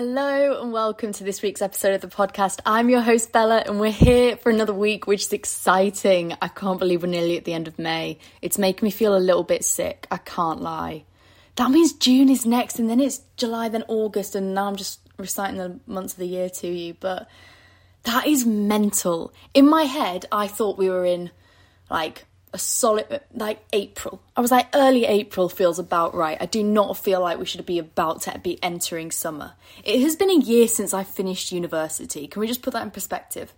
Hello 0.00 0.62
and 0.62 0.72
welcome 0.72 1.12
to 1.12 1.24
this 1.24 1.42
week's 1.42 1.60
episode 1.60 1.92
of 1.92 2.00
the 2.00 2.06
podcast. 2.06 2.60
I'm 2.64 2.88
your 2.88 3.00
host 3.00 3.32
Bella 3.32 3.64
and 3.66 3.80
we're 3.80 3.90
here 3.90 4.36
for 4.36 4.48
another 4.48 4.72
week, 4.72 5.08
which 5.08 5.22
is 5.22 5.32
exciting. 5.32 6.36
I 6.40 6.46
can't 6.46 6.78
believe 6.78 7.02
we're 7.02 7.08
nearly 7.08 7.36
at 7.36 7.44
the 7.44 7.52
end 7.52 7.66
of 7.66 7.80
May. 7.80 8.20
It's 8.40 8.58
making 8.58 8.86
me 8.86 8.92
feel 8.92 9.16
a 9.16 9.18
little 9.18 9.42
bit 9.42 9.64
sick, 9.64 10.06
I 10.08 10.18
can't 10.18 10.62
lie. 10.62 11.02
That 11.56 11.72
means 11.72 11.94
June 11.94 12.28
is 12.28 12.46
next 12.46 12.78
and 12.78 12.88
then 12.88 13.00
it's 13.00 13.22
July, 13.36 13.70
then 13.70 13.82
August, 13.88 14.36
and 14.36 14.54
now 14.54 14.68
I'm 14.68 14.76
just 14.76 15.00
reciting 15.16 15.56
the 15.56 15.80
months 15.88 16.12
of 16.12 16.20
the 16.20 16.28
year 16.28 16.48
to 16.48 16.68
you, 16.68 16.94
but 17.00 17.28
that 18.04 18.24
is 18.24 18.46
mental. 18.46 19.32
In 19.52 19.68
my 19.68 19.82
head, 19.82 20.26
I 20.30 20.46
thought 20.46 20.78
we 20.78 20.90
were 20.90 21.06
in 21.06 21.32
like 21.90 22.24
a 22.52 22.58
solid 22.58 23.20
like 23.34 23.64
April. 23.72 24.22
I 24.36 24.40
was 24.40 24.50
like 24.50 24.68
early 24.74 25.04
April 25.04 25.48
feels 25.48 25.78
about 25.78 26.14
right. 26.14 26.38
I 26.40 26.46
do 26.46 26.62
not 26.62 26.96
feel 26.96 27.20
like 27.20 27.38
we 27.38 27.44
should 27.44 27.64
be 27.66 27.78
about 27.78 28.22
to 28.22 28.38
be 28.38 28.62
entering 28.62 29.10
summer. 29.10 29.52
It 29.84 30.00
has 30.00 30.16
been 30.16 30.30
a 30.30 30.38
year 30.38 30.68
since 30.68 30.94
I 30.94 31.04
finished 31.04 31.52
university. 31.52 32.26
Can 32.26 32.40
we 32.40 32.46
just 32.46 32.62
put 32.62 32.72
that 32.72 32.82
in 32.82 32.90
perspective? 32.90 33.52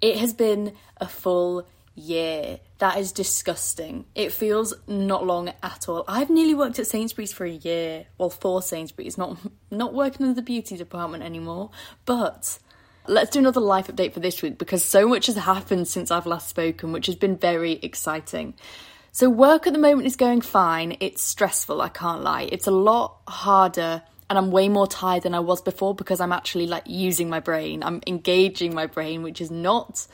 It 0.00 0.18
has 0.18 0.32
been 0.32 0.74
a 0.98 1.06
full 1.06 1.66
year. 1.94 2.60
That 2.78 2.98
is 2.98 3.12
disgusting. 3.12 4.04
It 4.14 4.32
feels 4.32 4.74
not 4.86 5.24
long 5.26 5.52
at 5.62 5.88
all. 5.88 6.04
I've 6.08 6.30
nearly 6.30 6.54
worked 6.54 6.78
at 6.78 6.86
Sainsbury's 6.86 7.32
for 7.32 7.44
a 7.44 7.50
year. 7.50 8.06
Well, 8.18 8.30
for 8.30 8.62
Sainsbury's, 8.62 9.16
not 9.16 9.38
not 9.70 9.94
working 9.94 10.26
in 10.26 10.34
the 10.34 10.42
beauty 10.42 10.76
department 10.76 11.22
anymore. 11.22 11.70
But 12.04 12.58
let's 13.06 13.30
do 13.30 13.38
another 13.38 13.60
life 13.60 13.88
update 13.88 14.12
for 14.12 14.20
this 14.20 14.42
week 14.42 14.58
because 14.58 14.84
so 14.84 15.06
much 15.08 15.26
has 15.26 15.36
happened 15.36 15.88
since 15.88 16.10
I've 16.10 16.26
last 16.26 16.48
spoken, 16.48 16.92
which 16.92 17.06
has 17.06 17.16
been 17.16 17.36
very 17.36 17.72
exciting. 17.72 18.54
So 19.12 19.30
work 19.30 19.66
at 19.66 19.72
the 19.72 19.78
moment 19.78 20.06
is 20.06 20.16
going 20.16 20.40
fine. 20.40 20.96
It's 21.00 21.22
stressful, 21.22 21.80
I 21.80 21.88
can't 21.88 22.22
lie. 22.22 22.48
It's 22.50 22.66
a 22.66 22.72
lot 22.72 23.18
harder 23.28 24.02
and 24.28 24.38
I'm 24.38 24.50
way 24.50 24.68
more 24.68 24.86
tired 24.86 25.22
than 25.22 25.34
I 25.34 25.40
was 25.40 25.60
before 25.60 25.94
because 25.94 26.20
I'm 26.20 26.32
actually 26.32 26.66
like 26.66 26.84
using 26.86 27.28
my 27.28 27.40
brain. 27.40 27.82
I'm 27.82 28.00
engaging 28.06 28.74
my 28.74 28.86
brain, 28.86 29.22
which 29.22 29.40
is 29.40 29.50
not 29.50 30.06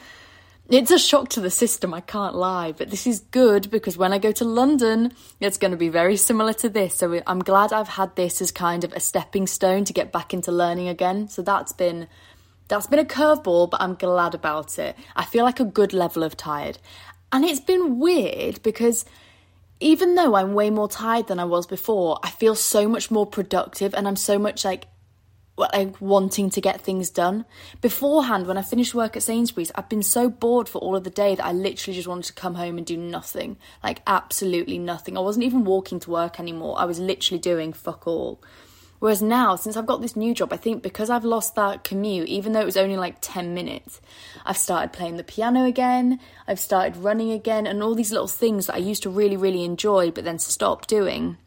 it's 0.70 0.92
a 0.92 1.00
shock 1.00 1.30
to 1.30 1.41
the 1.41 1.50
system, 1.50 1.92
I 1.92 2.00
can't 2.00 2.36
lie, 2.36 2.70
but 2.70 2.91
this 2.91 3.04
is 3.04 3.20
good 3.32 3.72
because 3.72 3.98
when 3.98 4.12
I 4.12 4.19
go 4.19 4.30
to 4.30 4.44
London, 4.44 5.12
it's 5.41 5.58
going 5.58 5.72
to 5.72 5.77
be 5.77 5.88
very 5.88 6.16
similar 6.16 6.52
to 6.54 6.69
this. 6.69 6.94
So 6.94 7.20
I'm 7.27 7.41
glad 7.41 7.72
I've 7.72 7.88
had 7.88 8.14
this 8.14 8.41
as 8.41 8.52
kind 8.52 8.84
of 8.84 8.92
a 8.92 9.00
stepping 9.00 9.48
stone 9.48 9.84
to 9.86 9.92
get 9.92 10.12
back 10.12 10.32
into 10.32 10.52
learning 10.52 10.86
again. 10.86 11.27
So 11.27 11.42
that's 11.42 11.72
been 11.72 12.06
that's 12.70 12.86
been 12.86 12.98
a 12.98 13.04
curveball, 13.04 13.68
but 13.70 13.82
I'm 13.82 13.94
glad 13.94 14.34
about 14.34 14.78
it. 14.78 14.96
I 15.14 15.24
feel 15.24 15.44
like 15.44 15.60
a 15.60 15.64
good 15.64 15.92
level 15.92 16.22
of 16.22 16.36
tired. 16.36 16.78
And 17.32 17.44
it's 17.44 17.60
been 17.60 17.98
weird 17.98 18.62
because 18.62 19.04
even 19.80 20.14
though 20.14 20.36
I'm 20.36 20.54
way 20.54 20.70
more 20.70 20.88
tired 20.88 21.26
than 21.26 21.41
I 21.41 21.44
was 21.44 21.66
before, 21.66 22.18
I 22.22 22.30
feel 22.30 22.54
so 22.54 22.88
much 22.88 23.10
more 23.10 23.26
productive 23.26 23.92
and 23.94 24.06
I'm 24.06 24.16
so 24.16 24.38
much 24.38 24.64
like 24.64 24.86
like 25.56 26.00
wanting 26.00 26.48
to 26.48 26.60
get 26.60 26.80
things 26.80 27.10
done. 27.10 27.44
Beforehand, 27.82 28.46
when 28.46 28.56
I 28.56 28.62
finished 28.62 28.94
work 28.94 29.14
at 29.14 29.22
Sainsbury's, 29.22 29.70
I've 29.74 29.91
been 29.91 30.02
so 30.02 30.30
bored 30.30 30.70
for 30.70 30.78
all 30.78 30.96
of 30.96 31.04
the 31.04 31.10
day 31.10 31.34
that 31.34 31.44
I 31.44 31.52
literally 31.52 31.94
just 31.94 32.08
wanted 32.08 32.24
to 32.26 32.32
come 32.32 32.54
home 32.54 32.78
and 32.78 32.86
do 32.86 32.96
nothing. 32.96 33.58
Like 33.82 34.00
absolutely 34.06 34.78
nothing. 34.78 35.18
I 35.18 35.20
wasn't 35.20 35.44
even 35.44 35.64
walking 35.64 36.00
to 36.00 36.10
work 36.10 36.41
anymore. 36.41 36.78
I 36.78 36.86
was 36.86 36.98
literally 36.98 37.41
doing 37.41 37.74
fuck 37.74 38.06
all. 38.06 38.41
Whereas 39.00 39.22
now, 39.22 39.56
since 39.56 39.76
I've 39.76 39.86
got 39.86 40.02
this 40.02 40.14
new 40.14 40.34
job, 40.34 40.52
I 40.52 40.58
think 40.58 40.82
because 40.82 41.10
I've 41.10 41.24
lost 41.24 41.54
that 41.56 41.84
commute, 41.84 42.28
even 42.28 42.52
though 42.52 42.60
it 42.60 42.66
was 42.66 42.76
only 42.76 42.96
like 42.96 43.16
10 43.20 43.54
minutes, 43.54 44.00
I've 44.44 44.58
started 44.58 44.92
playing 44.92 45.16
the 45.16 45.24
piano 45.24 45.64
again, 45.64 46.20
I've 46.46 46.60
started 46.60 46.98
running 46.98 47.32
again, 47.32 47.66
and 47.66 47.82
all 47.82 47.94
these 47.94 48.12
little 48.12 48.28
things 48.28 48.66
that 48.66 48.76
I 48.76 48.78
used 48.78 49.02
to 49.04 49.10
really, 49.10 49.38
really 49.38 49.64
enjoy 49.64 50.10
but 50.10 50.24
then 50.24 50.38
stop 50.38 50.86
doing, 50.86 51.38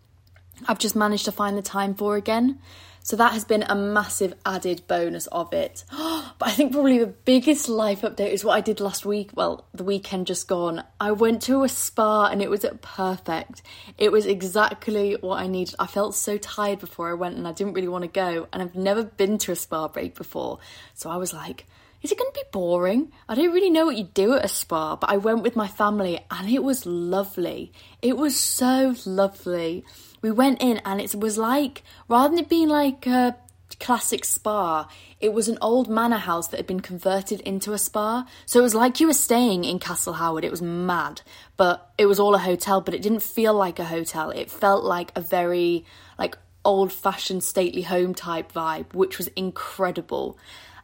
I've 0.68 0.80
just 0.80 0.96
managed 0.96 1.26
to 1.26 1.32
find 1.32 1.58
the 1.58 1.62
time 1.62 1.94
for 1.94 2.16
again. 2.16 2.60
So 3.06 3.18
that 3.18 3.34
has 3.34 3.44
been 3.44 3.64
a 3.64 3.76
massive 3.76 4.34
added 4.46 4.88
bonus 4.88 5.28
of 5.28 5.54
it. 5.54 5.84
but 5.92 6.48
I 6.48 6.52
think 6.52 6.72
probably 6.72 7.00
the 7.00 7.08
biggest 7.08 7.68
life 7.68 8.02
update 8.02 8.32
is 8.32 8.46
what 8.46 8.54
I 8.54 8.62
did 8.62 8.80
last 8.80 9.06
week. 9.06 9.32
Well, 9.36 9.66
the 9.74 9.84
weekend 9.84 10.28
just 10.28 10.48
gone. 10.48 10.86
I 11.02 11.12
went 11.12 11.42
to 11.44 11.64
a 11.64 11.70
spa 11.70 12.28
and 12.28 12.42
it 12.42 12.50
was 12.50 12.66
perfect. 12.82 13.62
It 13.98 14.14
was 14.14 14.26
exactly 14.26 15.18
what 15.20 15.42
I 15.42 15.48
needed. 15.48 15.76
I 15.80 15.86
felt 15.86 16.16
so 16.16 16.38
tired 16.38 16.80
before 16.80 17.10
I 17.10 17.14
went 17.14 17.36
and 17.36 17.46
I 17.46 17.52
didn't 17.52 17.74
really 17.74 17.90
want 17.90 18.04
to 18.04 18.08
go. 18.08 18.48
And 18.54 18.64
I've 18.64 18.76
never 18.76 19.04
been 19.04 19.38
to 19.40 19.52
a 19.52 19.56
spa 19.58 19.90
break 19.90 20.16
before. 20.16 20.60
So 20.94 21.10
I 21.10 21.18
was 21.18 21.34
like, 21.34 21.66
is 22.04 22.12
it 22.12 22.18
going 22.18 22.32
to 22.32 22.40
be 22.40 22.50
boring? 22.54 23.12
I 23.28 23.36
don't 23.36 23.54
really 23.54 23.70
know 23.70 23.86
what 23.86 23.98
you 23.98 24.06
do 24.06 24.34
at 24.34 24.46
a 24.46 24.50
spa, 24.50 24.96
but 24.96 25.10
I 25.10 25.18
went 25.18 25.44
with 25.44 25.58
my 25.58 25.68
family 25.68 26.20
and 26.32 26.50
it 26.50 26.64
was 26.64 26.86
lovely. 26.86 27.74
It 28.02 28.16
was 28.16 28.38
so 28.38 28.96
lovely 29.06 29.84
we 30.24 30.32
went 30.32 30.60
in 30.60 30.82
and 30.84 31.00
it 31.00 31.14
was 31.14 31.38
like 31.38 31.84
rather 32.08 32.30
than 32.30 32.40
it 32.40 32.50
being 32.50 32.70
like 32.70 33.06
a 33.06 33.36
classic 33.80 34.24
spa 34.24 34.88
it 35.24 35.32
was 35.32 35.48
an 35.48 35.58
old 35.62 35.88
manor 35.88 36.18
house 36.18 36.48
that 36.48 36.58
had 36.58 36.68
been 36.68 36.82
converted 36.82 37.40
into 37.42 37.72
a 37.72 37.78
spa. 37.78 38.28
So 38.46 38.60
it 38.60 38.62
was 38.62 38.76
like 38.76 39.00
you 39.00 39.08
were 39.08 39.14
staying 39.14 39.64
in 39.64 39.80
castle 39.80 40.12
howard. 40.12 40.44
It 40.44 40.52
was 40.52 40.62
mad. 40.62 41.22
But 41.56 41.94
it 41.98 42.08
was 42.08 42.20
all 42.20 42.36
a 42.36 42.40
hotel 42.40 42.82
but 42.82 42.94
it 42.94 43.02
didn't 43.02 43.24
feel 43.24 43.54
like 43.54 43.80
a 43.80 43.86
hotel. 43.86 44.32
It 44.32 44.52
felt 44.52 44.84
like 44.84 45.14
a 45.16 45.22
very 45.22 45.86
like 46.20 46.38
old 46.66 46.92
fashioned 46.92 47.42
stately 47.42 47.84
home 47.84 48.14
type 48.14 48.52
vibe 48.52 48.94
which 48.94 49.18
was 49.18 49.28
incredible. 49.30 50.38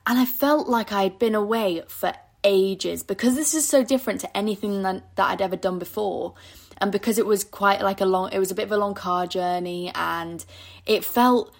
And 0.07 0.17
i 0.17 0.25
felt 0.25 0.69
like 0.69 0.94
i'd 0.94 1.19
been 1.19 1.35
away 1.35 1.83
for 1.88 2.13
ages 2.45 3.03
because 3.03 3.35
this 3.35 3.53
is 3.53 3.67
so 3.67 3.83
different 3.83 4.21
to 4.21 4.38
anything 4.38 4.81
that, 4.83 5.03
that 5.17 5.29
i'd 5.31 5.41
ever 5.41 5.57
done 5.57 5.77
before 5.77 6.33
and 6.81 6.91
because 6.91 7.17
it 7.17 7.25
was 7.25 7.44
quite 7.44 7.81
like 7.81 8.01
a 8.01 8.06
long 8.06 8.31
it 8.31 8.40
was 8.40 8.51
a 8.51 8.56
bit 8.56 8.63
of 8.63 8.72
a 8.72 8.78
long 8.78 8.94
car 8.94 9.28
journey 9.28 9.91
and 9.95 10.45
it 10.85 11.03
felt 11.03 11.53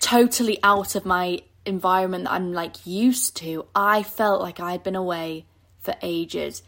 totally 0.00 0.58
out 0.62 0.94
of 0.94 1.04
my 1.04 1.40
environment 1.64 2.24
that 2.24 2.32
I'm 2.32 2.52
like 2.52 2.86
used 2.86 3.36
to 3.38 3.66
I 3.74 4.02
felt 4.02 4.40
like 4.40 4.60
I'd 4.60 4.82
been 4.82 4.96
away 4.96 5.46
for 5.80 5.94
ages 6.02 6.62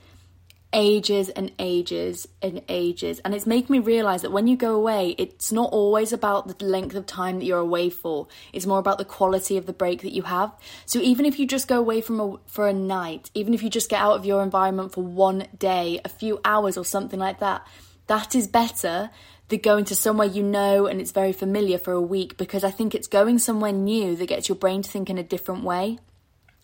ages 0.74 1.30
and 1.30 1.52
ages 1.58 2.28
and 2.42 2.60
ages. 2.68 3.20
And 3.20 3.34
it's 3.34 3.46
making 3.46 3.72
me 3.72 3.78
realize 3.78 4.22
that 4.22 4.32
when 4.32 4.46
you 4.46 4.56
go 4.56 4.74
away, 4.74 5.14
it's 5.16 5.52
not 5.52 5.72
always 5.72 6.12
about 6.12 6.58
the 6.58 6.64
length 6.64 6.94
of 6.96 7.06
time 7.06 7.38
that 7.38 7.46
you're 7.46 7.58
away 7.58 7.88
for. 7.88 8.26
It's 8.52 8.66
more 8.66 8.80
about 8.80 8.98
the 8.98 9.04
quality 9.04 9.56
of 9.56 9.64
the 9.64 9.72
break 9.72 10.02
that 10.02 10.12
you 10.12 10.22
have. 10.22 10.52
So 10.84 10.98
even 10.98 11.24
if 11.24 11.38
you 11.38 11.46
just 11.46 11.68
go 11.68 11.78
away 11.78 12.00
from 12.00 12.20
a, 12.20 12.36
for 12.46 12.68
a 12.68 12.72
night, 12.74 13.30
even 13.32 13.54
if 13.54 13.62
you 13.62 13.70
just 13.70 13.88
get 13.88 14.00
out 14.00 14.16
of 14.16 14.26
your 14.26 14.42
environment 14.42 14.92
for 14.92 15.02
one 15.02 15.46
day, 15.56 16.00
a 16.04 16.08
few 16.08 16.40
hours 16.44 16.76
or 16.76 16.84
something 16.84 17.20
like 17.20 17.38
that, 17.38 17.66
that 18.08 18.34
is 18.34 18.48
better 18.48 19.10
than 19.48 19.60
going 19.60 19.84
to 19.84 19.94
somewhere 19.94 20.26
you 20.26 20.42
know 20.42 20.86
and 20.86 21.00
it's 21.00 21.12
very 21.12 21.32
familiar 21.32 21.78
for 21.78 21.92
a 21.92 22.00
week 22.00 22.36
because 22.36 22.64
I 22.64 22.70
think 22.70 22.94
it's 22.94 23.06
going 23.06 23.38
somewhere 23.38 23.72
new 23.72 24.16
that 24.16 24.26
gets 24.26 24.48
your 24.48 24.56
brain 24.56 24.82
to 24.82 24.90
think 24.90 25.08
in 25.08 25.18
a 25.18 25.22
different 25.22 25.62
way. 25.62 25.98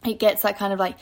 It 0.04 0.18
gets 0.18 0.42
that 0.42 0.58
kind 0.58 0.72
of 0.72 0.78
like 0.78 0.96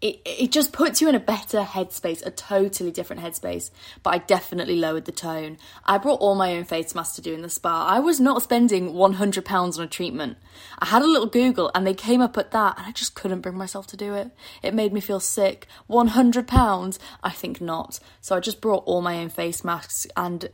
it, 0.00 0.20
it 0.24 0.52
just 0.52 0.72
puts 0.72 1.00
you 1.00 1.08
in 1.08 1.14
a 1.14 1.20
better 1.20 1.62
headspace, 1.62 2.24
a 2.24 2.30
totally 2.30 2.92
different 2.92 3.22
headspace. 3.22 3.70
But 4.02 4.14
I 4.14 4.18
definitely 4.18 4.76
lowered 4.76 5.06
the 5.06 5.12
tone. 5.12 5.58
I 5.84 5.98
brought 5.98 6.20
all 6.20 6.36
my 6.36 6.54
own 6.54 6.64
face 6.64 6.94
masks 6.94 7.16
to 7.16 7.22
do 7.22 7.34
in 7.34 7.42
the 7.42 7.50
spa. 7.50 7.86
I 7.86 7.98
was 7.98 8.20
not 8.20 8.42
spending 8.42 8.92
£100 8.92 9.78
on 9.78 9.84
a 9.84 9.88
treatment. 9.88 10.38
I 10.78 10.86
had 10.86 11.02
a 11.02 11.06
little 11.06 11.26
Google 11.26 11.70
and 11.74 11.86
they 11.86 11.94
came 11.94 12.20
up 12.20 12.38
at 12.38 12.52
that, 12.52 12.78
and 12.78 12.86
I 12.86 12.92
just 12.92 13.14
couldn't 13.14 13.40
bring 13.40 13.56
myself 13.56 13.86
to 13.88 13.96
do 13.96 14.14
it. 14.14 14.30
It 14.62 14.74
made 14.74 14.92
me 14.92 15.00
feel 15.00 15.20
sick. 15.20 15.66
£100? 15.90 16.98
I 17.22 17.30
think 17.30 17.60
not. 17.60 17.98
So 18.20 18.36
I 18.36 18.40
just 18.40 18.60
brought 18.60 18.84
all 18.86 19.02
my 19.02 19.18
own 19.18 19.30
face 19.30 19.64
masks, 19.64 20.06
and 20.16 20.48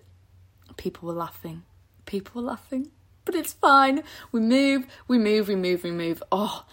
people 0.77 1.07
were 1.07 1.15
laughing. 1.15 1.65
People 2.07 2.41
were 2.41 2.49
laughing. 2.49 2.91
But 3.25 3.35
it's 3.35 3.55
fine. 3.55 4.03
We 4.33 4.41
move, 4.41 4.87
we 5.09 5.19
move, 5.19 5.49
we 5.49 5.57
move, 5.57 5.83
we 5.83 5.91
move. 5.91 6.23
Oh, 6.31 6.65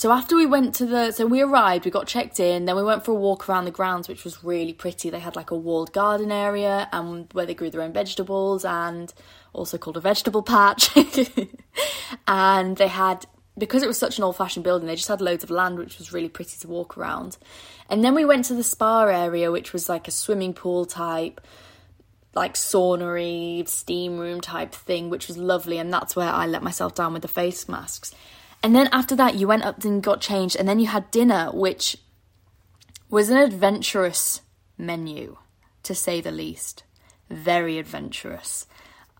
so 0.00 0.10
after 0.10 0.34
we 0.34 0.46
went 0.46 0.74
to 0.76 0.86
the, 0.86 1.12
so 1.12 1.26
we 1.26 1.42
arrived, 1.42 1.84
we 1.84 1.90
got 1.90 2.06
checked 2.06 2.40
in, 2.40 2.64
then 2.64 2.74
we 2.74 2.82
went 2.82 3.04
for 3.04 3.10
a 3.10 3.14
walk 3.14 3.46
around 3.46 3.66
the 3.66 3.70
grounds, 3.70 4.08
which 4.08 4.24
was 4.24 4.42
really 4.42 4.72
pretty. 4.72 5.10
They 5.10 5.18
had 5.18 5.36
like 5.36 5.50
a 5.50 5.54
walled 5.54 5.92
garden 5.92 6.32
area 6.32 6.88
and 6.90 7.30
where 7.34 7.44
they 7.44 7.52
grew 7.52 7.68
their 7.68 7.82
own 7.82 7.92
vegetables 7.92 8.64
and 8.64 9.12
also 9.52 9.76
called 9.76 9.98
a 9.98 10.00
vegetable 10.00 10.42
patch. 10.42 10.88
and 12.26 12.78
they 12.78 12.88
had, 12.88 13.26
because 13.58 13.82
it 13.82 13.88
was 13.88 13.98
such 13.98 14.16
an 14.16 14.24
old 14.24 14.38
fashioned 14.38 14.64
building, 14.64 14.86
they 14.86 14.96
just 14.96 15.06
had 15.06 15.20
loads 15.20 15.44
of 15.44 15.50
land, 15.50 15.78
which 15.78 15.98
was 15.98 16.14
really 16.14 16.30
pretty 16.30 16.56
to 16.60 16.66
walk 16.66 16.96
around. 16.96 17.36
And 17.90 18.02
then 18.02 18.14
we 18.14 18.24
went 18.24 18.46
to 18.46 18.54
the 18.54 18.64
spa 18.64 19.04
area, 19.04 19.52
which 19.52 19.74
was 19.74 19.90
like 19.90 20.08
a 20.08 20.12
swimming 20.12 20.54
pool 20.54 20.86
type, 20.86 21.42
like 22.32 22.54
saunery, 22.54 23.68
steam 23.68 24.18
room 24.18 24.40
type 24.40 24.72
thing, 24.72 25.10
which 25.10 25.28
was 25.28 25.36
lovely. 25.36 25.76
And 25.76 25.92
that's 25.92 26.16
where 26.16 26.30
I 26.30 26.46
let 26.46 26.62
myself 26.62 26.94
down 26.94 27.12
with 27.12 27.20
the 27.20 27.28
face 27.28 27.68
masks. 27.68 28.14
And 28.62 28.74
then 28.74 28.88
after 28.92 29.16
that, 29.16 29.36
you 29.36 29.46
went 29.46 29.64
up 29.64 29.84
and 29.84 30.02
got 30.02 30.20
changed, 30.20 30.56
and 30.56 30.68
then 30.68 30.78
you 30.78 30.86
had 30.86 31.10
dinner, 31.10 31.50
which 31.52 31.96
was 33.08 33.30
an 33.30 33.38
adventurous 33.38 34.42
menu, 34.76 35.36
to 35.82 35.94
say 35.94 36.20
the 36.20 36.30
least. 36.30 36.84
Very 37.28 37.78
adventurous. 37.78 38.66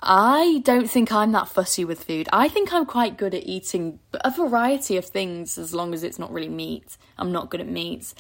I 0.03 0.63
don't 0.65 0.91
think 0.91 1.13
I'm 1.13 1.33
that 1.33 1.49
fussy 1.49 1.85
with 1.85 2.05
food. 2.05 2.29
I 2.33 2.49
think 2.49 2.73
I'm 2.73 2.87
quite 2.87 3.19
good 3.19 3.35
at 3.35 3.47
eating 3.47 3.99
a 4.25 4.31
variety 4.31 4.97
of 4.97 5.05
things 5.05 5.59
as 5.59 5.75
long 5.75 5.93
as 5.93 6.03
it's 6.03 6.19
not 6.19 6.33
really 6.33 6.49
meat. 6.49 6.97
I'm 7.19 7.33
not 7.33 7.51
good 7.51 7.61
at 7.61 7.69
meats. 7.69 8.15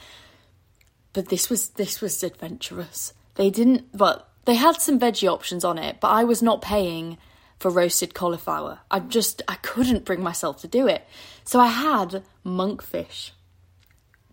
But 1.12 1.28
this 1.28 1.48
was 1.48 1.70
this 1.70 2.00
was 2.00 2.22
adventurous. 2.22 3.14
They 3.36 3.50
didn't 3.50 3.96
but 3.96 4.28
they 4.44 4.54
had 4.54 4.80
some 4.80 5.00
veggie 5.00 5.32
options 5.32 5.64
on 5.64 5.78
it, 5.78 6.00
but 6.00 6.08
I 6.08 6.24
was 6.24 6.42
not 6.42 6.60
paying 6.60 7.16
for 7.60 7.70
roasted 7.70 8.14
cauliflower. 8.14 8.80
I 8.90 9.00
just 9.00 9.42
I 9.46 9.54
couldn't 9.56 10.06
bring 10.06 10.22
myself 10.22 10.62
to 10.62 10.68
do 10.68 10.88
it. 10.88 11.06
So 11.44 11.60
I 11.60 11.68
had 11.68 12.24
monkfish. 12.44 13.30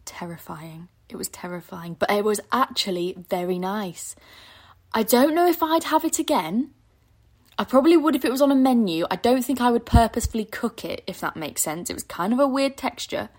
Terrifying. 0.06 0.88
It 1.10 1.18
was 1.18 1.28
terrifying, 1.28 1.96
but 2.00 2.10
it 2.10 2.24
was 2.24 2.40
actually 2.52 3.16
very 3.30 3.60
nice. 3.60 4.16
I 4.94 5.04
don't 5.04 5.36
know 5.36 5.48
if 5.48 5.62
I'd 5.62 5.84
have 5.84 6.06
it 6.06 6.20
again. 6.20 6.72
I 7.60 7.66
probably 7.66 7.98
would 7.98 8.16
if 8.16 8.24
it 8.24 8.32
was 8.32 8.42
on 8.42 8.52
a 8.52 8.56
menu. 8.56 9.06
I 9.12 9.18
don't 9.18 9.44
think 9.44 9.60
I 9.60 9.72
would 9.72 9.86
purposefully 9.86 10.46
cook 10.46 10.86
it, 10.86 11.04
if 11.06 11.20
that 11.20 11.36
makes 11.36 11.62
sense. 11.62 11.90
It 11.90 11.96
was 11.96 12.04
kind 12.04 12.32
of 12.32 12.40
a 12.40 12.48
weird 12.48 12.78
texture, 12.78 13.30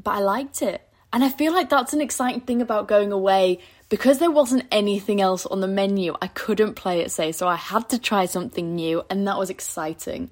but 0.00 0.12
I 0.12 0.20
liked 0.20 0.62
it. 0.62 0.82
And 1.12 1.22
I 1.22 1.28
feel 1.28 1.52
like 1.52 1.68
that's 1.68 1.92
an 1.92 2.00
exciting 2.00 2.40
thing 2.40 2.60
about 2.60 2.88
going 2.88 3.12
away 3.12 3.60
because 3.88 4.18
there 4.18 4.30
wasn't 4.30 4.64
anything 4.72 5.20
else 5.20 5.46
on 5.46 5.60
the 5.60 5.68
menu. 5.68 6.14
I 6.20 6.26
couldn't 6.26 6.74
play 6.74 7.00
it 7.00 7.10
safe, 7.10 7.36
so 7.36 7.46
I 7.46 7.56
had 7.56 7.88
to 7.90 7.98
try 7.98 8.26
something 8.26 8.74
new, 8.74 9.04
and 9.10 9.26
that 9.26 9.38
was 9.38 9.50
exciting. 9.50 10.30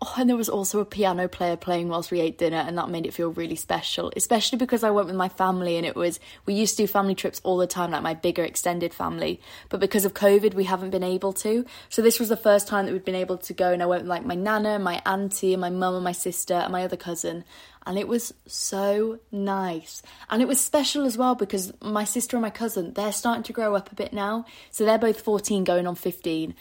Oh, 0.00 0.14
and 0.16 0.28
there 0.28 0.36
was 0.36 0.48
also 0.48 0.78
a 0.78 0.84
piano 0.84 1.26
player 1.26 1.56
playing 1.56 1.88
whilst 1.88 2.12
we 2.12 2.20
ate 2.20 2.38
dinner, 2.38 2.58
and 2.58 2.78
that 2.78 2.88
made 2.88 3.04
it 3.04 3.14
feel 3.14 3.30
really 3.30 3.56
special, 3.56 4.12
especially 4.14 4.58
because 4.58 4.84
I 4.84 4.90
went 4.90 5.08
with 5.08 5.16
my 5.16 5.28
family 5.28 5.76
and 5.76 5.84
it 5.84 5.96
was, 5.96 6.20
we 6.46 6.54
used 6.54 6.76
to 6.76 6.84
do 6.84 6.86
family 6.86 7.16
trips 7.16 7.40
all 7.42 7.56
the 7.56 7.66
time, 7.66 7.90
like 7.90 8.02
my 8.02 8.14
bigger 8.14 8.44
extended 8.44 8.94
family. 8.94 9.40
But 9.68 9.80
because 9.80 10.04
of 10.04 10.14
COVID, 10.14 10.54
we 10.54 10.64
haven't 10.64 10.90
been 10.90 11.02
able 11.02 11.32
to. 11.34 11.64
So 11.88 12.00
this 12.00 12.20
was 12.20 12.28
the 12.28 12.36
first 12.36 12.68
time 12.68 12.86
that 12.86 12.92
we'd 12.92 13.04
been 13.04 13.16
able 13.16 13.38
to 13.38 13.52
go, 13.52 13.72
and 13.72 13.82
I 13.82 13.86
went 13.86 14.02
with 14.02 14.08
like 14.08 14.24
my 14.24 14.36
nana, 14.36 14.78
my 14.78 15.02
auntie, 15.04 15.52
and 15.52 15.60
my 15.60 15.70
mum, 15.70 15.96
and 15.96 16.04
my 16.04 16.12
sister, 16.12 16.54
and 16.54 16.70
my 16.70 16.84
other 16.84 16.96
cousin. 16.96 17.44
And 17.88 17.98
it 17.98 18.06
was 18.06 18.34
so 18.46 19.18
nice. 19.32 20.02
And 20.28 20.42
it 20.42 20.46
was 20.46 20.60
special 20.60 21.06
as 21.06 21.16
well 21.16 21.34
because 21.34 21.72
my 21.80 22.04
sister 22.04 22.36
and 22.36 22.42
my 22.42 22.50
cousin, 22.50 22.92
they're 22.92 23.12
starting 23.12 23.44
to 23.44 23.52
grow 23.54 23.74
up 23.74 23.90
a 23.90 23.94
bit 23.94 24.12
now. 24.12 24.44
So 24.70 24.84
they're 24.84 24.98
both 24.98 25.22
14 25.22 25.64
going 25.64 25.86
on 25.86 25.94
15 25.94 26.54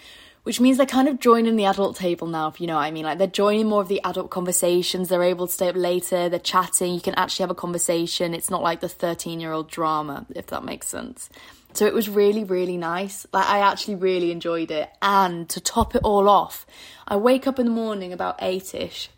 which 0.44 0.62
means 0.62 0.78
they're 0.78 0.86
kind 0.86 1.10
of 1.10 1.20
joining 1.20 1.58
the 1.58 1.66
adult 1.66 1.98
table 1.98 2.26
now, 2.26 2.48
if 2.48 2.62
you 2.62 2.68
know 2.68 2.76
what 2.76 2.84
I 2.84 2.92
mean. 2.92 3.04
Like 3.04 3.18
they're 3.18 3.28
joining 3.28 3.68
more 3.68 3.82
of 3.82 3.90
the 3.90 4.00
adult 4.06 4.30
conversations. 4.30 5.10
They're 5.10 5.22
able 5.22 5.46
to 5.48 5.52
stay 5.52 5.68
up 5.68 5.76
later. 5.76 6.30
They're 6.30 6.40
chatting. 6.40 6.94
You 6.94 7.02
can 7.02 7.16
actually 7.16 7.44
have 7.44 7.52
a 7.52 7.56
conversation. 7.56 8.34
It's 8.34 8.50
not 8.50 8.64
like 8.64 8.80
the 8.80 8.88
13 8.88 9.42
year 9.42 9.52
old 9.52 9.70
drama, 9.70 10.26
if 10.34 10.48
that 10.48 10.64
makes 10.64 10.88
sense. 10.88 11.30
So 11.74 11.86
it 11.86 11.94
was 11.94 12.08
really, 12.08 12.46
really 12.46 12.78
nice. 12.78 13.28
Like 13.34 13.46
I 13.46 13.60
actually 13.60 13.96
really 13.96 14.32
enjoyed 14.32 14.72
it. 14.72 14.90
And 15.02 15.50
to 15.50 15.60
top 15.60 15.96
it 15.96 16.02
all 16.06 16.30
off, 16.30 16.66
I 17.06 17.18
wake 17.18 17.46
up 17.46 17.60
in 17.60 17.66
the 17.66 17.72
morning 17.74 18.14
about 18.14 18.38
eight 18.40 18.74
ish 18.74 19.10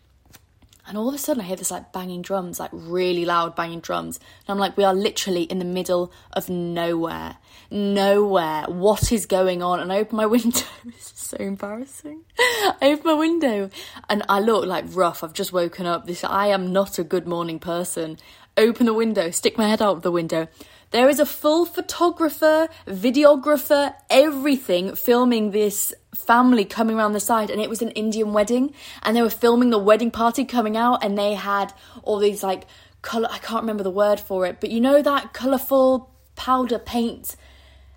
and 0.90 0.98
all 0.98 1.08
of 1.08 1.14
a 1.14 1.18
sudden, 1.18 1.40
I 1.40 1.46
hear 1.46 1.54
this 1.54 1.70
like 1.70 1.92
banging 1.92 2.20
drums, 2.20 2.58
like 2.58 2.72
really 2.72 3.24
loud 3.24 3.54
banging 3.54 3.78
drums. 3.78 4.18
And 4.18 4.48
I'm 4.48 4.58
like, 4.58 4.76
we 4.76 4.82
are 4.82 4.92
literally 4.92 5.44
in 5.44 5.60
the 5.60 5.64
middle 5.64 6.12
of 6.32 6.48
nowhere. 6.48 7.36
Nowhere. 7.70 8.64
What 8.64 9.12
is 9.12 9.24
going 9.24 9.62
on? 9.62 9.78
And 9.78 9.92
I 9.92 9.98
open 10.00 10.16
my 10.16 10.26
window. 10.26 10.66
this 10.84 11.12
is 11.12 11.12
so 11.14 11.36
embarrassing. 11.36 12.22
I 12.36 12.76
open 12.82 13.06
my 13.06 13.14
window 13.14 13.70
and 14.08 14.24
I 14.28 14.40
look 14.40 14.66
like 14.66 14.84
rough. 14.88 15.22
I've 15.22 15.32
just 15.32 15.52
woken 15.52 15.86
up. 15.86 16.06
This 16.06 16.24
I 16.24 16.48
am 16.48 16.72
not 16.72 16.98
a 16.98 17.04
good 17.04 17.28
morning 17.28 17.60
person. 17.60 18.18
Open 18.56 18.86
the 18.86 18.92
window, 18.92 19.30
stick 19.30 19.56
my 19.56 19.68
head 19.68 19.80
out 19.80 19.98
of 19.98 20.02
the 20.02 20.10
window. 20.10 20.48
There 20.90 21.08
is 21.08 21.20
a 21.20 21.24
full 21.24 21.66
photographer, 21.66 22.68
videographer, 22.88 23.94
everything 24.10 24.96
filming 24.96 25.52
this 25.52 25.94
family 26.14 26.64
coming 26.64 26.96
around 26.96 27.12
the 27.12 27.20
side 27.20 27.50
and 27.50 27.60
it 27.60 27.70
was 27.70 27.82
an 27.82 27.90
Indian 27.90 28.32
wedding 28.32 28.74
and 29.02 29.16
they 29.16 29.22
were 29.22 29.30
filming 29.30 29.70
the 29.70 29.78
wedding 29.78 30.10
party 30.10 30.44
coming 30.44 30.76
out 30.76 31.04
and 31.04 31.16
they 31.16 31.34
had 31.34 31.72
all 32.02 32.18
these 32.18 32.42
like 32.42 32.64
color 33.02 33.28
I 33.30 33.38
can't 33.38 33.62
remember 33.62 33.82
the 33.82 33.90
word 33.90 34.18
for 34.18 34.46
it 34.46 34.60
but 34.60 34.70
you 34.70 34.80
know 34.80 35.02
that 35.02 35.32
colorful 35.32 36.10
powder 36.36 36.78
paint? 36.78 37.36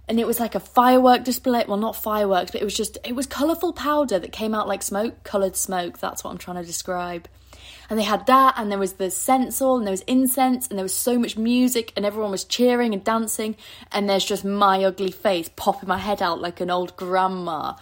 And 0.08 0.20
it 0.20 0.28
was 0.28 0.40
like 0.40 0.54
a 0.54 0.60
firework 0.60 1.24
display 1.24 1.66
well 1.68 1.78
not 1.78 1.96
fireworks 1.96 2.52
but 2.52 2.62
it 2.62 2.66
was 2.66 2.78
just 2.78 2.98
it 3.04 3.16
was 3.16 3.26
colorful 3.26 3.74
powder 3.74 4.20
that 4.20 4.32
came 4.32 4.54
out 4.54 4.68
like 4.68 4.84
smoke 4.84 5.24
colored 5.24 5.56
smoke 5.56 5.98
that's 6.00 6.24
what 6.24 6.32
I'm 6.32 6.38
trying 6.38 6.58
to 6.58 6.68
describe. 6.68 7.28
And 7.90 8.00
they 8.00 8.04
had 8.04 8.26
that 8.28 8.56
and 8.58 8.72
there 8.72 8.80
was 8.80 8.94
the 8.94 9.12
censer 9.12 9.66
and 9.76 9.86
there 9.86 9.92
was 9.92 10.02
incense 10.02 10.68
and 10.68 10.78
there 10.78 10.84
was 10.84 10.94
so 10.94 11.18
much 11.18 11.38
music 11.38 11.94
and 11.96 12.06
everyone 12.06 12.32
was 12.32 12.44
cheering 12.44 12.94
and 12.94 13.04
dancing 13.04 13.56
and 13.92 14.10
there's 14.10 14.26
just 14.26 14.46
my 14.46 14.84
ugly 14.84 15.12
face 15.12 15.50
popping 15.56 15.90
my 15.90 15.98
head 15.98 16.22
out 16.22 16.42
like 16.42 16.62
an 16.62 16.70
old 16.70 16.96
grandma 16.96 17.74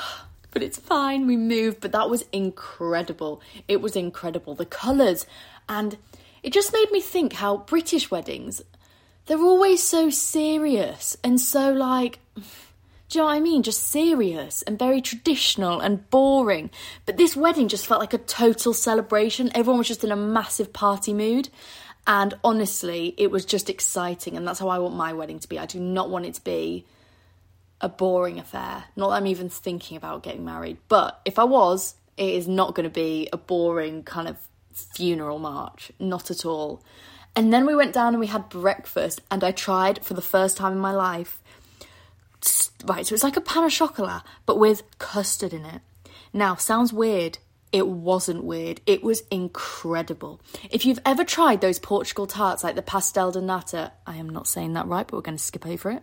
but 0.50 0.62
it's 0.62 0.78
fine, 0.78 1.26
we 1.26 1.36
moved. 1.36 1.80
But 1.80 1.92
that 1.92 2.10
was 2.10 2.24
incredible. 2.32 3.40
It 3.66 3.80
was 3.80 3.96
incredible. 3.96 4.54
The 4.54 4.66
colours, 4.66 5.26
and 5.68 5.98
it 6.42 6.52
just 6.52 6.72
made 6.72 6.90
me 6.90 7.00
think 7.00 7.34
how 7.34 7.58
British 7.58 8.10
weddings, 8.10 8.62
they're 9.26 9.38
always 9.38 9.82
so 9.82 10.10
serious 10.10 11.16
and 11.22 11.40
so 11.40 11.72
like. 11.72 12.18
Do 13.10 13.18
you 13.18 13.22
know 13.22 13.28
what 13.28 13.36
I 13.36 13.40
mean? 13.40 13.62
Just 13.62 13.84
serious 13.84 14.60
and 14.60 14.78
very 14.78 15.00
traditional 15.00 15.80
and 15.80 16.10
boring. 16.10 16.68
But 17.06 17.16
this 17.16 17.34
wedding 17.34 17.68
just 17.68 17.86
felt 17.86 18.02
like 18.02 18.12
a 18.12 18.18
total 18.18 18.74
celebration. 18.74 19.50
Everyone 19.54 19.78
was 19.78 19.88
just 19.88 20.04
in 20.04 20.12
a 20.12 20.16
massive 20.16 20.74
party 20.74 21.14
mood. 21.14 21.48
And 22.06 22.34
honestly, 22.44 23.14
it 23.16 23.30
was 23.30 23.46
just 23.46 23.70
exciting. 23.70 24.36
And 24.36 24.46
that's 24.46 24.58
how 24.58 24.68
I 24.68 24.78
want 24.78 24.94
my 24.94 25.14
wedding 25.14 25.38
to 25.38 25.48
be. 25.48 25.58
I 25.58 25.64
do 25.64 25.80
not 25.80 26.10
want 26.10 26.26
it 26.26 26.34
to 26.34 26.44
be 26.44 26.84
a 27.80 27.88
boring 27.88 28.38
affair. 28.38 28.84
Not 28.96 29.08
that 29.10 29.16
I'm 29.16 29.26
even 29.26 29.48
thinking 29.48 29.96
about 29.96 30.22
getting 30.22 30.44
married, 30.44 30.78
but 30.88 31.20
if 31.24 31.38
I 31.38 31.44
was, 31.44 31.94
it 32.16 32.34
is 32.34 32.48
not 32.48 32.74
going 32.74 32.84
to 32.84 32.94
be 32.94 33.28
a 33.32 33.36
boring 33.36 34.02
kind 34.02 34.28
of 34.28 34.36
funeral 34.72 35.38
march. 35.38 35.92
Not 35.98 36.30
at 36.30 36.44
all. 36.44 36.82
And 37.36 37.52
then 37.52 37.66
we 37.66 37.74
went 37.76 37.92
down 37.92 38.14
and 38.14 38.20
we 38.20 38.26
had 38.26 38.48
breakfast, 38.48 39.20
and 39.30 39.44
I 39.44 39.52
tried 39.52 40.04
for 40.04 40.14
the 40.14 40.22
first 40.22 40.56
time 40.56 40.72
in 40.72 40.78
my 40.78 40.92
life. 40.92 41.40
Right, 42.84 43.06
so 43.06 43.14
it's 43.14 43.24
like 43.24 43.36
a 43.36 43.40
pan 43.40 43.64
au 43.64 43.68
chocolat, 43.68 44.22
but 44.46 44.58
with 44.58 44.82
custard 44.98 45.52
in 45.52 45.64
it. 45.64 45.82
Now, 46.32 46.56
sounds 46.56 46.92
weird, 46.92 47.38
it 47.70 47.86
wasn't 47.86 48.44
weird. 48.44 48.80
It 48.86 49.02
was 49.02 49.22
incredible. 49.30 50.40
If 50.70 50.86
you've 50.86 51.00
ever 51.04 51.24
tried 51.24 51.60
those 51.60 51.78
Portugal 51.78 52.26
tarts 52.26 52.64
like 52.64 52.76
the 52.76 52.82
pastel 52.82 53.30
de 53.30 53.42
nata, 53.42 53.92
I 54.06 54.16
am 54.16 54.28
not 54.28 54.46
saying 54.46 54.72
that 54.72 54.86
right, 54.86 55.06
but 55.06 55.14
we're 55.16 55.22
going 55.22 55.36
to 55.36 55.42
skip 55.42 55.66
over 55.66 55.90
it. 55.90 56.02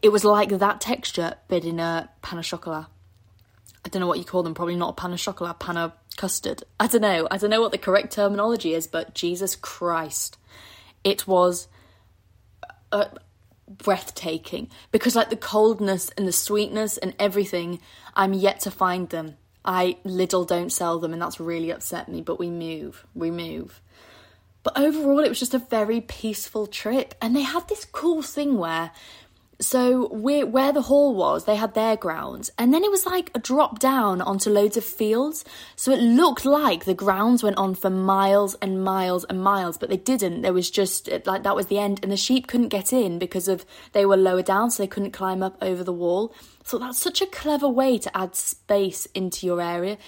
It 0.00 0.08
was 0.08 0.24
like 0.24 0.48
that 0.50 0.80
texture, 0.80 1.34
but 1.48 1.64
in 1.64 1.80
a 1.80 2.08
pan 2.22 2.38
au 2.38 2.42
chocolat. 2.42 2.86
I 3.84 3.88
don't 3.88 4.00
know 4.00 4.06
what 4.06 4.18
you 4.18 4.24
call 4.24 4.42
them, 4.42 4.54
probably 4.54 4.76
not 4.76 4.90
a 4.90 4.94
pan 4.94 5.12
au 5.12 5.16
chocolat, 5.16 5.58
pan 5.58 5.76
au 5.76 5.92
custard. 6.16 6.62
I 6.80 6.86
don't 6.86 7.02
know. 7.02 7.28
I 7.30 7.36
don't 7.36 7.50
know 7.50 7.60
what 7.60 7.72
the 7.72 7.78
correct 7.78 8.12
terminology 8.12 8.72
is, 8.72 8.86
but 8.86 9.14
Jesus 9.14 9.54
Christ. 9.54 10.38
It 11.04 11.26
was 11.26 11.68
uh, 12.90 13.06
breathtaking 13.68 14.70
because, 14.92 15.16
like, 15.16 15.30
the 15.30 15.36
coldness 15.36 16.10
and 16.16 16.26
the 16.26 16.32
sweetness 16.32 16.96
and 16.96 17.14
everything, 17.18 17.80
I'm 18.14 18.32
yet 18.32 18.60
to 18.60 18.70
find 18.70 19.08
them 19.10 19.36
I 19.64 19.98
Lidl 20.04 20.46
don't 20.46 20.72
sell 20.72 20.98
them, 20.98 21.12
and 21.12 21.22
that's 21.22 21.40
really 21.40 21.70
upset 21.70 22.08
me. 22.08 22.20
But 22.20 22.38
we 22.38 22.50
move, 22.50 23.06
we 23.14 23.30
move. 23.30 23.80
But 24.62 24.78
overall, 24.78 25.20
it 25.20 25.28
was 25.28 25.40
just 25.40 25.54
a 25.54 25.58
very 25.58 26.00
peaceful 26.00 26.66
trip, 26.66 27.14
and 27.20 27.34
they 27.34 27.42
had 27.42 27.68
this 27.68 27.84
cool 27.84 28.22
thing 28.22 28.58
where 28.58 28.92
so 29.62 30.08
where 30.08 30.46
where 30.46 30.72
the 30.72 30.82
hall 30.82 31.14
was, 31.14 31.44
they 31.44 31.56
had 31.56 31.74
their 31.74 31.96
grounds, 31.96 32.50
and 32.58 32.74
then 32.74 32.84
it 32.84 32.90
was 32.90 33.06
like 33.06 33.30
a 33.34 33.38
drop 33.38 33.78
down 33.78 34.20
onto 34.20 34.50
loads 34.50 34.76
of 34.76 34.84
fields. 34.84 35.44
So 35.76 35.92
it 35.92 36.00
looked 36.00 36.44
like 36.44 36.84
the 36.84 36.94
grounds 36.94 37.42
went 37.42 37.58
on 37.58 37.74
for 37.74 37.88
miles 37.88 38.54
and 38.56 38.82
miles 38.82 39.24
and 39.24 39.42
miles, 39.42 39.78
but 39.78 39.88
they 39.88 39.96
didn't. 39.96 40.42
There 40.42 40.52
was 40.52 40.70
just 40.70 41.08
like 41.26 41.44
that 41.44 41.56
was 41.56 41.66
the 41.66 41.78
end, 41.78 42.00
and 42.02 42.10
the 42.10 42.16
sheep 42.16 42.46
couldn't 42.46 42.68
get 42.68 42.92
in 42.92 43.18
because 43.18 43.48
of 43.48 43.64
they 43.92 44.04
were 44.04 44.16
lower 44.16 44.42
down, 44.42 44.70
so 44.70 44.82
they 44.82 44.88
couldn't 44.88 45.12
climb 45.12 45.42
up 45.42 45.56
over 45.62 45.84
the 45.84 45.92
wall. 45.92 46.34
So 46.64 46.78
that's 46.78 46.98
such 46.98 47.22
a 47.22 47.26
clever 47.26 47.68
way 47.68 47.98
to 47.98 48.16
add 48.16 48.34
space 48.34 49.06
into 49.14 49.46
your 49.46 49.60
area. 49.60 49.98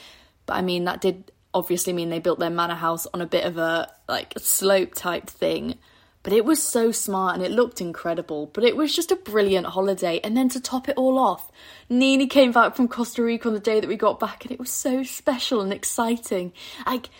But 0.46 0.54
I 0.54 0.62
mean, 0.62 0.84
that 0.84 1.00
did 1.00 1.30
obviously 1.54 1.92
mean 1.92 2.10
they 2.10 2.18
built 2.18 2.40
their 2.40 2.50
manor 2.50 2.74
house 2.74 3.06
on 3.14 3.20
a 3.20 3.26
bit 3.26 3.44
of 3.44 3.56
a 3.56 3.90
like 4.08 4.34
slope 4.38 4.94
type 4.94 5.30
thing 5.30 5.78
but 6.24 6.32
it 6.32 6.44
was 6.44 6.60
so 6.60 6.90
smart 6.90 7.36
and 7.36 7.44
it 7.44 7.52
looked 7.52 7.80
incredible. 7.80 8.50
But 8.52 8.64
it 8.64 8.76
was 8.76 8.96
just 8.96 9.12
a 9.12 9.16
brilliant 9.16 9.66
holiday. 9.66 10.20
And 10.24 10.36
then 10.36 10.48
to 10.48 10.60
top 10.60 10.88
it 10.88 10.96
all 10.96 11.18
off, 11.18 11.52
Nini 11.88 12.26
came 12.26 12.50
back 12.50 12.74
from 12.74 12.88
Costa 12.88 13.22
Rica 13.22 13.46
on 13.46 13.54
the 13.54 13.60
day 13.60 13.78
that 13.78 13.88
we 13.88 13.96
got 13.96 14.18
back, 14.18 14.44
and 14.44 14.50
it 14.50 14.58
was 14.58 14.70
so 14.70 15.02
special 15.04 15.60
and 15.60 15.72
exciting. 15.72 16.52
Like, 16.86 17.10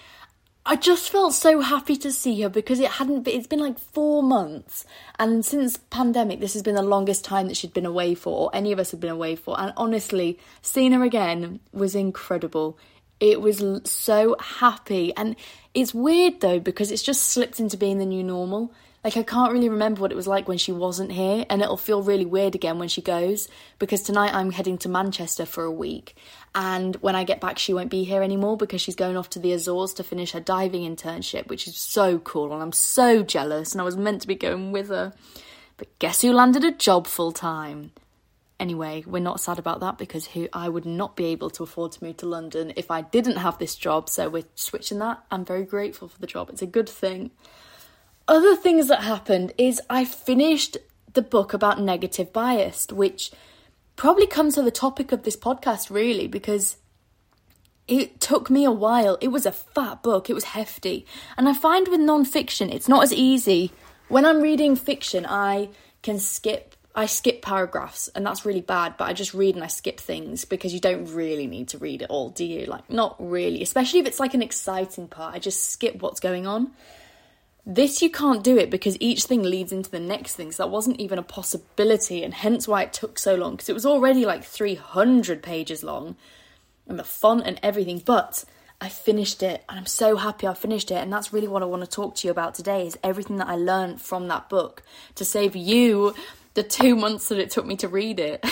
I 0.66 0.76
just 0.76 1.10
felt 1.10 1.34
so 1.34 1.60
happy 1.60 1.94
to 1.96 2.10
see 2.10 2.40
her 2.40 2.48
because 2.48 2.80
it 2.80 2.92
hadn't 2.92 3.24
been, 3.24 3.36
it's 3.36 3.46
been 3.46 3.60
like 3.60 3.78
four 3.78 4.22
months. 4.22 4.86
And 5.18 5.44
since 5.44 5.76
pandemic, 5.76 6.40
this 6.40 6.54
has 6.54 6.62
been 6.62 6.74
the 6.74 6.82
longest 6.82 7.22
time 7.22 7.48
that 7.48 7.58
she'd 7.58 7.74
been 7.74 7.84
away 7.84 8.14
for, 8.14 8.44
or 8.44 8.56
any 8.56 8.72
of 8.72 8.78
us 8.78 8.90
had 8.90 9.00
been 9.00 9.10
away 9.10 9.36
for. 9.36 9.60
And 9.60 9.74
honestly, 9.76 10.38
seeing 10.62 10.92
her 10.92 11.04
again 11.04 11.60
was 11.74 11.94
incredible. 11.94 12.78
It 13.20 13.42
was 13.42 13.62
so 13.84 14.36
happy. 14.40 15.14
And 15.14 15.36
it's 15.74 15.92
weird 15.92 16.40
though, 16.40 16.60
because 16.60 16.90
it's 16.90 17.02
just 17.02 17.24
slipped 17.24 17.60
into 17.60 17.76
being 17.76 17.98
the 17.98 18.06
new 18.06 18.24
normal. 18.24 18.72
Like 19.04 19.18
I 19.18 19.22
can't 19.22 19.52
really 19.52 19.68
remember 19.68 20.00
what 20.00 20.12
it 20.12 20.16
was 20.16 20.26
like 20.26 20.48
when 20.48 20.56
she 20.56 20.72
wasn't 20.72 21.12
here, 21.12 21.44
and 21.50 21.60
it'll 21.60 21.76
feel 21.76 22.02
really 22.02 22.24
weird 22.24 22.54
again 22.54 22.78
when 22.78 22.88
she 22.88 23.02
goes 23.02 23.48
because 23.78 24.00
tonight 24.00 24.32
I'm 24.32 24.50
heading 24.50 24.78
to 24.78 24.88
Manchester 24.88 25.44
for 25.44 25.62
a 25.62 25.70
week, 25.70 26.16
and 26.54 26.96
when 26.96 27.14
I 27.14 27.24
get 27.24 27.38
back, 27.38 27.58
she 27.58 27.74
won't 27.74 27.90
be 27.90 28.04
here 28.04 28.22
anymore 28.22 28.56
because 28.56 28.80
she's 28.80 28.94
going 28.94 29.18
off 29.18 29.28
to 29.30 29.38
the 29.38 29.52
Azores 29.52 29.92
to 29.94 30.04
finish 30.04 30.32
her 30.32 30.40
diving 30.40 30.82
internship, 30.82 31.48
which 31.48 31.68
is 31.68 31.76
so 31.76 32.18
cool, 32.18 32.54
and 32.54 32.62
I'm 32.62 32.72
so 32.72 33.22
jealous. 33.22 33.72
And 33.72 33.82
I 33.82 33.84
was 33.84 33.96
meant 33.96 34.22
to 34.22 34.26
be 34.26 34.36
going 34.36 34.72
with 34.72 34.88
her, 34.88 35.12
but 35.76 35.98
guess 35.98 36.22
who 36.22 36.32
landed 36.32 36.64
a 36.64 36.72
job 36.72 37.06
full 37.06 37.32
time? 37.32 37.92
Anyway, 38.58 39.04
we're 39.06 39.18
not 39.18 39.38
sad 39.38 39.58
about 39.58 39.80
that 39.80 39.98
because 39.98 40.28
who 40.28 40.48
I 40.54 40.70
would 40.70 40.86
not 40.86 41.14
be 41.14 41.26
able 41.26 41.50
to 41.50 41.62
afford 41.62 41.92
to 41.92 42.04
move 42.04 42.16
to 42.18 42.26
London 42.26 42.72
if 42.76 42.90
I 42.90 43.02
didn't 43.02 43.36
have 43.36 43.58
this 43.58 43.74
job. 43.74 44.08
So 44.08 44.30
we're 44.30 44.44
switching 44.54 45.00
that. 45.00 45.22
I'm 45.30 45.44
very 45.44 45.64
grateful 45.64 46.08
for 46.08 46.18
the 46.18 46.26
job. 46.26 46.48
It's 46.48 46.62
a 46.62 46.66
good 46.66 46.88
thing. 46.88 47.32
Other 48.26 48.56
things 48.56 48.88
that 48.88 49.02
happened 49.02 49.52
is 49.58 49.80
I 49.90 50.04
finished 50.04 50.78
the 51.12 51.22
book 51.22 51.52
about 51.52 51.80
negative 51.80 52.32
bias, 52.32 52.86
which 52.90 53.30
probably 53.96 54.26
comes 54.26 54.54
to 54.54 54.62
the 54.62 54.70
topic 54.70 55.12
of 55.12 55.22
this 55.22 55.36
podcast 55.36 55.90
really 55.90 56.26
because 56.26 56.78
it 57.86 58.20
took 58.20 58.48
me 58.48 58.64
a 58.64 58.72
while. 58.72 59.18
It 59.20 59.28
was 59.28 59.44
a 59.44 59.52
fat 59.52 60.02
book, 60.02 60.30
it 60.30 60.34
was 60.34 60.44
hefty. 60.44 61.06
And 61.36 61.48
I 61.48 61.52
find 61.52 61.86
with 61.88 62.00
non-fiction, 62.00 62.70
it's 62.70 62.88
not 62.88 63.02
as 63.02 63.12
easy. 63.12 63.72
When 64.08 64.24
I'm 64.24 64.40
reading 64.40 64.74
fiction, 64.76 65.26
I 65.26 65.68
can 66.02 66.18
skip 66.18 66.74
I 66.96 67.06
skip 67.06 67.42
paragraphs 67.42 68.06
and 68.14 68.24
that's 68.24 68.46
really 68.46 68.60
bad, 68.60 68.96
but 68.96 69.08
I 69.08 69.14
just 69.14 69.34
read 69.34 69.56
and 69.56 69.64
I 69.64 69.66
skip 69.66 69.98
things 69.98 70.44
because 70.44 70.72
you 70.72 70.78
don't 70.78 71.12
really 71.12 71.48
need 71.48 71.70
to 71.70 71.78
read 71.78 72.02
it 72.02 72.10
all, 72.10 72.30
do 72.30 72.44
you? 72.44 72.66
Like 72.66 72.88
not 72.88 73.16
really, 73.18 73.62
especially 73.62 73.98
if 73.98 74.06
it's 74.06 74.20
like 74.20 74.32
an 74.32 74.42
exciting 74.42 75.08
part. 75.08 75.34
I 75.34 75.40
just 75.40 75.72
skip 75.72 76.00
what's 76.00 76.20
going 76.20 76.46
on. 76.46 76.70
This 77.66 78.02
you 78.02 78.10
can't 78.10 78.44
do 78.44 78.58
it 78.58 78.70
because 78.70 78.96
each 79.00 79.24
thing 79.24 79.42
leads 79.42 79.72
into 79.72 79.90
the 79.90 80.00
next 80.00 80.36
thing. 80.36 80.52
So 80.52 80.64
that 80.64 80.70
wasn't 80.70 81.00
even 81.00 81.18
a 81.18 81.22
possibility 81.22 82.22
and 82.22 82.34
hence 82.34 82.68
why 82.68 82.82
it 82.82 82.92
took 82.92 83.18
so 83.18 83.34
long 83.34 83.52
because 83.52 83.70
it 83.70 83.74
was 83.74 83.86
already 83.86 84.26
like 84.26 84.44
300 84.44 85.42
pages 85.42 85.82
long 85.82 86.16
and 86.86 86.98
the 86.98 87.04
font 87.04 87.42
and 87.46 87.58
everything, 87.62 88.02
but 88.04 88.44
I 88.80 88.90
finished 88.90 89.42
it 89.42 89.64
and 89.68 89.78
I'm 89.78 89.86
so 89.86 90.16
happy 90.16 90.46
I 90.46 90.52
finished 90.52 90.90
it. 90.90 90.96
And 90.96 91.10
that's 91.10 91.32
really 91.32 91.48
what 91.48 91.62
I 91.62 91.66
want 91.66 91.82
to 91.82 91.88
talk 91.88 92.16
to 92.16 92.28
you 92.28 92.30
about 92.30 92.54
today 92.54 92.86
is 92.86 92.98
everything 93.02 93.38
that 93.38 93.48
I 93.48 93.56
learned 93.56 94.02
from 94.02 94.28
that 94.28 94.50
book 94.50 94.82
to 95.14 95.24
save 95.24 95.56
you 95.56 96.14
the 96.52 96.62
two 96.62 96.94
months 96.94 97.28
that 97.28 97.38
it 97.38 97.50
took 97.50 97.64
me 97.64 97.76
to 97.76 97.88
read 97.88 98.20
it. 98.20 98.44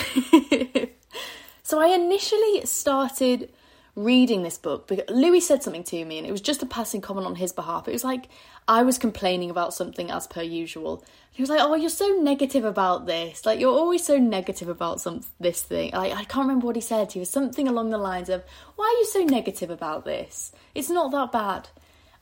so 1.63 1.79
I 1.79 1.93
initially 1.93 2.65
started 2.65 3.49
reading 3.95 4.41
this 4.41 4.57
book 4.57 4.87
because 4.87 5.07
Louis 5.09 5.39
said 5.39 5.61
something 5.61 5.83
to 5.83 6.03
me 6.03 6.17
and 6.17 6.25
it 6.25 6.31
was 6.31 6.41
just 6.41 6.63
a 6.63 6.65
passing 6.65 6.99
comment 6.99 7.27
on 7.27 7.35
his 7.35 7.51
behalf. 7.51 7.87
It 7.87 7.91
was 7.91 8.03
like 8.03 8.27
I 8.67 8.83
was 8.83 8.97
complaining 8.97 9.49
about 9.49 9.73
something 9.73 10.09
as 10.09 10.27
per 10.27 10.41
usual. 10.41 11.03
He 11.31 11.41
was 11.41 11.49
like, 11.49 11.59
"Oh, 11.61 11.75
you're 11.75 11.89
so 11.89 12.07
negative 12.21 12.63
about 12.65 13.05
this. 13.05 13.45
Like 13.45 13.59
you're 13.59 13.73
always 13.73 14.05
so 14.05 14.17
negative 14.17 14.69
about 14.69 15.01
some 15.01 15.21
this 15.39 15.61
thing." 15.61 15.91
Like 15.91 16.13
I 16.13 16.23
can't 16.23 16.47
remember 16.47 16.67
what 16.67 16.75
he 16.75 16.81
said. 16.81 17.11
He 17.11 17.19
was 17.19 17.29
something 17.29 17.67
along 17.67 17.89
the 17.89 17.97
lines 17.97 18.29
of, 18.29 18.43
"Why 18.75 18.85
are 18.85 18.99
you 18.99 19.05
so 19.05 19.23
negative 19.23 19.69
about 19.69 20.05
this? 20.05 20.51
It's 20.75 20.89
not 20.89 21.11
that 21.11 21.31
bad." 21.31 21.69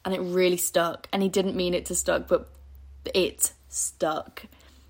And 0.04 0.14
it 0.16 0.22
really 0.22 0.58
stuck. 0.58 1.08
And 1.14 1.22
he 1.22 1.30
didn't 1.30 1.56
mean 1.56 1.74
it 1.74 1.86
to 1.88 1.96
stuck, 1.96 2.28
but 2.28 2.50
it 3.14 3.54
stuck 3.70 4.46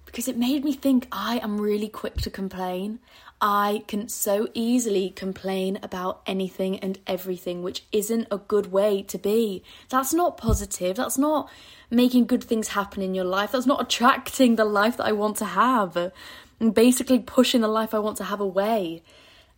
because 0.05 0.27
it 0.27 0.37
made 0.37 0.65
me 0.65 0.73
think 0.73 1.07
I 1.11 1.39
am 1.39 1.59
really 1.59 1.87
quick 1.87 2.17
to 2.17 2.29
complain. 2.29 2.99
I 3.41 3.83
can 3.87 4.07
so 4.07 4.47
easily 4.53 5.09
complain 5.09 5.79
about 5.81 6.21
anything 6.27 6.77
and 6.79 6.99
everything, 7.07 7.63
which 7.63 7.83
isn't 7.91 8.27
a 8.29 8.37
good 8.37 8.71
way 8.71 9.01
to 9.03 9.17
be. 9.17 9.63
That's 9.89 10.13
not 10.13 10.37
positive. 10.37 10.97
That's 10.97 11.17
not 11.17 11.49
making 11.89 12.27
good 12.27 12.43
things 12.43 12.69
happen 12.69 13.01
in 13.01 13.15
your 13.15 13.25
life. 13.25 13.51
That's 13.51 13.65
not 13.65 13.81
attracting 13.81 14.55
the 14.57 14.65
life 14.65 14.97
that 14.97 15.07
I 15.07 15.11
want 15.11 15.37
to 15.37 15.45
have 15.45 16.11
and 16.59 16.73
basically 16.75 17.17
pushing 17.17 17.61
the 17.61 17.67
life 17.67 17.95
I 17.95 17.99
want 17.99 18.17
to 18.17 18.25
have 18.25 18.39
away. 18.39 19.01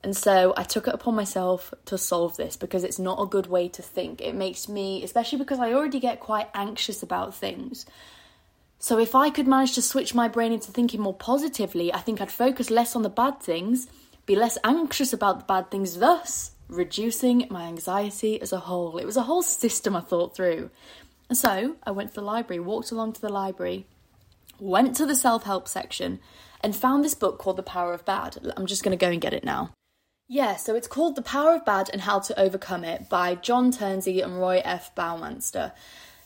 And 0.01 0.15
so 0.15 0.53
I 0.55 0.63
took 0.63 0.87
it 0.87 0.93
upon 0.93 1.15
myself 1.15 1.73
to 1.85 1.97
solve 1.97 2.37
this 2.37 2.55
because 2.55 2.85
it's 2.85 2.99
not 2.99 3.21
a 3.21 3.25
good 3.25 3.47
way 3.47 3.67
to 3.69 3.81
think. 3.81 4.21
It 4.21 4.35
makes 4.35 4.69
me, 4.69 5.03
especially 5.03 5.39
because 5.39 5.59
I 5.59 5.73
already 5.73 5.99
get 5.99 6.21
quite 6.21 6.49
anxious 6.53 7.03
about 7.03 7.35
things. 7.35 7.85
So 8.83 8.99
if 8.99 9.15
I 9.15 9.29
could 9.29 9.47
manage 9.47 9.75
to 9.75 9.81
switch 9.81 10.13
my 10.13 10.27
brain 10.27 10.51
into 10.51 10.69
thinking 10.69 10.99
more 10.99 11.13
positively, 11.13 11.93
I 11.93 11.99
think 11.99 12.19
I'd 12.19 12.29
focus 12.29 12.69
less 12.69 12.97
on 12.97 13.01
the 13.01 13.09
bad 13.09 13.39
things, 13.39 13.87
be 14.25 14.35
less 14.35 14.57
anxious 14.61 15.13
about 15.13 15.39
the 15.39 15.45
bad 15.45 15.71
things, 15.71 15.99
thus 15.99 16.51
reducing 16.67 17.47
my 17.49 17.63
anxiety 17.63 18.41
as 18.41 18.51
a 18.51 18.59
whole. 18.59 18.97
It 18.97 19.05
was 19.05 19.15
a 19.15 19.21
whole 19.21 19.41
system 19.41 19.95
I 19.95 20.01
thought 20.01 20.35
through. 20.35 20.69
And 21.29 21.37
so 21.37 21.77
I 21.85 21.91
went 21.91 22.09
to 22.09 22.15
the 22.15 22.23
library, 22.23 22.59
walked 22.59 22.91
along 22.91 23.13
to 23.13 23.21
the 23.21 23.31
library, 23.31 23.87
went 24.59 24.97
to 24.97 25.05
the 25.05 25.15
self 25.15 25.43
help 25.43 25.69
section, 25.69 26.19
and 26.59 26.75
found 26.75 27.05
this 27.05 27.13
book 27.13 27.39
called 27.39 27.55
The 27.55 27.63
Power 27.63 27.93
of 27.93 28.03
Bad. 28.03 28.35
I'm 28.57 28.65
just 28.65 28.83
going 28.83 28.97
to 28.97 29.05
go 29.05 29.11
and 29.11 29.21
get 29.21 29.33
it 29.33 29.45
now. 29.45 29.71
Yeah, 30.27 30.57
so 30.57 30.75
it's 30.75 30.89
called 30.89 31.15
The 31.15 31.21
Power 31.21 31.55
of 31.55 31.63
Bad 31.63 31.89
and 31.93 32.01
How 32.01 32.19
to 32.19 32.37
Overcome 32.37 32.83
It 32.83 33.07
by 33.07 33.35
John 33.35 33.71
Tierney 33.71 34.19
and 34.19 34.37
Roy 34.37 34.61
F. 34.65 34.93
Baumeister. 34.93 35.71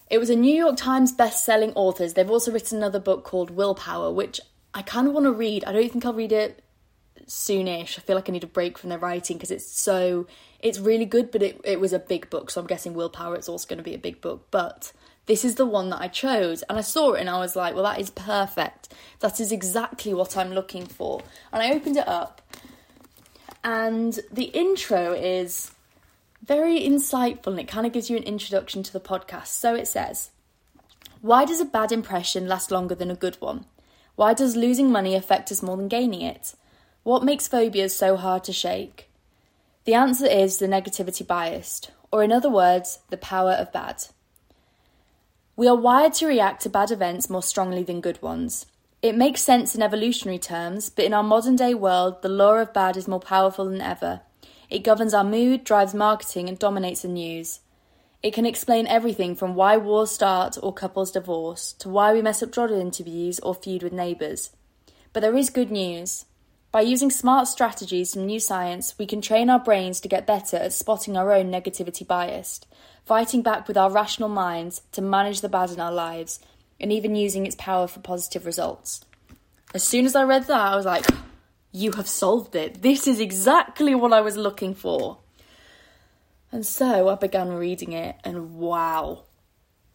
It 0.09 0.19
was 0.19 0.29
a 0.29 0.35
New 0.35 0.55
York 0.55 0.77
Times 0.77 1.11
best-selling 1.11 1.73
authors. 1.73 2.13
They've 2.13 2.29
also 2.29 2.51
written 2.51 2.77
another 2.77 2.99
book 2.99 3.23
called 3.23 3.51
Willpower, 3.51 4.11
which 4.11 4.39
I 4.73 4.81
kind 4.81 5.07
of 5.07 5.13
want 5.13 5.25
to 5.25 5.33
read. 5.33 5.65
I 5.65 5.71
don't 5.71 5.91
think 5.91 6.05
I'll 6.05 6.13
read 6.13 6.31
it 6.31 6.63
soonish. 7.25 7.97
I 7.97 8.01
feel 8.01 8.15
like 8.15 8.29
I 8.29 8.31
need 8.31 8.43
a 8.43 8.47
break 8.47 8.77
from 8.77 8.89
their 8.89 8.99
writing 8.99 9.37
because 9.37 9.51
it's 9.51 9.65
so 9.65 10.27
it's 10.59 10.79
really 10.79 11.05
good, 11.05 11.31
but 11.31 11.43
it 11.43 11.59
it 11.63 11.79
was 11.79 11.93
a 11.93 11.99
big 11.99 12.29
book, 12.29 12.49
so 12.49 12.61
I'm 12.61 12.67
guessing 12.67 12.93
Willpower 12.93 13.35
it's 13.35 13.49
also 13.49 13.67
going 13.67 13.77
to 13.77 13.83
be 13.83 13.93
a 13.93 13.99
big 13.99 14.21
book. 14.21 14.47
But 14.49 14.93
this 15.25 15.43
is 15.43 15.55
the 15.55 15.65
one 15.65 15.89
that 15.89 16.01
I 16.01 16.07
chose, 16.07 16.63
and 16.63 16.77
I 16.77 16.81
saw 16.81 17.13
it 17.13 17.19
and 17.19 17.29
I 17.29 17.39
was 17.39 17.55
like, 17.55 17.73
well, 17.73 17.83
that 17.83 17.99
is 17.99 18.09
perfect. 18.09 18.93
That 19.19 19.39
is 19.39 19.51
exactly 19.51 20.13
what 20.13 20.37
I'm 20.37 20.51
looking 20.51 20.85
for. 20.85 21.21
And 21.51 21.61
I 21.61 21.71
opened 21.71 21.97
it 21.97 22.07
up, 22.07 22.41
and 23.63 24.17
the 24.31 24.45
intro 24.45 25.11
is 25.11 25.71
very 26.43 26.79
insightful 26.79 27.47
and 27.47 27.59
it 27.59 27.67
kind 27.67 27.85
of 27.85 27.93
gives 27.93 28.09
you 28.09 28.17
an 28.17 28.23
introduction 28.23 28.83
to 28.83 28.93
the 28.93 28.99
podcast. 28.99 29.47
So 29.47 29.75
it 29.75 29.87
says, 29.87 30.31
Why 31.21 31.45
does 31.45 31.59
a 31.59 31.65
bad 31.65 31.91
impression 31.91 32.47
last 32.47 32.71
longer 32.71 32.95
than 32.95 33.11
a 33.11 33.15
good 33.15 33.37
one? 33.39 33.65
Why 34.15 34.33
does 34.33 34.55
losing 34.55 34.91
money 34.91 35.15
affect 35.15 35.51
us 35.51 35.61
more 35.61 35.77
than 35.77 35.87
gaining 35.87 36.21
it? 36.21 36.55
What 37.03 37.23
makes 37.23 37.47
phobias 37.47 37.95
so 37.95 38.17
hard 38.17 38.43
to 38.45 38.53
shake? 38.53 39.09
The 39.85 39.93
answer 39.93 40.25
is 40.25 40.57
the 40.57 40.67
negativity 40.67 41.25
biased, 41.25 41.91
or 42.11 42.23
in 42.23 42.31
other 42.31 42.49
words, 42.49 42.99
the 43.09 43.17
power 43.17 43.51
of 43.51 43.71
bad. 43.71 44.03
We 45.55 45.67
are 45.67 45.75
wired 45.75 46.13
to 46.15 46.27
react 46.27 46.63
to 46.63 46.69
bad 46.69 46.91
events 46.91 47.29
more 47.29 47.41
strongly 47.41 47.83
than 47.83 48.01
good 48.01 48.21
ones. 48.21 48.65
It 49.01 49.15
makes 49.15 49.41
sense 49.41 49.75
in 49.75 49.81
evolutionary 49.81 50.39
terms, 50.39 50.89
but 50.89 51.05
in 51.05 51.13
our 51.13 51.23
modern 51.23 51.55
day 51.55 51.73
world, 51.73 52.21
the 52.21 52.29
law 52.29 52.55
of 52.55 52.73
bad 52.73 52.97
is 52.97 53.07
more 53.07 53.19
powerful 53.19 53.65
than 53.65 53.81
ever. 53.81 54.21
It 54.69 54.83
governs 54.83 55.13
our 55.13 55.23
mood, 55.23 55.63
drives 55.63 55.93
marketing, 55.93 56.49
and 56.49 56.59
dominates 56.59 57.01
the 57.01 57.07
news. 57.07 57.61
It 58.21 58.33
can 58.33 58.45
explain 58.45 58.87
everything 58.87 59.35
from 59.35 59.55
why 59.55 59.77
wars 59.77 60.11
start 60.11 60.57
or 60.61 60.73
couples 60.73 61.11
divorce 61.11 61.73
to 61.73 61.89
why 61.89 62.13
we 62.13 62.21
mess 62.21 62.43
up 62.43 62.51
job 62.51 62.71
interviews 62.71 63.39
or 63.39 63.53
feud 63.53 63.83
with 63.83 63.93
neighbours. 63.93 64.49
But 65.13 65.21
there 65.21 65.37
is 65.37 65.49
good 65.49 65.71
news. 65.71 66.25
By 66.71 66.81
using 66.81 67.09
smart 67.09 67.47
strategies 67.47 68.13
from 68.13 68.25
new 68.25 68.39
science, 68.39 68.95
we 68.97 69.05
can 69.05 69.21
train 69.21 69.49
our 69.49 69.59
brains 69.59 70.01
to 70.01 70.09
get 70.09 70.27
better 70.27 70.57
at 70.57 70.73
spotting 70.73 71.15
our 71.15 71.31
own 71.31 71.49
negativity 71.49 72.05
bias, 72.05 72.59
fighting 73.05 73.41
back 73.41 73.67
with 73.67 73.77
our 73.77 73.89
rational 73.89 74.29
minds 74.29 74.81
to 74.91 75.01
manage 75.01 75.41
the 75.41 75.49
bad 75.49 75.71
in 75.71 75.79
our 75.79 75.93
lives, 75.93 76.39
and 76.79 76.91
even 76.91 77.15
using 77.15 77.45
its 77.45 77.55
power 77.55 77.87
for 77.87 78.01
positive 78.01 78.45
results. 78.45 79.05
As 79.73 79.83
soon 79.83 80.05
as 80.05 80.15
I 80.15 80.23
read 80.23 80.43
that, 80.47 80.59
I 80.59 80.75
was 80.75 80.85
like, 80.85 81.05
you 81.77 81.91
have 81.93 82.07
solved 82.07 82.55
it. 82.55 82.81
This 82.81 83.07
is 83.07 83.19
exactly 83.19 83.93
what 83.93 84.13
I 84.13 84.21
was 84.21 84.35
looking 84.35 84.73
for. 84.73 85.19
And 86.51 86.65
so 86.65 87.09
I 87.09 87.15
began 87.15 87.49
reading 87.49 87.91
it, 87.91 88.15
and 88.23 88.55
wow, 88.55 89.23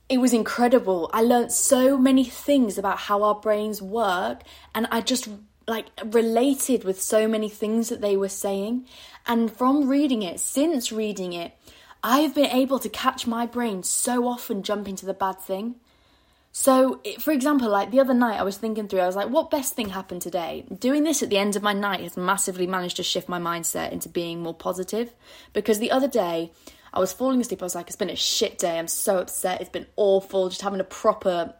it 0.08 0.18
was 0.18 0.32
incredible. 0.32 1.10
I 1.12 1.22
learned 1.22 1.50
so 1.50 1.96
many 1.96 2.24
things 2.24 2.76
about 2.78 2.98
how 2.98 3.22
our 3.22 3.34
brains 3.34 3.80
work, 3.80 4.42
and 4.74 4.86
I 4.90 5.00
just 5.00 5.28
like 5.66 5.86
related 6.04 6.84
with 6.84 7.00
so 7.00 7.26
many 7.28 7.48
things 7.48 7.88
that 7.88 8.00
they 8.00 8.16
were 8.16 8.28
saying. 8.28 8.86
And 9.26 9.50
from 9.50 9.88
reading 9.88 10.22
it, 10.22 10.40
since 10.40 10.92
reading 10.92 11.32
it, 11.32 11.52
I've 12.02 12.34
been 12.34 12.50
able 12.50 12.78
to 12.80 12.88
catch 12.88 13.26
my 13.26 13.46
brain 13.46 13.82
so 13.82 14.26
often 14.26 14.62
jumping 14.62 14.96
to 14.96 15.06
the 15.06 15.14
bad 15.14 15.40
thing. 15.40 15.76
So, 16.54 17.00
for 17.18 17.32
example, 17.32 17.70
like 17.70 17.90
the 17.90 18.00
other 18.00 18.12
night, 18.12 18.38
I 18.38 18.42
was 18.42 18.58
thinking 18.58 18.86
through, 18.86 19.00
I 19.00 19.06
was 19.06 19.16
like, 19.16 19.30
what 19.30 19.50
best 19.50 19.72
thing 19.72 19.88
happened 19.88 20.20
today? 20.20 20.66
Doing 20.78 21.02
this 21.02 21.22
at 21.22 21.30
the 21.30 21.38
end 21.38 21.56
of 21.56 21.62
my 21.62 21.72
night 21.72 22.00
has 22.00 22.16
massively 22.16 22.66
managed 22.66 22.96
to 22.96 23.02
shift 23.02 23.26
my 23.26 23.38
mindset 23.38 23.90
into 23.90 24.10
being 24.10 24.42
more 24.42 24.54
positive. 24.54 25.14
Because 25.54 25.78
the 25.78 25.90
other 25.90 26.08
day, 26.08 26.52
I 26.92 27.00
was 27.00 27.10
falling 27.10 27.40
asleep, 27.40 27.62
I 27.62 27.64
was 27.64 27.74
like, 27.74 27.86
it's 27.86 27.96
been 27.96 28.10
a 28.10 28.16
shit 28.16 28.58
day, 28.58 28.78
I'm 28.78 28.86
so 28.86 29.16
upset, 29.16 29.62
it's 29.62 29.70
been 29.70 29.86
awful, 29.96 30.50
just 30.50 30.60
having 30.60 30.80
a 30.80 30.84
proper, 30.84 31.54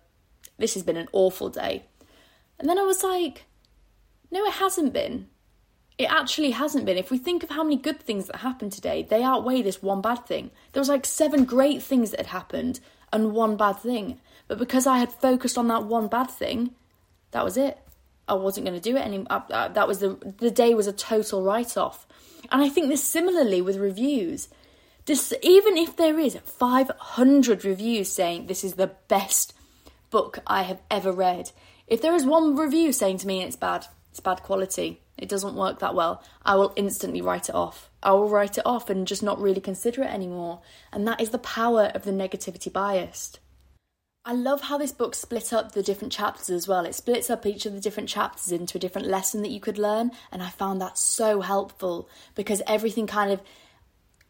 this 0.59 0.75
has 0.75 0.83
been 0.83 0.99
an 0.99 1.09
awful 1.13 1.49
day. 1.49 1.85
And 2.59 2.69
then 2.69 2.79
I 2.79 2.83
was 2.83 3.03
like, 3.03 3.47
no, 4.31 4.45
it 4.45 4.53
hasn't 4.53 4.93
been. 4.93 5.29
It 5.97 6.13
actually 6.13 6.51
hasn't 6.51 6.85
been. 6.85 6.99
If 6.99 7.11
we 7.11 7.17
think 7.17 7.43
of 7.43 7.49
how 7.49 7.65
many 7.65 7.77
good 7.77 8.01
things 8.01 8.27
that 8.27 8.37
happened 8.37 8.73
today, 8.73 9.07
they 9.09 9.23
outweigh 9.23 9.63
this 9.63 9.83
one 9.83 10.03
bad 10.03 10.27
thing. 10.27 10.51
There 10.73 10.81
was 10.83 10.89
like 10.91 11.07
seven 11.07 11.47
great 11.47 11.83
things 11.83 12.11
that 12.11 12.21
had 12.21 12.27
happened 12.27 12.81
and 13.11 13.33
one 13.33 13.57
bad 13.57 13.79
thing. 13.79 14.21
But 14.53 14.59
because 14.59 14.87
I 14.87 14.99
had 14.99 15.11
focused 15.11 15.57
on 15.57 15.69
that 15.69 15.85
one 15.85 16.09
bad 16.09 16.31
thing, 16.31 16.75
that 17.31 17.43
was 17.43 17.57
it. 17.57 17.79
I 18.29 18.35
wasn't 18.35 18.67
going 18.67 18.79
to 18.79 18.91
do 18.91 18.99
it 18.99 19.01
anymore. 19.01 19.29
Uh, 19.31 19.69
that 19.69 19.89
was 19.89 20.01
the 20.01 20.19
the 20.37 20.51
day 20.51 20.75
was 20.75 20.87
a 20.87 20.93
total 20.93 21.43
write 21.43 21.79
off. 21.79 22.07
And 22.51 22.61
I 22.61 22.69
think 22.69 22.89
this 22.89 23.03
similarly 23.03 23.63
with 23.63 23.79
reviews. 23.79 24.49
This, 25.07 25.33
even 25.41 25.79
if 25.79 25.97
there 25.97 26.19
is 26.19 26.37
500 26.37 27.65
reviews 27.65 28.13
saying 28.13 28.47
this 28.47 28.63
is 28.63 28.75
the 28.75 28.93
best 29.09 29.55
book 30.11 30.41
I 30.47 30.65
have 30.65 30.83
ever 30.91 31.13
read, 31.13 31.51
if 31.87 32.03
there 32.03 32.15
is 32.15 32.27
one 32.27 32.55
review 32.55 32.93
saying 32.93 33.19
to 33.19 33.27
me 33.27 33.43
it's 33.43 33.57
bad, 33.57 33.87
It's 34.11 34.21
bad 34.21 34.43
quality. 34.43 35.01
It 35.17 35.31
doesn't 35.31 35.55
work 35.55 35.79
that 35.79 35.95
well. 35.95 36.23
I 36.45 36.57
will 36.57 36.75
instantly 36.77 37.23
write 37.23 37.49
it 37.49 37.55
off. 37.55 37.89
I 38.03 38.13
will 38.13 38.29
write 38.29 38.59
it 38.59 38.67
off 38.67 38.91
and 38.91 39.07
just 39.07 39.23
not 39.23 39.41
really 39.41 39.63
consider 39.63 40.03
it 40.03 40.13
anymore. 40.13 40.61
And 40.93 41.09
that 41.09 41.23
is 41.23 41.31
the 41.31 41.39
power 41.39 41.91
of 41.95 42.03
the 42.05 42.13
negativity 42.13 42.71
bias. 42.71 43.39
I 44.25 44.35
love 44.35 44.61
how 44.61 44.79
this 44.79 44.93
book 44.93 45.17
split 45.17 45.53
up 45.53 45.73
the 45.73 45.83
different 45.83 46.13
chapters 46.13 46.51
as 46.51 46.69
well. 46.69 46.87
It 46.87 46.95
splits 46.95 47.29
up 47.29 47.45
each 47.45 47.67
of 47.67 47.73
the 47.73 47.81
different 47.81 48.09
chapters 48.09 48.53
into 48.53 48.79
a 48.79 48.81
different 48.81 49.09
lesson 49.09 49.43
that 49.43 49.51
you 49.51 49.59
could 49.59 49.79
learn, 49.79 50.13
and 50.31 50.41
I 50.45 50.49
found 50.49 50.81
that 50.81 50.97
so 50.97 51.41
helpful 51.41 52.09
because 52.37 52.63
everything 52.65 53.09
kind 53.09 53.33
of, 53.33 53.43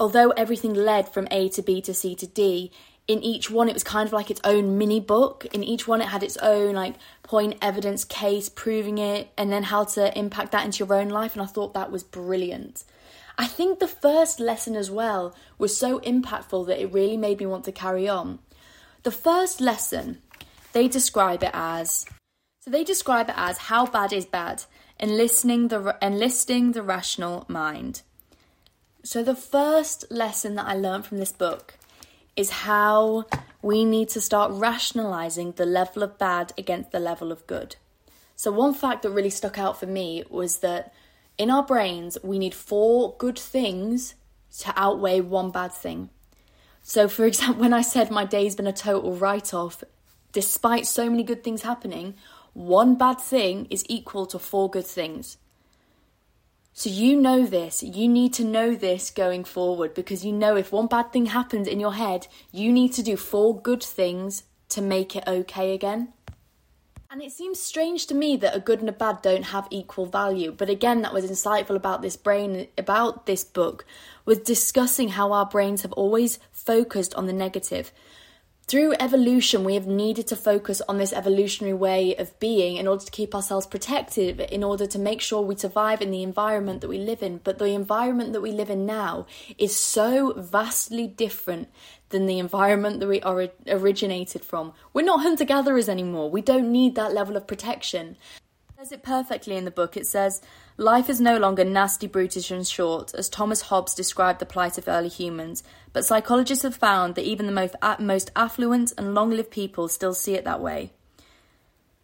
although 0.01 0.31
everything 0.31 0.73
led 0.73 1.11
from 1.11 1.29
A 1.31 1.51
to 1.51 1.61
B 1.61 1.83
to 1.83 1.93
C 1.93 2.15
to 2.15 2.27
D, 2.27 2.73
in 3.07 3.23
each 3.23 3.51
one 3.51 3.69
it 3.69 3.75
was 3.75 3.85
kind 3.85 4.07
of 4.07 4.15
like 4.15 4.31
its 4.31 4.41
own 4.45 4.79
mini 4.79 4.99
book. 4.99 5.45
In 5.53 5.63
each 5.63 5.87
one 5.87 6.01
it 6.01 6.09
had 6.09 6.23
its 6.23 6.39
own 6.39 6.75
like 6.75 6.95
point, 7.23 7.59
evidence, 7.61 8.03
case, 8.03 8.49
proving 8.49 8.97
it, 8.97 9.29
and 9.37 9.53
then 9.53 9.65
how 9.65 9.85
to 9.85 10.19
impact 10.19 10.53
that 10.53 10.65
into 10.65 10.87
your 10.87 10.95
own 10.95 11.11
life, 11.11 11.35
and 11.35 11.43
I 11.43 11.47
thought 11.47 11.75
that 11.75 11.93
was 11.93 12.03
brilliant. 12.03 12.85
I 13.37 13.47
think 13.47 13.79
the 13.79 13.89
first 13.89 14.41
lesson 14.41 14.75
as 14.75 14.91
well 14.91 15.35
was 15.59 15.77
so 15.77 16.01
impactful 16.01 16.67
that 16.69 16.81
it 16.81 16.95
really 16.95 17.19
made 17.19 17.41
me 17.41 17.47
want 17.47 17.65
to 17.67 17.73
carry 17.73 18.09
on 18.09 18.39
the 19.03 19.11
first 19.11 19.61
lesson, 19.61 20.19
they 20.73 20.89
describe 20.89 21.43
it 21.43 21.51
as 21.53 22.07
so 22.61 22.71
they 22.71 22.85
describe 22.85 23.29
it 23.29 23.35
as 23.37 23.59
how 23.59 23.87
bad 23.87 24.13
is 24.13 24.25
bad, 24.25 24.65
enlisting 25.01 25.69
the 25.69 25.97
enlisting 26.01 26.73
the 26.73 26.83
rational 26.83 27.45
mind. 27.49 28.03
So 29.03 29.25
the 29.25 29.35
first 29.35 30.05
lesson 30.11 30.55
that 30.55 30.67
I 30.67 30.75
learned 30.75 31.07
from 31.07 31.19
this 31.19 31.33
book 31.33 31.75
is 32.37 32.51
how 32.51 33.27
we 33.61 33.85
need 33.85 34.09
to 34.11 34.21
start 34.21 34.53
rationalizing 34.53 35.53
the 35.53 35.67
level 35.67 36.05
of 36.05 36.19
bad 36.19 36.53
against 36.57 36.93
the 36.93 37.01
level 37.01 37.33
of 37.33 37.47
good. 37.49 37.77
So 38.37 38.53
one 38.53 38.75
fact 38.75 39.03
that 39.03 39.11
really 39.11 39.31
stuck 39.31 39.59
out 39.59 39.79
for 39.79 39.87
me 39.87 40.23
was 40.31 40.59
that 40.59 40.95
in 41.37 41.51
our 41.51 41.65
brains 41.65 42.17
we 42.23 42.39
need 42.39 42.55
four 42.55 43.17
good 43.19 43.39
things 43.39 44.15
to 44.59 44.73
outweigh 44.77 45.21
one 45.21 45.51
bad 45.51 45.73
thing. 45.73 46.11
So, 46.83 47.09
for 47.09 47.25
example, 47.25 47.61
when 47.63 47.73
I 47.73 47.83
said 47.83 48.11
my 48.11 48.25
day's 48.25 48.57
been 48.57 48.67
a 48.67 48.73
total 48.73 49.15
write 49.15 49.55
off, 49.55 49.83
despite 50.33 50.87
so 50.87 51.09
many 51.09 51.23
good 51.23 51.45
things 51.45 51.63
happening, 51.63 52.15
one 52.53 52.97
bad 52.97 53.21
thing 53.21 53.67
is 53.71 53.85
equal 53.89 54.27
to 54.27 54.39
four 54.39 54.69
good 54.69 54.87
things. 54.87 55.39
So, 56.75 56.89
you 56.89 57.21
know 57.21 57.45
this. 57.45 57.83
You 57.83 58.09
need 58.09 58.33
to 58.35 58.45
know 58.45 58.75
this 58.75 59.11
going 59.11 59.45
forward 59.45 59.95
because 59.95 60.25
you 60.25 60.33
know 60.33 60.57
if 60.57 60.73
one 60.73 60.87
bad 60.87 61.13
thing 61.13 61.27
happens 61.27 61.69
in 61.69 61.81
your 61.81 61.95
head, 61.95 62.27
you 62.51 62.73
need 62.73 62.93
to 62.95 63.03
do 63.03 63.17
four 63.17 63.61
good 63.61 63.83
things 63.83 64.45
to 64.71 64.81
make 64.81 65.15
it 65.15 65.25
okay 65.27 65.75
again. 65.75 66.13
And 67.13 67.21
it 67.21 67.31
seems 67.31 67.61
strange 67.61 68.07
to 68.07 68.15
me 68.15 68.39
that 68.39 68.57
a 68.57 68.59
good 68.59 68.81
and 68.81 68.89
a 68.89 68.93
bad 68.93 69.21
don't 69.21 69.43
have 69.43 69.69
equal 69.69 70.07
value. 70.07 70.51
But 70.51 70.71
again, 70.71 71.03
that 71.03 71.13
was 71.13 71.31
insightful 71.31 71.77
about 71.77 72.01
this 72.01 72.17
brain, 72.17 72.69
about 72.79 73.27
this 73.27 73.45
book, 73.45 73.85
was 74.25 74.39
discussing 74.39 75.11
how 75.11 75.33
our 75.33 75.45
brains 75.45 75.83
have 75.83 75.93
always 75.93 76.39
focused 76.53 77.15
on 77.15 77.27
the 77.27 77.35
negative. 77.35 77.93
Through 78.73 78.95
evolution, 79.01 79.65
we 79.65 79.75
have 79.75 79.87
needed 79.87 80.27
to 80.29 80.35
focus 80.35 80.81
on 80.89 80.97
this 80.97 81.13
evolutionary 81.13 81.75
way 81.75 82.17
of 82.17 82.41
being 82.41 82.79
in 82.79 82.89
order 82.89 83.05
to 83.05 83.11
keep 83.11 83.35
ourselves 83.35 83.67
protected, 83.67 84.41
in 84.41 84.65
order 84.65 84.87
to 84.87 84.99
make 84.99 85.21
sure 85.21 85.43
we 85.43 85.57
survive 85.57 86.01
in 86.01 86.11
the 86.11 86.23
environment 86.23 86.81
that 86.81 86.89
we 86.89 86.97
live 86.97 87.23
in. 87.23 87.37
But 87.45 87.59
the 87.59 87.67
environment 87.67 88.33
that 88.33 88.41
we 88.41 88.51
live 88.51 88.71
in 88.71 88.87
now 88.87 89.27
is 89.59 89.77
so 89.77 90.33
vastly 90.39 91.07
different 91.07 91.69
than 92.09 92.25
the 92.25 92.39
environment 92.39 93.01
that 93.01 93.09
we 93.09 93.21
are 93.21 93.49
originated 93.69 94.43
from. 94.43 94.73
We're 94.95 95.05
not 95.05 95.21
hunter 95.21 95.45
gatherers 95.45 95.91
anymore. 95.91 96.31
We 96.31 96.41
don't 96.41 96.73
need 96.73 96.95
that 96.95 97.13
level 97.13 97.37
of 97.37 97.47
protection. 97.47 98.17
Says 98.83 98.91
it 98.91 99.05
perfectly 99.05 99.57
in 99.57 99.65
the 99.65 99.71
book. 99.71 99.97
It 99.97 100.09
says, 100.09 100.43
Life 100.77 101.09
is 101.09 101.21
no 101.21 101.39
longer 101.39 101.63
nasty, 101.63 102.09
brutish, 102.09 102.51
and 102.51 102.67
short, 102.67 103.15
as 103.15 103.29
Thomas 103.29 103.61
Hobbes 103.61 103.95
described 103.95 104.41
the 104.41 104.45
plight 104.45 104.77
of 104.77 104.89
early 104.89 105.09
humans, 105.09 105.63
but 105.93 106.05
psychologists 106.05 106.65
have 106.65 106.75
found 106.75 107.15
that 107.15 107.25
even 107.25 107.47
the 107.47 107.53
most, 107.53 107.77
most 108.01 108.33
affluent 108.35 108.93
and 108.99 109.15
long 109.15 109.31
lived 109.31 109.53
people 109.53 109.87
still 109.87 110.15
see 110.15 110.35
it 110.35 110.43
that 110.43 110.61
way. 110.61 110.91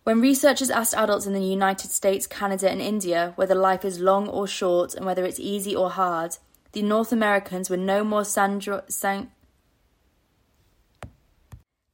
When 0.04 0.20
researchers 0.20 0.70
asked 0.70 0.94
adults 0.94 1.26
in 1.26 1.32
the 1.32 1.42
United 1.42 1.90
States, 1.90 2.28
Canada, 2.28 2.70
and 2.70 2.80
India 2.80 3.32
whether 3.34 3.56
life 3.56 3.84
is 3.84 3.98
long 3.98 4.28
or 4.28 4.46
short 4.46 4.94
and 4.94 5.04
whether 5.04 5.24
it's 5.24 5.40
easy 5.40 5.74
or 5.74 5.90
hard, 5.90 6.36
the 6.74 6.82
North 6.82 7.10
Americans 7.10 7.68
were 7.68 7.76
no 7.76 8.04
more 8.04 8.24
sandro- 8.24 8.84
sang- 8.88 9.32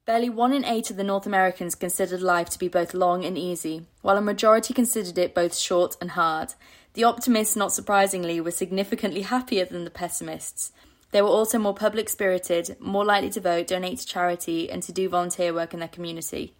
Barely 0.07 0.29
one 0.29 0.53
in 0.53 0.67
eight 0.67 0.91
of 0.91 0.97
the 0.97 1.05
North 1.05 1.25
Americans 1.25 1.75
considered 1.75 2.21
life 2.21 2.51
to 2.51 2.59
be 2.59 2.69
both 2.69 2.93
long 2.93 3.25
and 3.25 3.39
easy, 3.39 3.87
while 4.03 4.19
a 4.19 4.21
majority 4.21 4.75
considered 4.75 5.17
it 5.17 5.35
both 5.35 5.57
short 5.57 5.97
and 5.99 6.11
hard. 6.11 6.53
The 6.93 7.05
optimists, 7.05 7.57
not 7.57 7.73
surprisingly, 7.73 8.39
were 8.39 8.51
significantly 8.51 9.23
happier 9.23 9.65
than 9.65 9.85
the 9.85 9.91
pessimists. 9.91 10.73
They 11.11 11.23
were 11.23 11.29
also 11.29 11.59
more 11.59 11.75
public 11.75 12.11
spirited, 12.11 12.77
more 12.79 13.05
likely 13.05 13.31
to 13.31 13.41
vote, 13.41 13.69
donate 13.69 14.01
to 14.01 14.07
charity, 14.07 14.71
and 14.71 14.83
to 14.83 14.93
do 14.93 15.09
volunteer 15.09 15.55
work 15.55 15.73
in 15.73 15.81
their 15.81 15.89
community. 15.89 16.53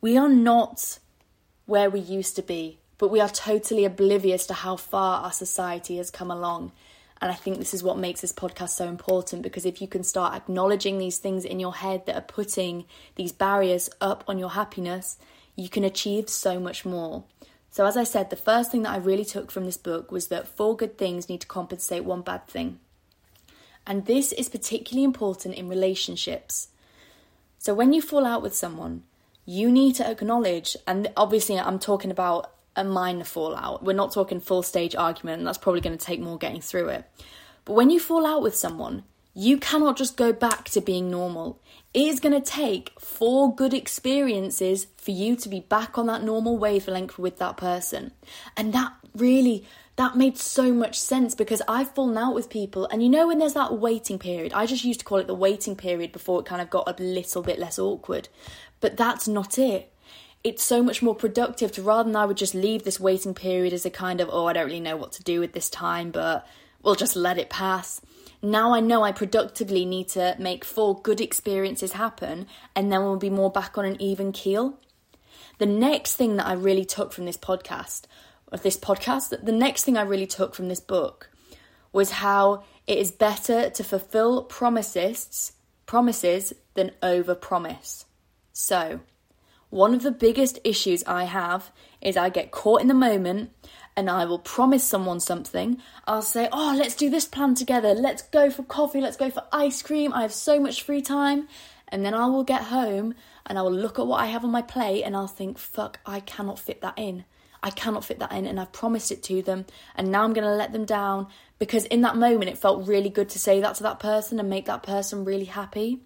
We 0.00 0.16
are 0.16 0.28
not 0.28 1.00
where 1.66 1.90
we 1.90 2.00
used 2.00 2.36
to 2.36 2.42
be, 2.42 2.78
but 2.98 3.10
we 3.10 3.20
are 3.20 3.28
totally 3.28 3.84
oblivious 3.84 4.46
to 4.46 4.54
how 4.54 4.76
far 4.76 5.24
our 5.24 5.32
society 5.32 5.96
has 5.96 6.10
come 6.10 6.30
along. 6.30 6.70
And 7.20 7.30
I 7.30 7.34
think 7.34 7.58
this 7.58 7.74
is 7.74 7.82
what 7.82 7.98
makes 7.98 8.22
this 8.22 8.32
podcast 8.32 8.70
so 8.70 8.88
important 8.88 9.42
because 9.42 9.66
if 9.66 9.82
you 9.82 9.88
can 9.88 10.02
start 10.04 10.34
acknowledging 10.34 10.98
these 10.98 11.18
things 11.18 11.44
in 11.44 11.60
your 11.60 11.74
head 11.74 12.06
that 12.06 12.16
are 12.16 12.22
putting 12.22 12.86
these 13.16 13.32
barriers 13.32 13.90
up 14.00 14.24
on 14.26 14.38
your 14.38 14.50
happiness, 14.50 15.18
you 15.54 15.68
can 15.68 15.84
achieve 15.84 16.30
so 16.30 16.58
much 16.58 16.84
more. 16.86 17.24
So, 17.70 17.86
as 17.86 17.96
I 17.96 18.04
said, 18.04 18.30
the 18.30 18.36
first 18.36 18.72
thing 18.72 18.82
that 18.82 18.92
I 18.92 18.96
really 18.96 19.24
took 19.24 19.50
from 19.50 19.64
this 19.64 19.76
book 19.76 20.10
was 20.10 20.28
that 20.28 20.48
four 20.48 20.74
good 20.76 20.98
things 20.98 21.28
need 21.28 21.42
to 21.42 21.46
compensate 21.46 22.04
one 22.04 22.22
bad 22.22 22.46
thing. 22.48 22.80
And 23.86 24.06
this 24.06 24.32
is 24.32 24.48
particularly 24.48 25.04
important 25.04 25.54
in 25.54 25.68
relationships. 25.68 26.68
So, 27.58 27.74
when 27.74 27.92
you 27.92 28.02
fall 28.02 28.26
out 28.26 28.42
with 28.42 28.56
someone, 28.56 29.04
you 29.44 29.70
need 29.70 29.94
to 29.96 30.10
acknowledge, 30.10 30.76
and 30.86 31.12
obviously, 31.16 31.58
I'm 31.58 31.78
talking 31.78 32.10
about 32.10 32.52
a 32.76 32.84
minor 32.84 33.24
fallout. 33.24 33.82
We're 33.82 33.92
not 33.92 34.12
talking 34.12 34.40
full 34.40 34.62
stage 34.62 34.94
argument, 34.94 35.44
that's 35.44 35.58
probably 35.58 35.80
going 35.80 35.96
to 35.96 36.04
take 36.04 36.20
more 36.20 36.38
getting 36.38 36.60
through 36.60 36.88
it. 36.88 37.04
But 37.64 37.74
when 37.74 37.90
you 37.90 38.00
fall 38.00 38.26
out 38.26 38.42
with 38.42 38.54
someone, 38.54 39.04
you 39.34 39.58
cannot 39.58 39.96
just 39.96 40.16
go 40.16 40.32
back 40.32 40.64
to 40.70 40.80
being 40.80 41.10
normal. 41.10 41.60
It 41.94 42.02
is 42.02 42.20
going 42.20 42.40
to 42.40 42.50
take 42.50 42.92
four 42.98 43.54
good 43.54 43.74
experiences 43.74 44.86
for 44.96 45.12
you 45.12 45.36
to 45.36 45.48
be 45.48 45.60
back 45.60 45.96
on 45.96 46.06
that 46.06 46.22
normal 46.22 46.58
wavelength 46.58 47.18
with 47.18 47.38
that 47.38 47.56
person. 47.56 48.12
And 48.56 48.72
that 48.72 48.92
really 49.14 49.66
that 49.96 50.16
made 50.16 50.38
so 50.38 50.72
much 50.72 50.98
sense 50.98 51.34
because 51.34 51.60
I've 51.68 51.94
fallen 51.94 52.16
out 52.16 52.34
with 52.34 52.48
people, 52.48 52.86
and 52.86 53.02
you 53.02 53.10
know, 53.10 53.26
when 53.26 53.38
there's 53.38 53.52
that 53.52 53.78
waiting 53.78 54.18
period, 54.18 54.52
I 54.54 54.64
just 54.64 54.82
used 54.82 55.00
to 55.00 55.04
call 55.04 55.18
it 55.18 55.26
the 55.26 55.34
waiting 55.34 55.76
period 55.76 56.10
before 56.10 56.40
it 56.40 56.46
kind 56.46 56.62
of 56.62 56.70
got 56.70 56.88
a 56.88 57.02
little 57.02 57.42
bit 57.42 57.58
less 57.58 57.78
awkward. 57.78 58.30
But 58.80 58.96
that's 58.96 59.28
not 59.28 59.58
it 59.58 59.89
it's 60.42 60.62
so 60.62 60.82
much 60.82 61.02
more 61.02 61.14
productive 61.14 61.72
to 61.72 61.82
rather 61.82 62.08
than 62.08 62.16
I 62.16 62.24
would 62.24 62.36
just 62.36 62.54
leave 62.54 62.84
this 62.84 62.98
waiting 62.98 63.34
period 63.34 63.72
as 63.72 63.84
a 63.84 63.90
kind 63.90 64.20
of, 64.20 64.28
oh, 64.32 64.46
I 64.46 64.54
don't 64.54 64.66
really 64.66 64.80
know 64.80 64.96
what 64.96 65.12
to 65.12 65.22
do 65.22 65.40
with 65.40 65.52
this 65.52 65.68
time, 65.68 66.10
but 66.10 66.46
we'll 66.82 66.94
just 66.94 67.16
let 67.16 67.38
it 67.38 67.50
pass. 67.50 68.00
Now 68.42 68.72
I 68.72 68.80
know 68.80 69.02
I 69.02 69.12
productively 69.12 69.84
need 69.84 70.08
to 70.10 70.34
make 70.38 70.64
four 70.64 70.98
good 71.00 71.20
experiences 71.20 71.92
happen, 71.92 72.46
and 72.74 72.90
then 72.90 73.02
we'll 73.02 73.16
be 73.16 73.28
more 73.28 73.50
back 73.50 73.76
on 73.76 73.84
an 73.84 74.00
even 74.00 74.32
keel. 74.32 74.78
The 75.58 75.66
next 75.66 76.16
thing 76.16 76.36
that 76.36 76.46
I 76.46 76.54
really 76.54 76.86
took 76.86 77.12
from 77.12 77.26
this 77.26 77.36
podcast, 77.36 78.04
of 78.50 78.62
this 78.62 78.78
podcast, 78.78 79.44
the 79.44 79.52
next 79.52 79.84
thing 79.84 79.98
I 79.98 80.02
really 80.02 80.26
took 80.26 80.54
from 80.54 80.68
this 80.68 80.80
book 80.80 81.30
was 81.92 82.12
how 82.12 82.64
it 82.86 82.98
is 82.98 83.10
better 83.10 83.68
to 83.68 83.84
fulfill 83.84 84.44
promises, 84.44 85.52
promises 85.84 86.54
than 86.74 86.92
over 87.02 87.34
promise. 87.34 88.06
So, 88.52 89.00
one 89.70 89.94
of 89.94 90.02
the 90.02 90.10
biggest 90.10 90.58
issues 90.64 91.04
I 91.04 91.24
have 91.24 91.70
is 92.00 92.16
I 92.16 92.28
get 92.28 92.50
caught 92.50 92.82
in 92.82 92.88
the 92.88 92.94
moment 92.94 93.50
and 93.96 94.10
I 94.10 94.24
will 94.24 94.38
promise 94.38 94.84
someone 94.84 95.20
something. 95.20 95.80
I'll 96.06 96.22
say, 96.22 96.48
Oh, 96.52 96.74
let's 96.76 96.94
do 96.94 97.08
this 97.08 97.26
plan 97.26 97.54
together. 97.54 97.94
Let's 97.94 98.22
go 98.22 98.50
for 98.50 98.62
coffee. 98.64 99.00
Let's 99.00 99.16
go 99.16 99.30
for 99.30 99.44
ice 99.52 99.82
cream. 99.82 100.12
I 100.12 100.22
have 100.22 100.32
so 100.32 100.58
much 100.60 100.82
free 100.82 101.02
time. 101.02 101.48
And 101.88 102.04
then 102.04 102.14
I 102.14 102.26
will 102.26 102.44
get 102.44 102.64
home 102.64 103.14
and 103.46 103.58
I 103.58 103.62
will 103.62 103.72
look 103.72 103.98
at 103.98 104.06
what 104.06 104.20
I 104.20 104.26
have 104.26 104.44
on 104.44 104.50
my 104.50 104.62
plate 104.62 105.02
and 105.02 105.16
I'll 105.16 105.26
think, 105.26 105.58
Fuck, 105.58 106.00
I 106.04 106.20
cannot 106.20 106.58
fit 106.58 106.80
that 106.82 106.98
in. 106.98 107.24
I 107.62 107.70
cannot 107.70 108.04
fit 108.04 108.18
that 108.20 108.32
in. 108.32 108.46
And 108.46 108.58
I've 108.58 108.72
promised 108.72 109.12
it 109.12 109.22
to 109.24 109.42
them. 109.42 109.66
And 109.94 110.10
now 110.10 110.24
I'm 110.24 110.32
going 110.32 110.46
to 110.46 110.54
let 110.54 110.72
them 110.72 110.84
down 110.84 111.28
because 111.58 111.84
in 111.84 112.00
that 112.00 112.16
moment 112.16 112.50
it 112.50 112.58
felt 112.58 112.88
really 112.88 113.10
good 113.10 113.28
to 113.30 113.38
say 113.38 113.60
that 113.60 113.76
to 113.76 113.82
that 113.84 114.00
person 114.00 114.40
and 114.40 114.48
make 114.48 114.66
that 114.66 114.82
person 114.82 115.24
really 115.24 115.44
happy. 115.44 116.00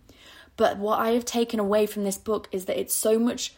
But 0.57 0.79
what 0.79 1.01
I 1.01 1.11
have 1.11 1.25
taken 1.25 1.59
away 1.59 1.87
from 1.87 2.05
this 2.05 2.19
book 2.19 2.49
is 2.53 2.67
that 2.67 2.79
it's 2.79 2.95
so 2.95 3.19
much 3.19 3.55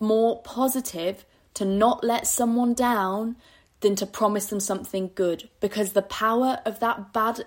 more 0.00 0.42
positive 0.42 1.24
to 1.54 1.64
not 1.64 2.02
let 2.02 2.26
someone 2.26 2.74
down 2.74 3.36
than 3.80 3.96
to 3.96 4.06
promise 4.06 4.46
them 4.46 4.60
something 4.60 5.10
good 5.14 5.48
because 5.60 5.92
the 5.92 6.02
power 6.02 6.60
of 6.64 6.80
that 6.80 7.12
bad 7.12 7.44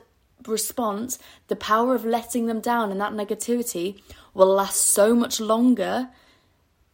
response, 0.48 1.18
the 1.48 1.56
power 1.56 1.96
of 1.96 2.06
letting 2.06 2.46
them 2.46 2.60
down 2.60 2.92
and 2.92 3.02
that 3.02 3.14
negativity 3.14 4.02
will 4.34 4.48
last 4.48 4.82
so 4.82 5.16
much 5.16 5.40
longer 5.40 6.10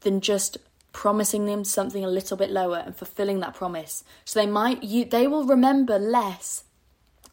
than 0.02 0.22
just 0.22 0.58
promising 0.94 1.46
them 1.46 1.64
something 1.64 2.04
a 2.04 2.10
little 2.10 2.38
bit 2.38 2.52
lower 2.52 2.78
and 2.78 2.96
fulfilling 2.96 3.40
that 3.40 3.54
promise. 3.54 4.04
So 4.26 4.40
they 4.40 4.48
might 4.48 4.84
you 4.84 5.06
they 5.06 5.28
will 5.28 5.46
remember 5.46 5.98
less. 5.98 6.64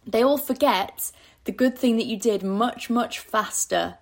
They 0.07 0.25
will 0.25 0.39
forget 0.39 1.13
the 1.45 1.53
good 1.53 1.79
thing 1.79 1.97
that 1.97 2.07
you 2.07 2.19
did 2.19 2.43
much 2.43 2.89
much 2.89 3.19
faster 3.19 3.99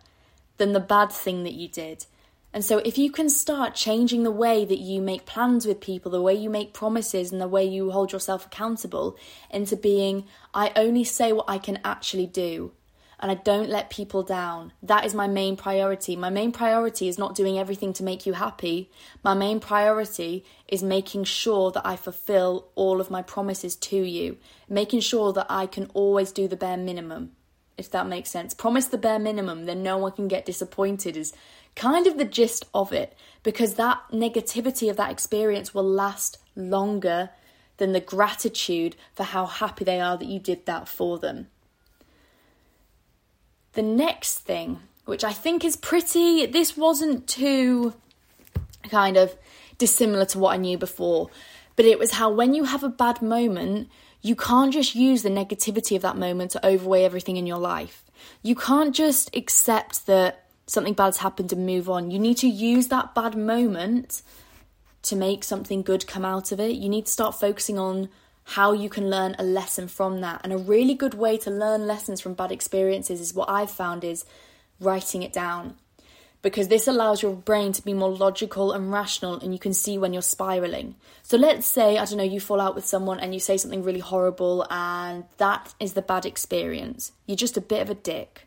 than 0.58 0.72
the 0.72 0.80
bad 0.80 1.12
thing 1.12 1.44
that 1.44 1.54
you 1.54 1.68
did. 1.68 2.06
And 2.52 2.64
so, 2.64 2.78
if 2.78 2.96
you 2.96 3.10
can 3.10 3.28
start 3.28 3.74
changing 3.74 4.22
the 4.22 4.30
way 4.30 4.64
that 4.64 4.78
you 4.78 5.02
make 5.02 5.26
plans 5.26 5.66
with 5.66 5.78
people, 5.78 6.10
the 6.10 6.22
way 6.22 6.32
you 6.32 6.48
make 6.48 6.72
promises, 6.72 7.30
and 7.30 7.38
the 7.38 7.48
way 7.48 7.66
you 7.66 7.90
hold 7.90 8.12
yourself 8.12 8.46
accountable 8.46 9.18
into 9.50 9.76
being, 9.76 10.24
I 10.54 10.72
only 10.74 11.04
say 11.04 11.32
what 11.32 11.50
I 11.50 11.58
can 11.58 11.78
actually 11.84 12.26
do, 12.26 12.72
and 13.20 13.30
I 13.30 13.34
don't 13.34 13.68
let 13.68 13.90
people 13.90 14.22
down. 14.22 14.72
That 14.82 15.04
is 15.04 15.12
my 15.12 15.26
main 15.26 15.56
priority. 15.56 16.16
My 16.16 16.30
main 16.30 16.50
priority 16.50 17.08
is 17.08 17.18
not 17.18 17.34
doing 17.34 17.58
everything 17.58 17.92
to 17.92 18.02
make 18.02 18.24
you 18.24 18.32
happy. 18.32 18.90
My 19.22 19.34
main 19.34 19.60
priority 19.60 20.42
is 20.66 20.82
making 20.82 21.24
sure 21.24 21.70
that 21.72 21.86
I 21.86 21.96
fulfill 21.96 22.68
all 22.74 23.02
of 23.02 23.10
my 23.10 23.20
promises 23.20 23.76
to 23.76 23.98
you, 23.98 24.38
making 24.66 25.00
sure 25.00 25.34
that 25.34 25.46
I 25.50 25.66
can 25.66 25.90
always 25.92 26.32
do 26.32 26.48
the 26.48 26.56
bare 26.56 26.78
minimum 26.78 27.32
if 27.78 27.90
that 27.90 28.06
makes 28.06 28.30
sense. 28.30 28.54
Promise 28.54 28.86
the 28.86 28.98
bare 28.98 29.18
minimum, 29.18 29.66
then 29.66 29.82
no 29.82 29.98
one 29.98 30.12
can 30.12 30.28
get 30.28 30.46
disappointed, 30.46 31.16
is 31.16 31.32
kind 31.74 32.06
of 32.06 32.16
the 32.16 32.24
gist 32.24 32.64
of 32.72 32.92
it 32.92 33.16
because 33.42 33.74
that 33.74 34.00
negativity 34.12 34.90
of 34.90 34.96
that 34.96 35.10
experience 35.10 35.74
will 35.74 35.84
last 35.84 36.38
longer 36.56 37.30
than 37.76 37.92
the 37.92 38.00
gratitude 38.00 38.96
for 39.14 39.24
how 39.24 39.46
happy 39.46 39.84
they 39.84 40.00
are 40.00 40.16
that 40.16 40.26
you 40.26 40.40
did 40.40 40.64
that 40.66 40.88
for 40.88 41.18
them. 41.18 41.48
The 43.74 43.82
next 43.82 44.38
thing, 44.38 44.80
which 45.04 45.22
I 45.22 45.34
think 45.34 45.64
is 45.64 45.76
pretty, 45.76 46.46
this 46.46 46.76
wasn't 46.76 47.26
too 47.26 47.92
kind 48.84 49.18
of 49.18 49.36
dissimilar 49.76 50.24
to 50.24 50.38
what 50.38 50.54
I 50.54 50.56
knew 50.56 50.78
before, 50.78 51.28
but 51.76 51.84
it 51.84 51.98
was 51.98 52.12
how 52.12 52.30
when 52.30 52.54
you 52.54 52.64
have 52.64 52.82
a 52.82 52.88
bad 52.88 53.20
moment, 53.20 53.90
you 54.26 54.34
can't 54.34 54.72
just 54.72 54.96
use 54.96 55.22
the 55.22 55.28
negativity 55.28 55.94
of 55.94 56.02
that 56.02 56.16
moment 56.16 56.50
to 56.50 56.66
overweigh 56.66 57.04
everything 57.04 57.36
in 57.36 57.46
your 57.46 57.58
life. 57.58 58.04
You 58.42 58.56
can't 58.56 58.92
just 58.92 59.34
accept 59.36 60.06
that 60.06 60.46
something 60.66 60.94
bad's 60.94 61.18
happened 61.18 61.52
and 61.52 61.64
move 61.64 61.88
on. 61.88 62.10
You 62.10 62.18
need 62.18 62.38
to 62.38 62.48
use 62.48 62.88
that 62.88 63.14
bad 63.14 63.36
moment 63.36 64.22
to 65.02 65.14
make 65.14 65.44
something 65.44 65.82
good 65.82 66.08
come 66.08 66.24
out 66.24 66.50
of 66.50 66.58
it. 66.58 66.74
You 66.74 66.88
need 66.88 67.06
to 67.06 67.12
start 67.12 67.38
focusing 67.38 67.78
on 67.78 68.08
how 68.42 68.72
you 68.72 68.88
can 68.88 69.08
learn 69.08 69.36
a 69.38 69.44
lesson 69.44 69.86
from 69.86 70.20
that. 70.22 70.40
And 70.42 70.52
a 70.52 70.58
really 70.58 70.94
good 70.94 71.14
way 71.14 71.38
to 71.38 71.50
learn 71.50 71.86
lessons 71.86 72.20
from 72.20 72.34
bad 72.34 72.50
experiences 72.50 73.20
is 73.20 73.32
what 73.32 73.48
I've 73.48 73.70
found 73.70 74.02
is 74.02 74.24
writing 74.80 75.22
it 75.22 75.32
down. 75.32 75.76
Because 76.46 76.68
this 76.68 76.86
allows 76.86 77.22
your 77.22 77.34
brain 77.34 77.72
to 77.72 77.82
be 77.82 77.92
more 77.92 78.14
logical 78.14 78.70
and 78.70 78.92
rational, 78.92 79.40
and 79.40 79.52
you 79.52 79.58
can 79.58 79.74
see 79.74 79.98
when 79.98 80.12
you're 80.12 80.22
spiraling. 80.22 80.94
So, 81.24 81.36
let's 81.36 81.66
say, 81.66 81.98
I 81.98 82.04
don't 82.04 82.18
know, 82.18 82.22
you 82.22 82.38
fall 82.38 82.60
out 82.60 82.76
with 82.76 82.86
someone 82.86 83.18
and 83.18 83.34
you 83.34 83.40
say 83.40 83.56
something 83.56 83.82
really 83.82 83.98
horrible, 83.98 84.64
and 84.70 85.24
that 85.38 85.74
is 85.80 85.94
the 85.94 86.02
bad 86.02 86.24
experience. 86.24 87.10
You're 87.26 87.36
just 87.36 87.56
a 87.56 87.60
bit 87.60 87.82
of 87.82 87.90
a 87.90 87.96
dick 87.96 88.46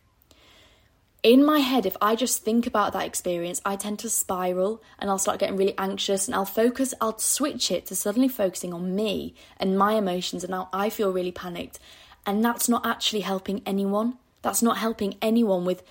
in 1.24 1.46
my 1.46 1.60
head, 1.60 1.86
if 1.86 1.98
I 2.02 2.16
just 2.16 2.44
think 2.44 2.66
about 2.66 2.94
that 2.94 3.06
experience, 3.06 3.62
I 3.66 3.76
tend 3.76 4.00
to 4.00 4.10
spiral 4.10 4.82
and 4.98 5.10
I'll 5.10 5.20
start 5.20 5.40
getting 5.40 5.58
really 5.58 5.78
anxious 5.78 6.28
and 6.28 6.36
I'll 6.36 6.46
focus, 6.46 6.94
I'll 7.02 7.18
switch 7.20 7.72
it 7.72 7.86
to 7.88 7.96
suddenly 7.96 8.30
focusing 8.30 8.74
on 8.74 8.96
me 8.96 9.36
and 9.58 9.78
my 9.78 9.94
emotions 9.94 10.44
and 10.44 10.52
now 10.52 10.70
I 10.72 10.90
feel 10.90 11.12
really 11.12 11.34
panicked. 11.34 11.80
And 12.26 12.44
that's 12.44 12.70
not 12.70 12.86
actually 12.86 13.22
helping 13.22 13.62
anyone. 13.66 14.18
That's 14.42 14.62
not 14.62 14.78
helping 14.78 15.18
anyone 15.22 15.66
with 15.66 15.84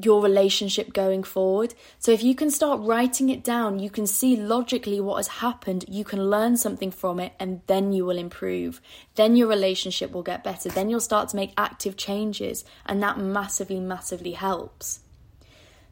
your 0.00 0.22
relationship 0.22 0.92
going 0.92 1.22
forward. 1.22 1.74
So 1.98 2.12
if 2.12 2.22
you 2.22 2.34
can 2.34 2.50
start 2.50 2.80
writing 2.80 3.28
it 3.28 3.44
down, 3.44 3.78
you 3.78 3.90
can 3.90 4.06
see 4.06 4.36
logically 4.36 5.00
what 5.00 5.16
has 5.16 5.28
happened, 5.28 5.84
you 5.88 6.04
can 6.04 6.30
learn 6.30 6.56
something 6.56 6.90
from 6.90 7.20
it, 7.20 7.32
and 7.38 7.60
then 7.66 7.92
you 7.92 8.04
will 8.04 8.18
improve. 8.18 8.80
Then 9.14 9.36
your 9.36 9.48
relationship 9.48 10.12
will 10.12 10.22
get 10.22 10.44
better. 10.44 10.68
Then 10.68 10.88
you'll 10.88 11.00
start 11.00 11.28
to 11.30 11.36
make 11.36 11.52
active 11.56 11.96
changes, 11.96 12.64
and 12.86 13.02
that 13.02 13.18
massively, 13.18 13.80
massively 13.80 14.32
helps. 14.32 15.00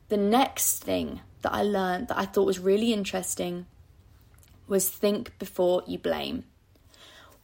The 0.09 0.17
next 0.17 0.83
thing 0.83 1.21
that 1.43 1.53
I 1.53 1.63
learned 1.63 2.09
that 2.09 2.19
I 2.19 2.25
thought 2.25 2.47
was 2.47 2.59
really 2.59 2.93
interesting 2.93 3.67
was 4.67 4.89
think 4.89 5.39
before 5.39 5.83
you 5.87 5.99
blame. 5.99 6.45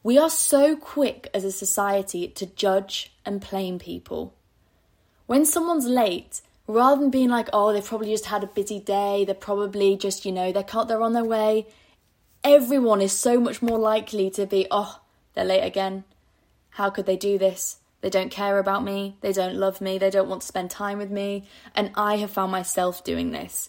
We 0.02 0.18
are 0.18 0.30
so 0.30 0.76
quick 0.76 1.28
as 1.34 1.44
a 1.44 1.50
society 1.50 2.28
to 2.28 2.46
judge 2.46 3.12
and 3.24 3.44
blame 3.50 3.80
people. 3.80 4.34
When 5.26 5.44
someone's 5.44 5.86
late, 5.86 6.40
rather 6.66 7.00
than 7.00 7.11
being 7.11 7.29
like, 7.29 7.48
oh, 7.52 7.72
they've 7.72 7.85
probably 7.85 8.11
just 8.11 8.26
had 8.26 8.42
a 8.42 8.48
busy 8.48 8.81
day, 8.81 9.24
they're 9.24 9.35
probably 9.35 9.96
just, 9.96 10.24
you 10.24 10.33
know, 10.33 10.52
they 10.52 10.62
can't, 10.62 10.88
they're 10.88 11.02
on 11.02 11.12
their 11.12 11.24
way. 11.24 11.66
Everyone 12.42 13.00
is 13.00 13.12
so 13.12 13.40
much 13.40 13.62
more 13.62 13.79
likely 13.79 14.31
to 14.31 14.46
be, 14.46 14.66
oh, 14.70 15.00
they're 15.35 15.44
late 15.44 15.64
again. 15.64 16.05
How 16.70 16.90
could 16.90 17.07
they 17.07 17.16
do 17.16 17.38
this? 17.38 17.79
They 18.02 18.11
don't 18.11 18.31
care 18.31 18.59
about 18.59 18.85
me. 18.85 19.16
They 19.20 19.33
don't 19.33 19.57
love 19.57 19.81
me. 19.81 19.98
They 19.98 20.11
don't 20.11 20.29
want 20.29 20.42
to 20.42 20.46
spend 20.46 20.70
time 20.70 20.98
with 20.98 21.11
me. 21.11 21.48
And 21.74 21.90
I 21.94 22.16
have 22.16 22.31
found 22.31 22.52
myself 22.52 23.02
doing 23.02 23.33
this. 23.33 23.68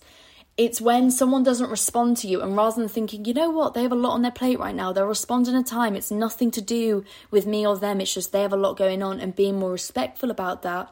It's 0.58 0.82
when 0.82 1.12
someone 1.12 1.44
doesn't 1.44 1.70
respond 1.70 2.18
to 2.18 2.28
you, 2.28 2.42
and 2.42 2.58
rather 2.58 2.82
than 2.82 2.90
thinking, 2.90 3.26
you 3.26 3.34
know 3.36 3.52
what, 3.52 3.76
they 3.76 3.84
have 3.84 3.92
a 3.92 3.96
lot 3.96 4.14
on 4.14 4.24
their 4.24 4.32
plate 4.32 4.58
right 4.58 4.74
now, 4.74 4.92
they'll 4.92 5.06
respond 5.06 5.48
in 5.48 5.54
a 5.56 5.62
time. 5.62 5.96
It's 5.96 6.10
nothing 6.10 6.50
to 6.52 6.62
do 6.62 7.06
with 7.30 7.46
me 7.46 7.66
or 7.66 7.78
them. 7.78 8.02
It's 8.02 8.12
just 8.12 8.32
they 8.32 8.42
have 8.42 8.54
a 8.54 8.58
lot 8.58 8.76
going 8.76 9.04
on, 9.04 9.20
and 9.20 9.36
being 9.36 9.60
more 9.60 9.72
respectful 9.72 10.32
about 10.32 10.64
that. 10.64 10.90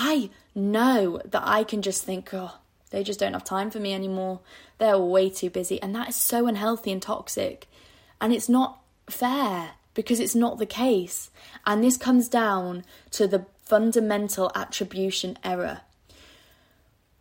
I 0.00 0.30
know 0.54 1.20
that 1.24 1.42
I 1.44 1.64
can 1.64 1.82
just 1.82 2.04
think, 2.04 2.32
oh, 2.32 2.52
they 2.90 3.02
just 3.02 3.18
don't 3.18 3.32
have 3.32 3.42
time 3.42 3.68
for 3.68 3.80
me 3.80 3.92
anymore. 3.92 4.38
They're 4.78 4.96
way 4.96 5.28
too 5.28 5.50
busy. 5.50 5.82
And 5.82 5.92
that 5.96 6.10
is 6.10 6.14
so 6.14 6.46
unhealthy 6.46 6.92
and 6.92 7.02
toxic. 7.02 7.68
And 8.20 8.32
it's 8.32 8.48
not 8.48 8.80
fair 9.10 9.70
because 9.94 10.20
it's 10.20 10.36
not 10.36 10.58
the 10.58 10.66
case. 10.66 11.32
And 11.66 11.82
this 11.82 11.96
comes 11.96 12.28
down 12.28 12.84
to 13.10 13.26
the 13.26 13.46
fundamental 13.64 14.52
attribution 14.54 15.36
error, 15.42 15.80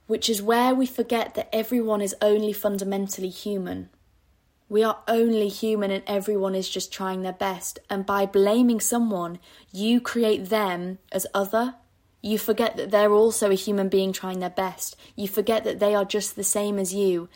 which 0.05 0.29
is 0.29 0.43
where 0.43 0.75
we 0.75 0.85
forget 0.85 1.33
that 1.33 1.49
everyone 1.51 2.01
is 2.01 2.15
only 2.21 2.53
fundamentally 2.53 3.29
human. 3.29 3.89
We 4.69 4.83
are 4.83 4.99
only 5.07 5.47
human 5.47 5.89
and 5.89 6.03
everyone 6.05 6.53
is 6.53 6.69
just 6.69 6.93
trying 6.93 7.23
their 7.23 7.33
best. 7.33 7.79
And 7.89 8.05
by 8.05 8.27
blaming 8.27 8.81
someone, 8.81 9.39
you 9.73 9.99
create 9.99 10.49
them 10.49 10.99
as 11.11 11.25
other 11.33 11.73
you 12.27 12.37
forget 12.37 12.75
that 12.75 12.91
they're 12.91 13.13
also 13.13 13.49
a 13.49 13.55
human 13.55 13.87
being 13.87 14.11
trying 14.11 14.39
their 14.39 14.49
best. 14.49 14.97
You 15.15 15.27
forget 15.27 15.63
that 15.63 15.79
they 15.79 15.95
are 15.95 16.03
just 16.03 16.35
the 16.35 16.43
same 16.43 16.77
as 16.77 16.93
you. 16.93 17.29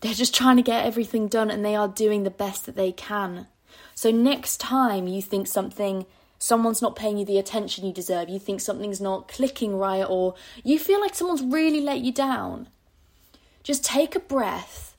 They're 0.00 0.14
just 0.14 0.34
trying 0.34 0.56
to 0.56 0.62
get 0.62 0.86
everything 0.86 1.28
done 1.28 1.50
and 1.50 1.62
they 1.62 1.76
are 1.76 1.86
doing 1.86 2.22
the 2.22 2.30
best 2.30 2.64
that 2.64 2.74
they 2.74 2.90
can. 2.90 3.48
So, 3.94 4.10
next 4.10 4.58
time 4.58 5.06
you 5.06 5.20
think 5.20 5.46
something, 5.46 6.06
someone's 6.38 6.80
not 6.80 6.96
paying 6.96 7.18
you 7.18 7.26
the 7.26 7.38
attention 7.38 7.84
you 7.84 7.92
deserve, 7.92 8.30
you 8.30 8.38
think 8.38 8.62
something's 8.62 9.00
not 9.00 9.28
clicking 9.28 9.76
right, 9.76 10.06
or 10.08 10.34
you 10.64 10.78
feel 10.78 11.00
like 11.00 11.14
someone's 11.14 11.42
really 11.42 11.82
let 11.82 12.00
you 12.00 12.10
down, 12.10 12.68
just 13.62 13.84
take 13.84 14.16
a 14.16 14.20
breath 14.20 14.96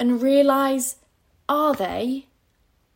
and 0.00 0.20
realize 0.20 0.96
are 1.48 1.72
they? 1.72 2.26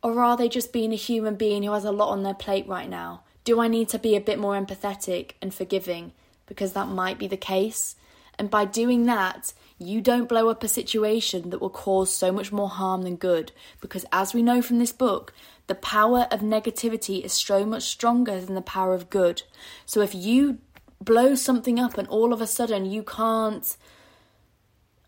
Or 0.03 0.19
are 0.19 0.35
they 0.35 0.49
just 0.49 0.73
being 0.73 0.91
a 0.91 0.97
human 0.97 1.35
being 1.35 1.63
who 1.63 1.71
has 1.71 1.85
a 1.85 1.91
lot 1.91 2.09
on 2.09 2.23
their 2.23 2.33
plate 2.33 2.67
right 2.67 2.89
now? 2.89 3.22
Do 3.43 3.59
I 3.59 3.67
need 3.67 3.89
to 3.89 3.99
be 3.99 4.15
a 4.15 4.21
bit 4.21 4.39
more 4.39 4.55
empathetic 4.55 5.31
and 5.41 5.53
forgiving? 5.53 6.13
Because 6.45 6.73
that 6.73 6.87
might 6.87 7.19
be 7.19 7.27
the 7.27 7.37
case. 7.37 7.95
And 8.39 8.49
by 8.49 8.65
doing 8.65 9.05
that, 9.05 9.53
you 9.77 10.01
don't 10.01 10.29
blow 10.29 10.49
up 10.49 10.63
a 10.63 10.67
situation 10.67 11.49
that 11.49 11.59
will 11.59 11.69
cause 11.69 12.13
so 12.13 12.31
much 12.31 12.51
more 12.51 12.69
harm 12.69 13.03
than 13.03 13.15
good. 13.15 13.51
Because 13.81 14.05
as 14.11 14.33
we 14.33 14.41
know 14.41 14.61
from 14.61 14.79
this 14.79 14.93
book, 14.93 15.33
the 15.67 15.75
power 15.75 16.27
of 16.31 16.41
negativity 16.41 17.23
is 17.23 17.33
so 17.33 17.65
much 17.65 17.83
stronger 17.83 18.41
than 18.41 18.55
the 18.55 18.61
power 18.61 18.93
of 18.93 19.09
good. 19.09 19.43
So 19.85 20.01
if 20.01 20.15
you 20.15 20.59
blow 21.03 21.35
something 21.35 21.79
up 21.79 21.97
and 21.97 22.07
all 22.07 22.33
of 22.33 22.41
a 22.41 22.47
sudden 22.47 22.85
you 22.85 23.03
can't. 23.03 23.75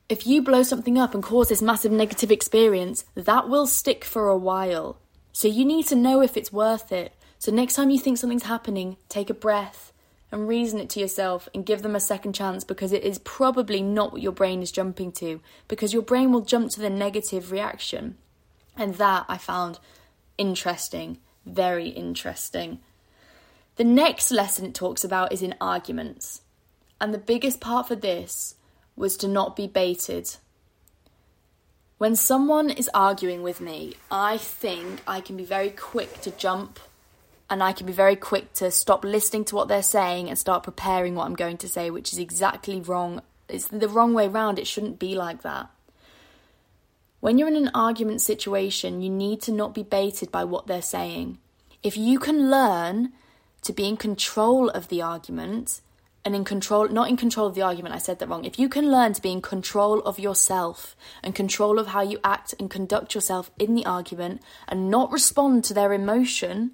If 0.08 0.28
you 0.28 0.42
blow 0.42 0.62
something 0.62 1.00
up 1.00 1.14
and 1.14 1.24
cause 1.24 1.50
this 1.50 1.62
massive 1.62 1.92
negative 1.92 2.32
experience, 2.32 3.06
that 3.16 3.50
will 3.50 3.66
stick 3.66 4.04
for 4.04 4.28
a 4.28 4.38
while. 4.38 5.00
So 5.32 5.48
you 5.48 5.66
need 5.66 5.88
to 5.88 5.96
know 5.96 6.22
if 6.22 6.38
it's 6.38 6.54
worth 6.54 6.92
it. 6.92 7.14
So, 7.46 7.52
next 7.52 7.76
time 7.76 7.92
you 7.92 8.00
think 8.00 8.18
something's 8.18 8.42
happening, 8.42 8.98
take 9.08 9.30
a 9.30 9.34
breath 9.36 9.94
and 10.32 10.48
reason 10.48 10.80
it 10.80 10.90
to 10.90 11.00
yourself 11.00 11.48
and 11.54 11.64
give 11.64 11.84
them 11.84 11.96
a 11.96 12.00
second 12.00 12.34
chance 12.34 12.64
because 12.64 12.92
it 12.92 13.04
is 13.04 13.20
probably 13.20 13.84
not 13.84 14.12
what 14.12 14.24
your 14.24 14.32
brain 14.32 14.64
is 14.64 14.72
jumping 14.72 15.12
to, 15.12 15.42
because 15.68 15.94
your 15.94 16.02
brain 16.02 16.32
will 16.32 16.42
jump 16.42 16.72
to 16.72 16.80
the 16.80 16.90
negative 16.90 17.52
reaction. 17.52 18.18
And 18.76 18.96
that 18.96 19.28
I 19.30 19.38
found 19.38 19.78
interesting, 20.40 21.20
very 21.46 21.90
interesting. 21.90 22.80
The 23.76 23.84
next 23.84 24.32
lesson 24.32 24.66
it 24.66 24.74
talks 24.74 25.04
about 25.04 25.32
is 25.32 25.44
in 25.44 25.54
arguments. 25.62 26.42
And 27.00 27.14
the 27.14 27.20
biggest 27.20 27.62
part 27.62 27.88
for 27.88 27.96
this 27.96 28.56
was 28.96 29.16
to 29.18 29.28
not 29.28 29.56
be 29.56 29.68
baited. 29.68 30.38
When 32.00 32.16
someone 32.16 32.72
is 32.72 32.90
arguing 32.92 33.44
with 33.44 33.62
me, 33.62 33.94
I 34.10 34.40
think 34.40 35.04
I 35.06 35.22
can 35.22 35.38
be 35.38 35.46
very 35.46 35.70
quick 35.70 36.22
to 36.22 36.32
jump 36.32 36.80
and 37.50 37.62
I 37.62 37.74
can 37.74 37.86
be 37.86 37.94
very 37.94 38.16
quick 38.16 38.54
to 38.54 38.72
stop 38.72 39.04
listening 39.04 39.46
to 39.46 39.56
what 39.56 39.68
they're 39.68 39.84
saying 39.84 40.30
and 40.30 40.38
start 40.38 40.64
preparing 40.64 41.16
what 41.16 41.26
I'm 41.26 41.36
going 41.36 41.58
to 41.58 41.70
say, 41.70 41.90
which 41.90 42.12
is 42.12 42.20
exactly 42.20 42.82
wrong. 42.82 43.22
It's 43.48 43.68
the 43.68 43.88
wrong 43.88 44.14
way 44.14 44.28
round. 44.28 44.58
It 44.58 44.68
shouldn't 44.68 45.00
be 45.00 45.16
like 45.16 45.44
that. 45.44 45.70
When 47.20 47.38
you're 47.38 47.48
in 47.48 47.56
an 47.56 47.72
argument 47.74 48.22
situation, 48.22 49.02
you 49.02 49.10
need 49.10 49.42
to 49.44 49.52
not 49.52 49.74
be 49.74 49.84
baited 49.84 50.32
by 50.32 50.44
what 50.44 50.68
they're 50.68 50.82
saying. 50.82 51.38
If 51.84 51.98
you 51.98 52.20
can 52.20 52.50
learn 52.50 53.14
to 53.62 53.74
be 53.74 53.88
in 53.88 53.98
control 53.98 54.70
of 54.70 54.90
the 54.90 55.02
argument, 55.02 55.82
and 56.26 56.36
in 56.36 56.44
control, 56.44 56.88
not 56.88 57.08
in 57.08 57.18
control 57.18 57.46
of 57.46 57.54
the 57.54 57.62
argument, 57.62 57.94
I 57.94 58.00
said 58.00 58.18
that 58.18 58.28
wrong. 58.28 58.46
If 58.46 58.58
you 58.58 58.68
can 58.68 58.92
learn 58.92 59.14
to 59.14 59.22
be 59.22 59.32
in 59.32 59.44
control 59.44 60.00
of 60.00 60.18
yourself 60.18 60.96
and 61.22 61.36
control 61.36 61.78
of 61.78 61.88
how 61.88 62.02
you 62.02 62.20
act 62.24 62.56
and 62.60 62.70
conduct 62.70 63.14
yourself 63.14 63.52
in 63.60 63.76
the 63.76 63.86
argument 63.86 64.42
and 64.68 64.90
not 64.90 65.12
respond 65.12 65.64
to 65.66 65.74
their 65.76 65.94
emotion, 65.94 66.72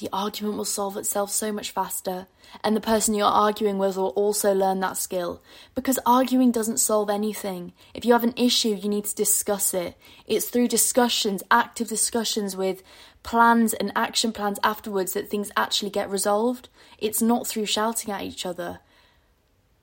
the 0.00 0.08
argument 0.12 0.56
will 0.56 0.64
solve 0.64 0.96
itself 0.96 1.30
so 1.30 1.52
much 1.52 1.70
faster. 1.70 2.26
And 2.64 2.74
the 2.74 2.80
person 2.80 3.14
you're 3.14 3.26
arguing 3.26 3.78
with 3.78 3.96
will 3.96 4.08
also 4.08 4.52
learn 4.52 4.80
that 4.80 4.96
skill. 4.96 5.42
Because 5.74 5.98
arguing 6.04 6.50
doesn't 6.50 6.78
solve 6.78 7.08
anything. 7.08 7.72
If 7.94 8.04
you 8.04 8.12
have 8.12 8.24
an 8.24 8.34
issue, 8.36 8.74
you 8.74 8.88
need 8.88 9.04
to 9.04 9.14
discuss 9.14 9.72
it. 9.72 9.96
It's 10.26 10.48
through 10.48 10.68
discussions, 10.68 11.42
active 11.50 11.88
discussions 11.88 12.56
with 12.56 12.82
plans 13.22 13.74
and 13.74 13.92
action 13.94 14.32
plans 14.32 14.58
afterwards 14.64 15.12
that 15.12 15.28
things 15.28 15.52
actually 15.56 15.90
get 15.90 16.10
resolved. 16.10 16.68
It's 16.98 17.22
not 17.22 17.46
through 17.46 17.66
shouting 17.66 18.12
at 18.12 18.22
each 18.22 18.44
other. 18.44 18.80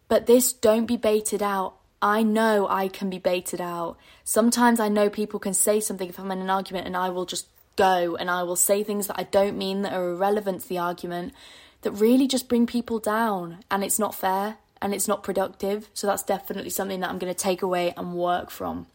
But 0.08 0.25
this, 0.25 0.51
don't 0.51 0.86
be 0.86 0.97
baited 0.97 1.43
out. 1.43 1.75
I 2.01 2.23
know 2.23 2.67
I 2.67 2.88
can 2.89 3.10
be 3.10 3.19
baited 3.19 3.62
out. 3.62 3.97
Sometimes 4.23 4.80
I 4.80 4.89
know 4.89 5.10
people 5.10 5.39
can 5.39 5.53
say 5.53 5.80
something 5.80 6.10
if 6.10 6.19
I'm 6.19 6.32
in 6.32 6.39
an 6.39 6.49
argument 6.49 6.86
and 6.86 6.95
I 6.95 7.10
will 7.10 7.25
just 7.25 7.47
go 7.78 8.18
and 8.18 8.30
I 8.30 8.44
will 8.44 8.58
say 8.58 8.84
things 8.84 9.08
that 9.08 9.20
I 9.20 9.24
don't 9.24 9.58
mean 9.58 9.84
that 9.84 9.94
are 9.94 10.10
irrelevant 10.10 10.63
to 10.63 10.70
the 10.70 10.80
argument 10.80 11.34
that 11.82 11.92
really 11.92 12.28
just 12.28 12.50
bring 12.50 12.68
people 12.68 13.00
down 13.00 13.60
and 13.72 13.84
it's 13.84 14.00
not 14.00 14.13
fair 14.13 14.58
and 14.82 14.94
it's 14.94 15.08
not 15.08 15.24
productive. 15.24 15.90
So 15.94 16.08
that's 16.08 16.24
definitely 16.24 16.72
something 16.72 17.00
that 17.00 17.10
I'm 17.10 17.20
going 17.20 17.34
to 17.34 17.40
take 17.40 17.62
away 17.62 17.94
and 17.96 18.13
work 18.13 18.50
from. 18.50 18.88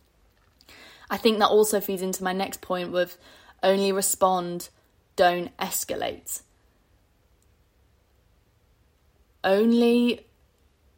I 1.09 1.17
think 1.17 1.39
that 1.39 1.49
also 1.49 1.81
feeds 1.81 2.03
into 2.03 2.25
my 2.25 2.33
next 2.33 2.61
point 2.61 2.93
with 2.93 3.19
only 3.63 3.93
respond, 3.93 4.69
don't 5.17 5.57
escalate. 5.59 6.43
Only 9.45 10.27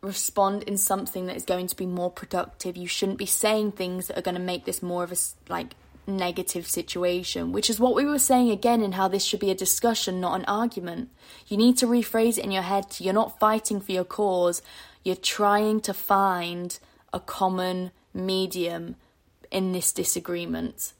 respond 0.00 0.62
in 0.64 0.76
something 0.76 1.26
that 1.26 1.36
is 1.36 1.44
going 1.44 1.66
to 1.66 1.76
be 1.76 1.86
more 1.86 2.10
productive. 2.10 2.76
You 2.76 2.86
shouldn't 2.86 3.18
be 3.18 3.26
saying 3.26 3.72
things 3.72 4.06
that 4.06 4.18
are 4.18 4.22
going 4.22 4.36
to 4.36 4.40
make 4.40 4.64
this 4.64 4.82
more 4.82 5.02
of 5.02 5.12
a 5.12 5.16
like 5.48 5.74
negative 6.06 6.66
situation, 6.66 7.52
which 7.52 7.70
is 7.70 7.80
what 7.80 7.94
we 7.94 8.04
were 8.04 8.18
saying 8.18 8.50
again 8.50 8.82
in 8.82 8.92
how 8.92 9.08
this 9.08 9.24
should 9.24 9.40
be 9.40 9.50
a 9.50 9.54
discussion, 9.54 10.20
not 10.20 10.38
an 10.38 10.44
argument. 10.46 11.10
You 11.46 11.56
need 11.56 11.78
to 11.78 11.86
rephrase 11.86 12.38
it 12.38 12.44
in 12.44 12.50
your 12.50 12.62
head. 12.62 12.96
You're 12.98 13.14
not 13.14 13.38
fighting 13.38 13.80
for 13.80 13.92
your 13.92 14.04
cause, 14.04 14.62
you're 15.02 15.16
trying 15.16 15.80
to 15.82 15.94
find 15.94 16.78
a 17.12 17.20
common 17.20 17.90
medium 18.12 18.96
in 19.50 19.72
this 19.72 19.92
disagreement. 19.92 20.92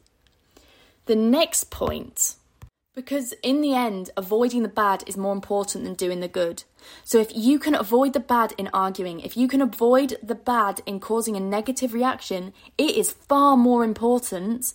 The 1.07 1.17
next 1.17 1.71
point, 1.71 2.37
because 2.95 3.35
in 3.43 3.61
the 3.61 3.75
end, 3.75 4.11
avoiding 4.17 4.62
the 4.62 4.69
bad 4.69 5.03
is 5.07 5.17
more 5.17 5.33
important 5.33 5.85
than 5.85 5.95
doing 5.95 6.21
the 6.21 6.29
good. 6.29 6.64
So 7.03 7.19
if 7.19 7.35
you 7.35 7.59
can 7.59 7.75
avoid 7.75 8.12
the 8.12 8.21
bad 8.21 8.55
in 8.57 8.69
arguing, 8.73 9.21
if 9.21 9.37
you 9.37 9.49
can 9.49 9.61
avoid 9.61 10.17
the 10.23 10.35
bad 10.35 10.81
in 10.87 11.01
causing 11.01 11.37
a 11.37 11.40
negative 11.40 11.93
reaction, 11.93 12.53
it 12.79 12.97
is 12.97 13.11
far 13.11 13.57
more 13.57 13.85
important 13.85 14.73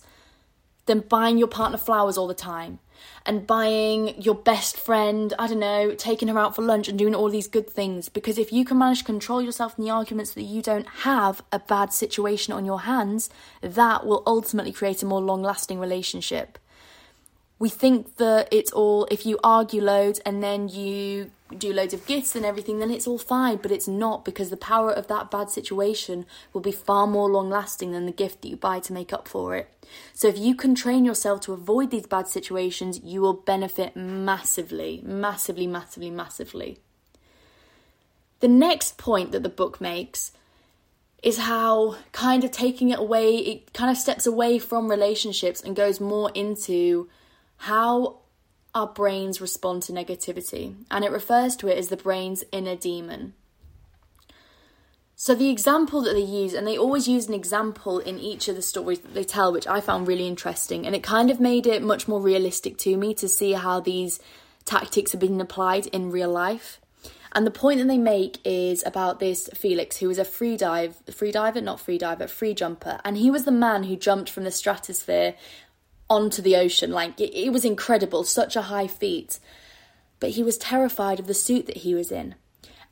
than 0.90 1.00
buying 1.00 1.38
your 1.38 1.46
partner 1.46 1.78
flowers 1.78 2.18
all 2.18 2.26
the 2.26 2.34
time 2.34 2.80
and 3.24 3.46
buying 3.46 4.20
your 4.20 4.34
best 4.34 4.76
friend, 4.76 5.32
I 5.38 5.46
don't 5.46 5.60
know, 5.60 5.94
taking 5.94 6.26
her 6.26 6.36
out 6.36 6.56
for 6.56 6.62
lunch 6.62 6.88
and 6.88 6.98
doing 6.98 7.14
all 7.14 7.30
these 7.30 7.46
good 7.46 7.70
things. 7.70 8.08
Because 8.08 8.38
if 8.38 8.52
you 8.52 8.64
can 8.64 8.76
manage 8.76 8.98
to 8.98 9.04
control 9.04 9.40
yourself 9.40 9.78
in 9.78 9.84
the 9.84 9.90
arguments 9.90 10.32
that 10.32 10.42
you 10.42 10.62
don't 10.62 10.88
have 10.88 11.42
a 11.52 11.60
bad 11.60 11.92
situation 11.92 12.52
on 12.52 12.64
your 12.64 12.80
hands, 12.80 13.30
that 13.60 14.04
will 14.04 14.24
ultimately 14.26 14.72
create 14.72 15.00
a 15.04 15.06
more 15.06 15.20
long 15.20 15.42
lasting 15.42 15.78
relationship. 15.78 16.58
We 17.60 17.68
think 17.68 18.16
that 18.16 18.48
it's 18.50 18.72
all, 18.72 19.06
if 19.12 19.24
you 19.24 19.38
argue 19.44 19.82
loads 19.82 20.18
and 20.26 20.42
then 20.42 20.68
you 20.68 21.30
do 21.56 21.72
loads 21.72 21.94
of 21.94 22.04
gifts 22.04 22.34
and 22.34 22.44
everything, 22.44 22.80
then 22.80 22.90
it's 22.90 23.06
all 23.06 23.18
fine. 23.18 23.58
But 23.58 23.70
it's 23.70 23.86
not 23.86 24.24
because 24.24 24.50
the 24.50 24.56
power 24.56 24.90
of 24.90 25.06
that 25.06 25.30
bad 25.30 25.50
situation 25.50 26.26
will 26.52 26.62
be 26.62 26.72
far 26.72 27.06
more 27.06 27.30
long 27.30 27.48
lasting 27.48 27.92
than 27.92 28.06
the 28.06 28.12
gift 28.12 28.42
that 28.42 28.48
you 28.48 28.56
buy 28.56 28.80
to 28.80 28.92
make 28.92 29.12
up 29.12 29.28
for 29.28 29.54
it. 29.54 29.68
So 30.14 30.28
if 30.28 30.38
you 30.38 30.54
can 30.54 30.74
train 30.74 31.04
yourself 31.04 31.40
to 31.42 31.52
avoid 31.52 31.90
these 31.90 32.06
bad 32.06 32.28
situations, 32.28 33.00
you 33.02 33.20
will 33.20 33.34
benefit 33.34 33.96
massively, 33.96 35.00
massively, 35.04 35.66
massively, 35.66 36.10
massively. 36.10 36.78
The 38.40 38.48
next 38.48 38.98
point 38.98 39.32
that 39.32 39.42
the 39.42 39.48
book 39.48 39.80
makes 39.80 40.32
is 41.22 41.38
how 41.38 41.96
kind 42.12 42.44
of 42.44 42.50
taking 42.50 42.88
it 42.88 42.98
away, 42.98 43.36
it 43.36 43.72
kind 43.72 43.90
of 43.90 43.96
steps 43.96 44.26
away 44.26 44.58
from 44.58 44.90
relationships 44.90 45.60
and 45.60 45.76
goes 45.76 46.00
more 46.00 46.30
into 46.34 47.08
how 47.58 48.20
our 48.74 48.86
brains 48.86 49.40
respond 49.40 49.82
to 49.82 49.92
negativity. 49.92 50.74
And 50.90 51.04
it 51.04 51.10
refers 51.10 51.56
to 51.56 51.68
it 51.68 51.76
as 51.76 51.88
the 51.88 51.96
brain's 51.96 52.44
inner 52.52 52.76
demon. 52.76 53.34
So 55.22 55.34
the 55.34 55.50
example 55.50 56.00
that 56.00 56.14
they 56.14 56.22
use, 56.22 56.54
and 56.54 56.66
they 56.66 56.78
always 56.78 57.06
use 57.06 57.28
an 57.28 57.34
example 57.34 57.98
in 57.98 58.18
each 58.18 58.48
of 58.48 58.56
the 58.56 58.62
stories 58.62 59.00
that 59.00 59.12
they 59.12 59.22
tell, 59.22 59.52
which 59.52 59.66
I 59.66 59.82
found 59.82 60.08
really 60.08 60.26
interesting, 60.26 60.86
and 60.86 60.96
it 60.96 61.02
kind 61.02 61.30
of 61.30 61.38
made 61.38 61.66
it 61.66 61.82
much 61.82 62.08
more 62.08 62.22
realistic 62.22 62.78
to 62.78 62.96
me 62.96 63.12
to 63.16 63.28
see 63.28 63.52
how 63.52 63.80
these 63.80 64.18
tactics 64.64 65.12
have 65.12 65.20
been 65.20 65.38
applied 65.38 65.88
in 65.88 66.10
real 66.10 66.30
life. 66.30 66.80
And 67.32 67.46
the 67.46 67.50
point 67.50 67.80
that 67.80 67.86
they 67.86 67.98
make 67.98 68.38
is 68.46 68.82
about 68.86 69.20
this 69.20 69.50
Felix, 69.52 69.98
who 69.98 70.08
was 70.08 70.16
a 70.16 70.24
free 70.24 70.56
dive, 70.56 70.96
free 71.12 71.32
diver, 71.32 71.60
not 71.60 71.80
free 71.80 71.98
diver, 71.98 72.26
free 72.26 72.54
jumper, 72.54 72.98
and 73.04 73.18
he 73.18 73.30
was 73.30 73.44
the 73.44 73.52
man 73.52 73.82
who 73.82 73.96
jumped 73.96 74.30
from 74.30 74.44
the 74.44 74.50
stratosphere 74.50 75.34
onto 76.08 76.40
the 76.40 76.56
ocean. 76.56 76.92
Like 76.92 77.20
it, 77.20 77.38
it 77.38 77.52
was 77.52 77.66
incredible, 77.66 78.24
such 78.24 78.56
a 78.56 78.62
high 78.62 78.86
feat. 78.86 79.38
But 80.18 80.30
he 80.30 80.42
was 80.42 80.56
terrified 80.56 81.20
of 81.20 81.26
the 81.26 81.34
suit 81.34 81.66
that 81.66 81.76
he 81.76 81.94
was 81.94 82.10
in. 82.10 82.36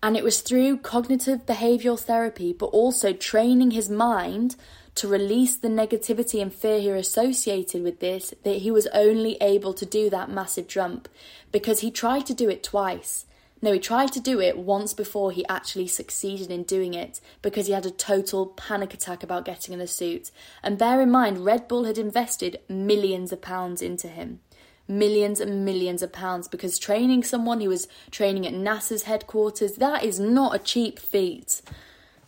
And 0.03 0.17
it 0.17 0.23
was 0.23 0.41
through 0.41 0.79
cognitive 0.79 1.45
behavioral 1.45 1.99
therapy, 1.99 2.53
but 2.53 2.67
also 2.67 3.13
training 3.13 3.73
his 3.73 3.91
mind 3.91 4.55
to 4.95 5.09
release 5.09 5.57
the 5.57 5.69
negativity 5.69 6.41
and 6.41 6.53
fear 6.53 6.81
he 6.81 6.89
associated 6.89 7.83
with 7.83 8.01
this, 8.01 8.33
that 8.45 8.59
he 8.59 8.71
was 8.71 8.89
only 8.89 9.37
able 9.41 9.73
to 9.75 9.87
do 9.87 10.09
that 10.11 10.31
massive 10.31 10.67
jump 10.67 11.09
because 11.53 11.81
he 11.81 11.91
tried 11.91 12.27
to 12.27 12.35
do 12.35 12.49
it 12.49 12.63
twice. 12.63 13.25
No, 13.61 13.73
he 13.73 13.81
tried 13.81 14.13
to 14.13 14.21
do 14.21 14.41
it 14.41 14.57
once 14.57 14.95
before 14.95 15.33
he 15.33 15.45
actually 15.49 15.89
succeeded 15.89 16.51
in 16.51 16.63
doing 16.63 16.95
it 16.95 17.21
because 17.43 17.67
he 17.67 17.73
had 17.73 17.87
a 17.87 17.91
total 17.91 18.47
panic 18.47 18.95
attack 18.95 19.25
about 19.25 19.45
getting 19.45 19.73
in 19.73 19.81
the 19.81 19.89
suit. 19.89 20.31
And 20.63 20.79
bear 20.79 21.01
in 21.01 21.11
mind, 21.11 21.45
Red 21.45 21.67
Bull 21.67 21.85
had 21.85 21.99
invested 21.99 22.61
millions 22.69 23.33
of 23.33 23.43
pounds 23.43 23.83
into 23.83 24.07
him 24.07 24.41
millions 24.89 25.41
and 25.41 25.65
millions 25.65 26.03
of 26.03 26.13
pounds 26.13 26.49
because 26.49 26.79
training 26.79 27.23
someone 27.23 27.61
who 27.61 27.69
was 27.69 27.89
training 28.11 28.47
at 28.47 28.55
NASA's 28.55 29.05
headquarters, 29.05 29.75
that 29.75 30.05
is 30.05 30.19
not 30.19 30.55
a 30.55 30.59
cheap 30.59 30.99
feat. 30.99 31.63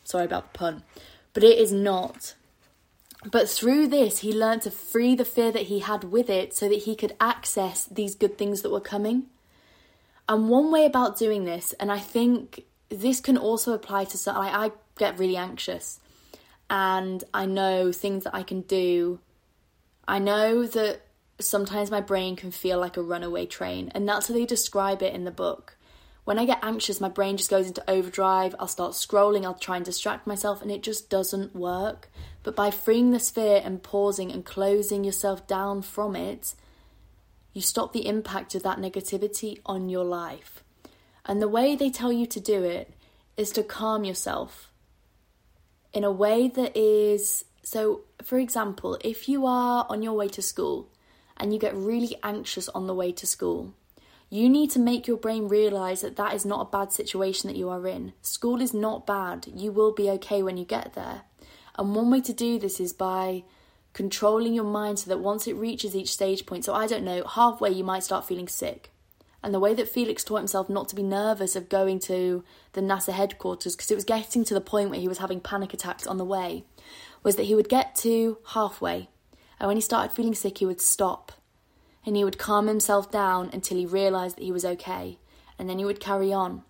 Sorry 0.05 0.25
about 0.25 0.53
the 0.53 0.59
pun, 0.59 0.83
but 1.33 1.42
it 1.42 1.59
is 1.59 1.73
not. 1.73 2.35
But 3.31 3.49
through 3.49 3.88
this, 3.88 4.20
he 4.20 4.33
learned 4.33 4.62
to 4.62 4.70
free 4.70 5.14
the 5.14 5.25
fear 5.25 5.53
that 5.53 5.64
he 5.64 5.81
had 5.81 6.05
with 6.05 6.31
it 6.31 6.55
so 6.55 6.68
that 6.68 6.85
he 6.85 6.94
could 6.94 7.16
access 7.20 7.85
these 7.85 8.14
good 8.14 8.38
things 8.38 8.62
that 8.62 8.70
were 8.70 8.81
coming. 8.81 9.27
And 10.29 10.49
one 10.49 10.70
way 10.70 10.87
about 10.87 11.18
doing 11.18 11.44
this, 11.44 11.75
and 11.75 11.90
I 11.90 11.99
think 11.99 12.64
this 12.88 13.20
can 13.20 13.37
also 13.37 13.73
apply 13.73 14.05
to 14.07 14.18
some, 14.18 14.37
I, 14.37 14.66
I 14.66 14.73
get 14.96 15.18
really 15.18 15.37
anxious 15.37 16.01
and 16.70 17.25
I 17.35 17.46
know 17.46 17.90
things 17.92 18.25
that 18.25 18.35
I 18.35 18.42
can 18.44 18.62
do. 18.62 19.18
I 20.07 20.18
know 20.18 20.64
that 20.66 21.03
sometimes 21.42 21.90
my 21.90 22.00
brain 22.00 22.37
can 22.37 22.50
feel 22.50 22.79
like 22.79 22.96
a 22.96 23.03
runaway 23.03 23.46
train, 23.46 23.90
and 23.94 24.09
that's 24.09 24.29
how 24.29 24.35
they 24.35 24.46
describe 24.46 25.03
it 25.03 25.14
in 25.14 25.24
the 25.24 25.31
book. 25.31 25.76
When 26.24 26.38
I 26.38 26.44
get 26.44 26.62
anxious, 26.62 27.00
my 27.00 27.09
brain 27.09 27.37
just 27.37 27.50
goes 27.50 27.66
into 27.66 27.88
overdrive. 27.90 28.55
I'll 28.59 28.68
start 28.68 28.92
scrolling, 28.92 29.44
I'll 29.44 29.55
try 29.55 29.76
and 29.76 29.85
distract 29.85 30.26
myself, 30.26 30.62
and 30.62 30.70
it 30.70 30.83
just 30.83 31.11
doesn't 31.11 31.57
work. 31.57 32.11
But 32.42 32.57
by 32.57 32.70
freeing 32.70 33.11
this 33.11 33.31
fear 33.31 33.61
and 33.64 33.83
pausing 33.83 34.31
and 34.31 34.44
closing 34.44 35.05
yourself 35.05 35.46
down 35.46 35.83
from 35.83 36.14
it, 36.14 36.55
you 37.53 37.61
stop 37.61 37.92
the 37.92 38.07
impact 38.07 38.55
of 38.55 38.62
that 38.62 38.79
negativity 38.79 39.61
on 39.66 39.88
your 39.88 40.05
life. 40.05 40.62
And 41.24 41.42
the 41.42 41.48
way 41.48 41.74
they 41.74 41.90
tell 41.90 42.12
you 42.12 42.26
to 42.26 42.40
do 42.40 42.62
it 42.64 42.94
is 43.37 43.50
to 43.53 43.62
calm 43.62 44.05
yourself 44.05 44.70
in 45.92 46.05
a 46.05 46.12
way 46.12 46.48
that 46.48 46.76
is 46.76 47.44
so, 47.62 48.03
for 48.22 48.38
example, 48.38 48.98
if 49.03 49.29
you 49.29 49.46
are 49.46 49.87
on 49.88 50.03
your 50.03 50.14
way 50.14 50.29
to 50.29 50.42
school 50.42 50.88
and 51.40 51.53
you 51.53 51.59
get 51.59 51.74
really 51.74 52.16
anxious 52.22 52.68
on 52.68 52.87
the 52.87 52.94
way 52.94 53.11
to 53.12 53.26
school. 53.26 53.74
You 54.29 54.48
need 54.48 54.70
to 54.72 54.79
make 54.79 55.09
your 55.09 55.16
brain 55.16 55.48
realize 55.48 56.03
that 56.03 56.14
that 56.16 56.35
is 56.35 56.44
not 56.44 56.61
a 56.61 56.70
bad 56.70 56.92
situation 56.92 57.48
that 57.48 57.57
you 57.57 57.68
are 57.68 57.87
in. 57.88 58.12
School 58.22 58.61
is 58.61 58.72
not 58.72 59.07
bad. 59.07 59.48
You 59.53 59.72
will 59.72 59.92
be 59.92 60.09
okay 60.11 60.42
when 60.42 60.57
you 60.57 60.64
get 60.64 60.94
there. 60.94 61.22
And 61.76 61.96
one 61.96 62.11
way 62.11 62.20
to 62.20 62.33
do 62.33 62.59
this 62.59 62.79
is 62.79 62.92
by 62.92 63.42
controlling 63.92 64.55
your 64.55 64.64
mind 64.64 65.00
so 65.00 65.09
that 65.09 65.18
once 65.18 65.48
it 65.48 65.57
reaches 65.57 65.96
each 65.96 66.12
stage 66.12 66.46
point, 66.46 66.64
so 66.64 66.74
I 66.74 66.87
don't 66.87 67.05
know, 67.05 67.24
halfway 67.24 67.70
you 67.70 67.83
might 67.83 68.05
start 68.05 68.29
feeling 68.29 68.46
sick. 68.46 68.92
And 69.42 69.55
the 69.55 69.59
way 69.59 69.74
that 69.74 69.88
Felix 69.88 70.22
taught 70.22 70.37
himself 70.37 70.68
not 70.68 70.88
to 70.90 70.94
be 70.94 71.03
nervous 71.03 71.57
of 71.57 71.68
going 71.68 71.98
to 72.00 72.44
the 72.74 72.83
NASA 72.83 73.12
headquarters, 73.12 73.74
because 73.74 73.90
it 73.90 73.94
was 73.94 74.05
getting 74.05 74.44
to 74.44 74.55
the 74.55 74.61
point 74.61 74.90
where 74.90 75.00
he 75.00 75.09
was 75.09 75.18
having 75.18 75.40
panic 75.40 75.72
attacks 75.72 76.07
on 76.07 76.18
the 76.18 76.24
way, 76.24 76.64
was 77.22 77.37
that 77.37 77.46
he 77.46 77.55
would 77.55 77.68
get 77.68 77.96
to 77.96 78.38
halfway. 78.48 79.09
And 79.61 79.68
when 79.68 79.77
he 79.77 79.83
started 79.83 80.12
feeling 80.12 80.35
sick, 80.35 80.59
he 80.59 80.66
would 80.66 80.81
stop. 80.81 81.33
And 82.05 82.16
he 82.16 82.25
would 82.25 82.38
calm 82.38 82.66
himself 82.66 83.11
down 83.11 83.51
until 83.53 83.77
he 83.77 83.87
realised 83.87 84.37
that 84.37 84.44
he 84.44 84.53
was 84.53 84.64
okay. 84.64 85.18
And 85.59 85.68
then 85.68 85.79
he 85.79 85.85
would 85.85 86.01
carry 86.01 86.33
on. 86.33 86.62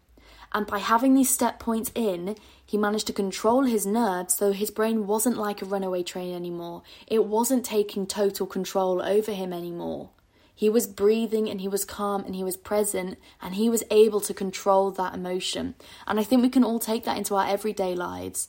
And 0.53 0.67
by 0.67 0.81
having 0.81 1.15
these 1.15 1.31
step 1.31 1.61
points 1.61 1.93
in, 1.95 2.37
he 2.67 2.77
managed 2.77 3.07
to 3.07 3.13
control 3.13 3.63
his 3.63 3.87
nerves 3.87 4.35
so 4.35 4.53
his 4.53 4.73
brain 4.73 5.07
wasn't 5.07 5.37
like 5.37 5.63
a 5.63 5.65
runaway 5.65 6.03
train 6.03 6.35
anymore. 6.35 6.83
It 7.07 7.25
wasn't 7.25 7.65
taking 7.65 8.07
total 8.07 8.47
control 8.47 9.01
over 9.01 9.33
him 9.33 9.53
anymore. 9.53 10.11
He 10.53 10.69
was 10.69 10.87
breathing 10.87 11.49
and 11.49 11.61
he 11.61 11.69
was 11.69 11.85
calm 11.85 12.25
and 12.25 12.35
he 12.35 12.45
was 12.45 12.57
present 12.57 13.19
and 13.41 13.55
he 13.55 13.71
was 13.71 13.85
able 13.91 14.21
to 14.23 14.35
control 14.35 14.91
that 14.91 15.15
emotion. 15.15 15.75
And 16.07 16.19
I 16.19 16.25
think 16.25 16.43
we 16.43 16.51
can 16.51 16.65
all 16.65 16.81
take 16.81 17.05
that 17.05 17.17
into 17.17 17.35
our 17.37 17.47
everyday 17.47 17.95
lives. 17.95 18.49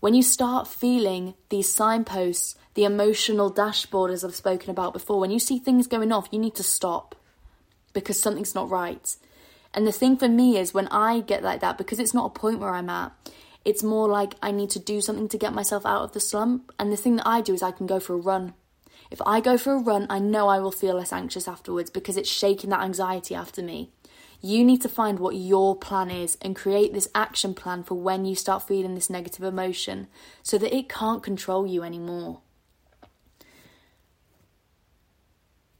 When 0.00 0.14
you 0.14 0.22
start 0.22 0.66
feeling 0.66 1.34
these 1.50 1.72
signposts, 1.72 2.54
the 2.74 2.84
emotional 2.84 3.50
dashboard, 3.50 4.10
as 4.10 4.24
I've 4.24 4.34
spoken 4.34 4.70
about 4.70 4.94
before, 4.94 5.20
when 5.20 5.30
you 5.30 5.38
see 5.38 5.58
things 5.58 5.86
going 5.86 6.10
off, 6.10 6.28
you 6.32 6.38
need 6.38 6.54
to 6.54 6.62
stop 6.62 7.14
because 7.92 8.18
something's 8.18 8.54
not 8.54 8.70
right. 8.70 9.14
And 9.74 9.86
the 9.86 9.92
thing 9.92 10.16
for 10.16 10.28
me 10.28 10.56
is 10.56 10.72
when 10.72 10.88
I 10.88 11.20
get 11.20 11.42
like 11.42 11.60
that, 11.60 11.76
because 11.76 11.98
it's 11.98 12.14
not 12.14 12.26
a 12.26 12.38
point 12.38 12.60
where 12.60 12.74
I'm 12.74 12.88
at, 12.88 13.12
it's 13.64 13.82
more 13.82 14.08
like 14.08 14.34
I 14.42 14.52
need 14.52 14.70
to 14.70 14.78
do 14.78 15.02
something 15.02 15.28
to 15.28 15.38
get 15.38 15.52
myself 15.52 15.84
out 15.84 16.02
of 16.02 16.12
the 16.12 16.20
slump. 16.20 16.72
And 16.78 16.90
the 16.90 16.96
thing 16.96 17.16
that 17.16 17.28
I 17.28 17.42
do 17.42 17.52
is 17.52 17.62
I 17.62 17.70
can 17.70 17.86
go 17.86 18.00
for 18.00 18.14
a 18.14 18.18
run. 18.18 18.54
If 19.10 19.20
I 19.26 19.40
go 19.40 19.58
for 19.58 19.74
a 19.74 19.78
run, 19.78 20.06
I 20.08 20.18
know 20.18 20.48
I 20.48 20.60
will 20.60 20.72
feel 20.72 20.94
less 20.94 21.12
anxious 21.12 21.46
afterwards 21.46 21.90
because 21.90 22.16
it's 22.16 22.30
shaking 22.30 22.70
that 22.70 22.82
anxiety 22.82 23.34
after 23.34 23.62
me. 23.62 23.90
You 24.40 24.64
need 24.64 24.80
to 24.82 24.88
find 24.88 25.18
what 25.18 25.34
your 25.34 25.76
plan 25.76 26.10
is 26.10 26.38
and 26.40 26.56
create 26.56 26.92
this 26.92 27.08
action 27.14 27.54
plan 27.54 27.82
for 27.82 27.94
when 27.94 28.24
you 28.24 28.34
start 28.34 28.66
feeling 28.66 28.94
this 28.94 29.10
negative 29.10 29.44
emotion 29.44 30.08
so 30.42 30.56
that 30.58 30.74
it 30.74 30.88
can't 30.88 31.22
control 31.22 31.66
you 31.66 31.82
anymore. 31.82 32.40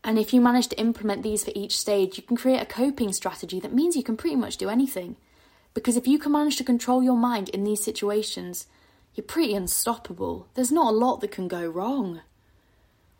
And 0.03 0.19
if 0.19 0.33
you 0.33 0.41
manage 0.41 0.69
to 0.69 0.81
implement 0.81 1.23
these 1.23 1.45
for 1.45 1.53
each 1.55 1.77
stage, 1.77 2.17
you 2.17 2.23
can 2.23 2.37
create 2.37 2.61
a 2.61 2.67
coping 2.67 3.13
strategy 3.13 3.61
that 3.61 3.75
means 3.75 3.97
you 3.97 4.03
can 4.03 4.17
pretty 4.17 4.37
much 4.37 4.57
do 4.57 4.69
anything. 4.69 5.17
Because 5.73 5.97
if 5.97 6.07
you 6.07 6.19
can 6.19 6.33
manage 6.33 6.57
to 6.57 6.65
control 6.65 7.03
your 7.03 7.17
mind 7.17 7.49
in 7.51 7.65
these 7.65 7.85
situations, 7.85 8.67
you're 9.15 9.25
pretty 9.25 9.55
unstoppable. 9.55 10.49
There's 10.55 10.73
not 10.73 10.93
a 10.93 10.97
lot 10.97 11.21
that 11.21 11.31
can 11.31 11.49
go 11.49 11.67
wrong. 11.67 12.23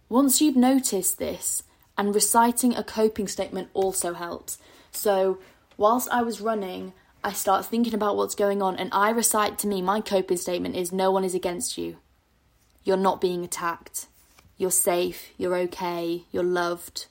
Once 0.09 0.41
you've 0.41 0.57
noticed 0.57 1.19
this, 1.19 1.63
and 2.01 2.15
reciting 2.15 2.75
a 2.75 2.83
coping 2.83 3.29
statement 3.29 3.69
also 3.75 4.15
helps. 4.15 4.57
So, 4.93 5.39
whilst 5.77 6.09
I 6.11 6.23
was 6.23 6.41
running, 6.41 6.93
I 7.23 7.33
start 7.33 7.67
thinking 7.67 7.95
about 7.95 8.17
what's 8.17 8.35
going 8.35 8.63
on, 8.63 8.77
and 8.77 8.91
I 8.93 9.11
recite 9.11 9.59
to 9.61 9.67
me 9.67 9.83
my 9.83 10.01
coping 10.01 10.37
statement 10.37 10.77
is 10.77 10.93
no 10.93 11.11
one 11.11 11.25
is 11.25 11.35
against 11.35 11.77
you. 11.77 11.99
You're 12.83 12.97
not 12.97 13.21
being 13.21 13.45
attacked. 13.45 14.07
You're 14.57 14.71
safe. 14.71 15.31
You're 15.37 15.57
okay. 15.57 16.25
You're 16.33 16.43
loved. 16.43 17.07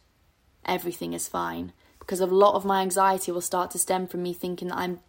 Everything 0.66 1.14
is 1.14 1.28
fine. 1.28 1.74
Because 2.00 2.20
a 2.20 2.26
lot 2.26 2.56
of 2.56 2.66
my 2.66 2.82
anxiety 2.82 3.32
will 3.32 3.42
start 3.42 3.72
to 3.72 3.80
stem 3.80 4.08
from 4.08 4.24
me 4.24 4.34
thinking 4.34 4.70
that 4.70 4.78
I'm 4.78 5.00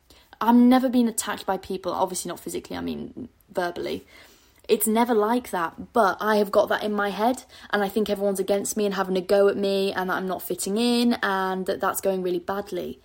I'm 0.41 0.69
never 0.69 0.89
being 0.89 1.09
attacked 1.09 1.45
by 1.45 1.59
people, 1.59 1.93
obviously 1.93 2.31
not 2.31 2.41
physically, 2.41 2.77
I 2.77 2.81
mean 2.81 3.29
verbally. 3.53 4.07
It's 4.71 4.87
never 4.87 5.15
like 5.15 5.51
that, 5.51 5.93
but 5.93 6.17
I 6.21 6.37
have 6.37 6.53
got 6.53 6.69
that 6.69 6.85
in 6.85 6.93
my 6.93 7.11
head, 7.11 7.43
and 7.71 7.83
I 7.83 7.89
think 7.89 8.09
everyone's 8.09 8.39
against 8.39 8.77
me 8.77 8.87
and 8.87 8.95
having 8.95 9.17
a 9.17 9.21
go 9.21 9.49
at 9.49 9.57
me, 9.57 9.93
and 9.93 10.09
that 10.09 10.17
I'm 10.17 10.29
not 10.29 10.43
fitting 10.43 10.79
in, 10.79 11.15
and 11.25 11.67
that 11.67 11.81
that's 11.81 12.01
going 12.01 12.23
really 12.23 12.39
badly. 12.39 13.01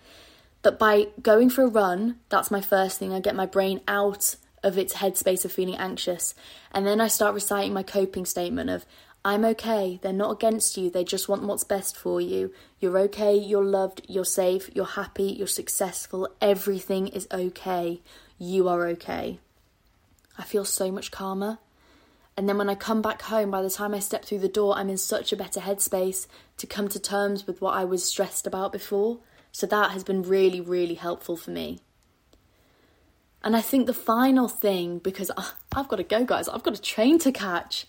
But 0.62 0.78
by 0.78 1.08
going 1.20 1.50
for 1.50 1.64
a 1.64 1.68
run, 1.68 2.20
that's 2.28 2.52
my 2.52 2.60
first 2.60 3.00
thing. 3.00 3.12
I 3.12 3.18
get 3.18 3.34
my 3.34 3.46
brain 3.46 3.80
out 3.88 4.36
of 4.62 4.78
its 4.78 4.94
headspace 4.94 5.44
of 5.44 5.50
feeling 5.50 5.74
anxious, 5.74 6.36
and 6.70 6.86
then 6.86 7.00
I 7.00 7.08
start 7.08 7.34
reciting 7.34 7.72
my 7.72 7.82
coping 7.82 8.26
statement 8.26 8.70
of 8.70 8.86
I'm 9.24 9.44
okay. 9.44 9.98
They're 10.00 10.12
not 10.12 10.30
against 10.30 10.76
you. 10.76 10.88
They 10.88 11.02
just 11.02 11.28
want 11.28 11.42
what's 11.42 11.64
best 11.64 11.96
for 11.96 12.20
you. 12.20 12.52
You're 12.78 12.96
okay. 12.98 13.34
You're 13.34 13.64
loved. 13.64 14.02
You're 14.06 14.24
safe. 14.24 14.70
You're 14.72 14.84
happy. 14.84 15.24
You're 15.24 15.48
successful. 15.48 16.28
Everything 16.40 17.08
is 17.08 17.26
okay. 17.32 18.02
You 18.38 18.68
are 18.68 18.86
okay. 18.86 19.40
I 20.38 20.42
feel 20.42 20.64
so 20.64 20.90
much 20.90 21.10
calmer. 21.10 21.58
And 22.36 22.48
then 22.48 22.58
when 22.58 22.68
I 22.68 22.74
come 22.74 23.00
back 23.00 23.22
home, 23.22 23.50
by 23.50 23.62
the 23.62 23.70
time 23.70 23.94
I 23.94 23.98
step 23.98 24.24
through 24.24 24.40
the 24.40 24.48
door, 24.48 24.76
I'm 24.76 24.90
in 24.90 24.98
such 24.98 25.32
a 25.32 25.36
better 25.36 25.60
headspace 25.60 26.26
to 26.58 26.66
come 26.66 26.88
to 26.88 27.00
terms 27.00 27.46
with 27.46 27.62
what 27.62 27.74
I 27.74 27.84
was 27.84 28.04
stressed 28.04 28.46
about 28.46 28.72
before. 28.72 29.18
So 29.52 29.66
that 29.66 29.92
has 29.92 30.04
been 30.04 30.22
really, 30.22 30.60
really 30.60 30.94
helpful 30.94 31.36
for 31.36 31.50
me. 31.50 31.80
And 33.42 33.56
I 33.56 33.62
think 33.62 33.86
the 33.86 33.94
final 33.94 34.48
thing, 34.48 34.98
because 34.98 35.30
ah, 35.36 35.56
I've 35.74 35.88
got 35.88 35.96
to 35.96 36.02
go, 36.02 36.24
guys, 36.24 36.48
I've 36.48 36.62
got 36.62 36.76
a 36.76 36.82
train 36.82 37.18
to 37.20 37.32
catch. 37.32 37.86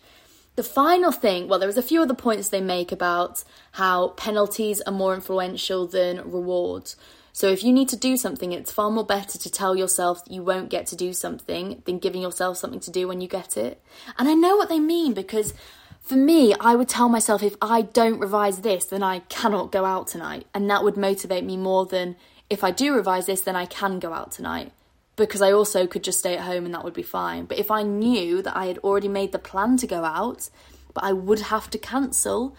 The 0.55 0.63
final 0.63 1.11
thing, 1.11 1.47
well, 1.47 1.59
there 1.59 1.67
was 1.67 1.77
a 1.77 1.83
few 1.83 2.01
other 2.01 2.13
points 2.13 2.49
they 2.49 2.61
make 2.61 2.91
about 2.91 3.43
how 3.73 4.09
penalties 4.09 4.81
are 4.81 4.93
more 4.93 5.13
influential 5.13 5.87
than 5.87 6.31
rewards. 6.31 6.95
So 7.37 7.49
if 7.49 7.63
you 7.63 7.71
need 7.71 7.87
to 7.89 7.95
do 7.95 8.17
something, 8.17 8.51
it's 8.51 8.71
far 8.71 8.89
more 8.89 9.05
better 9.05 9.37
to 9.37 9.51
tell 9.51 9.75
yourself 9.75 10.23
you 10.27 10.41
won't 10.41 10.71
get 10.71 10.87
to 10.87 10.95
do 10.95 11.13
something 11.13 11.83
than 11.85 11.99
giving 11.99 12.23
yourself 12.23 12.57
something 12.57 12.79
to 12.79 12.89
do 12.89 13.07
when 13.07 13.21
you 13.21 13.27
get 13.27 13.57
it. 13.57 13.79
And 14.17 14.27
I 14.27 14.33
know 14.33 14.57
what 14.57 14.69
they 14.69 14.79
mean 14.79 15.13
because 15.13 15.53
for 16.01 16.15
me, 16.15 16.55
I 16.59 16.73
would 16.73 16.89
tell 16.89 17.09
myself 17.09 17.43
if 17.43 17.55
I 17.61 17.83
don't 17.83 18.17
revise 18.17 18.61
this, 18.61 18.85
then 18.85 19.03
I 19.03 19.19
cannot 19.19 19.71
go 19.71 19.85
out 19.85 20.07
tonight. 20.07 20.47
And 20.55 20.67
that 20.71 20.83
would 20.83 20.97
motivate 20.97 21.43
me 21.43 21.57
more 21.57 21.85
than 21.85 22.15
if 22.49 22.63
I 22.63 22.71
do 22.71 22.95
revise 22.95 23.27
this, 23.27 23.41
then 23.41 23.55
I 23.55 23.67
can 23.67 23.99
go 23.99 24.13
out 24.13 24.31
tonight. 24.31 24.71
Because 25.15 25.43
I 25.43 25.51
also 25.51 25.85
could 25.85 26.03
just 26.03 26.17
stay 26.17 26.35
at 26.35 26.45
home 26.45 26.65
and 26.65 26.73
that 26.73 26.83
would 26.83 26.95
be 26.95 27.03
fine. 27.03 27.45
But 27.45 27.59
if 27.59 27.69
I 27.69 27.83
knew 27.83 28.41
that 28.41 28.57
I 28.57 28.65
had 28.65 28.79
already 28.79 29.09
made 29.09 29.31
the 29.31 29.37
plan 29.37 29.77
to 29.77 29.85
go 29.85 30.03
out, 30.03 30.49
but 30.91 31.03
I 31.03 31.13
would 31.13 31.41
have 31.41 31.69
to 31.69 31.77
cancel 31.77 32.55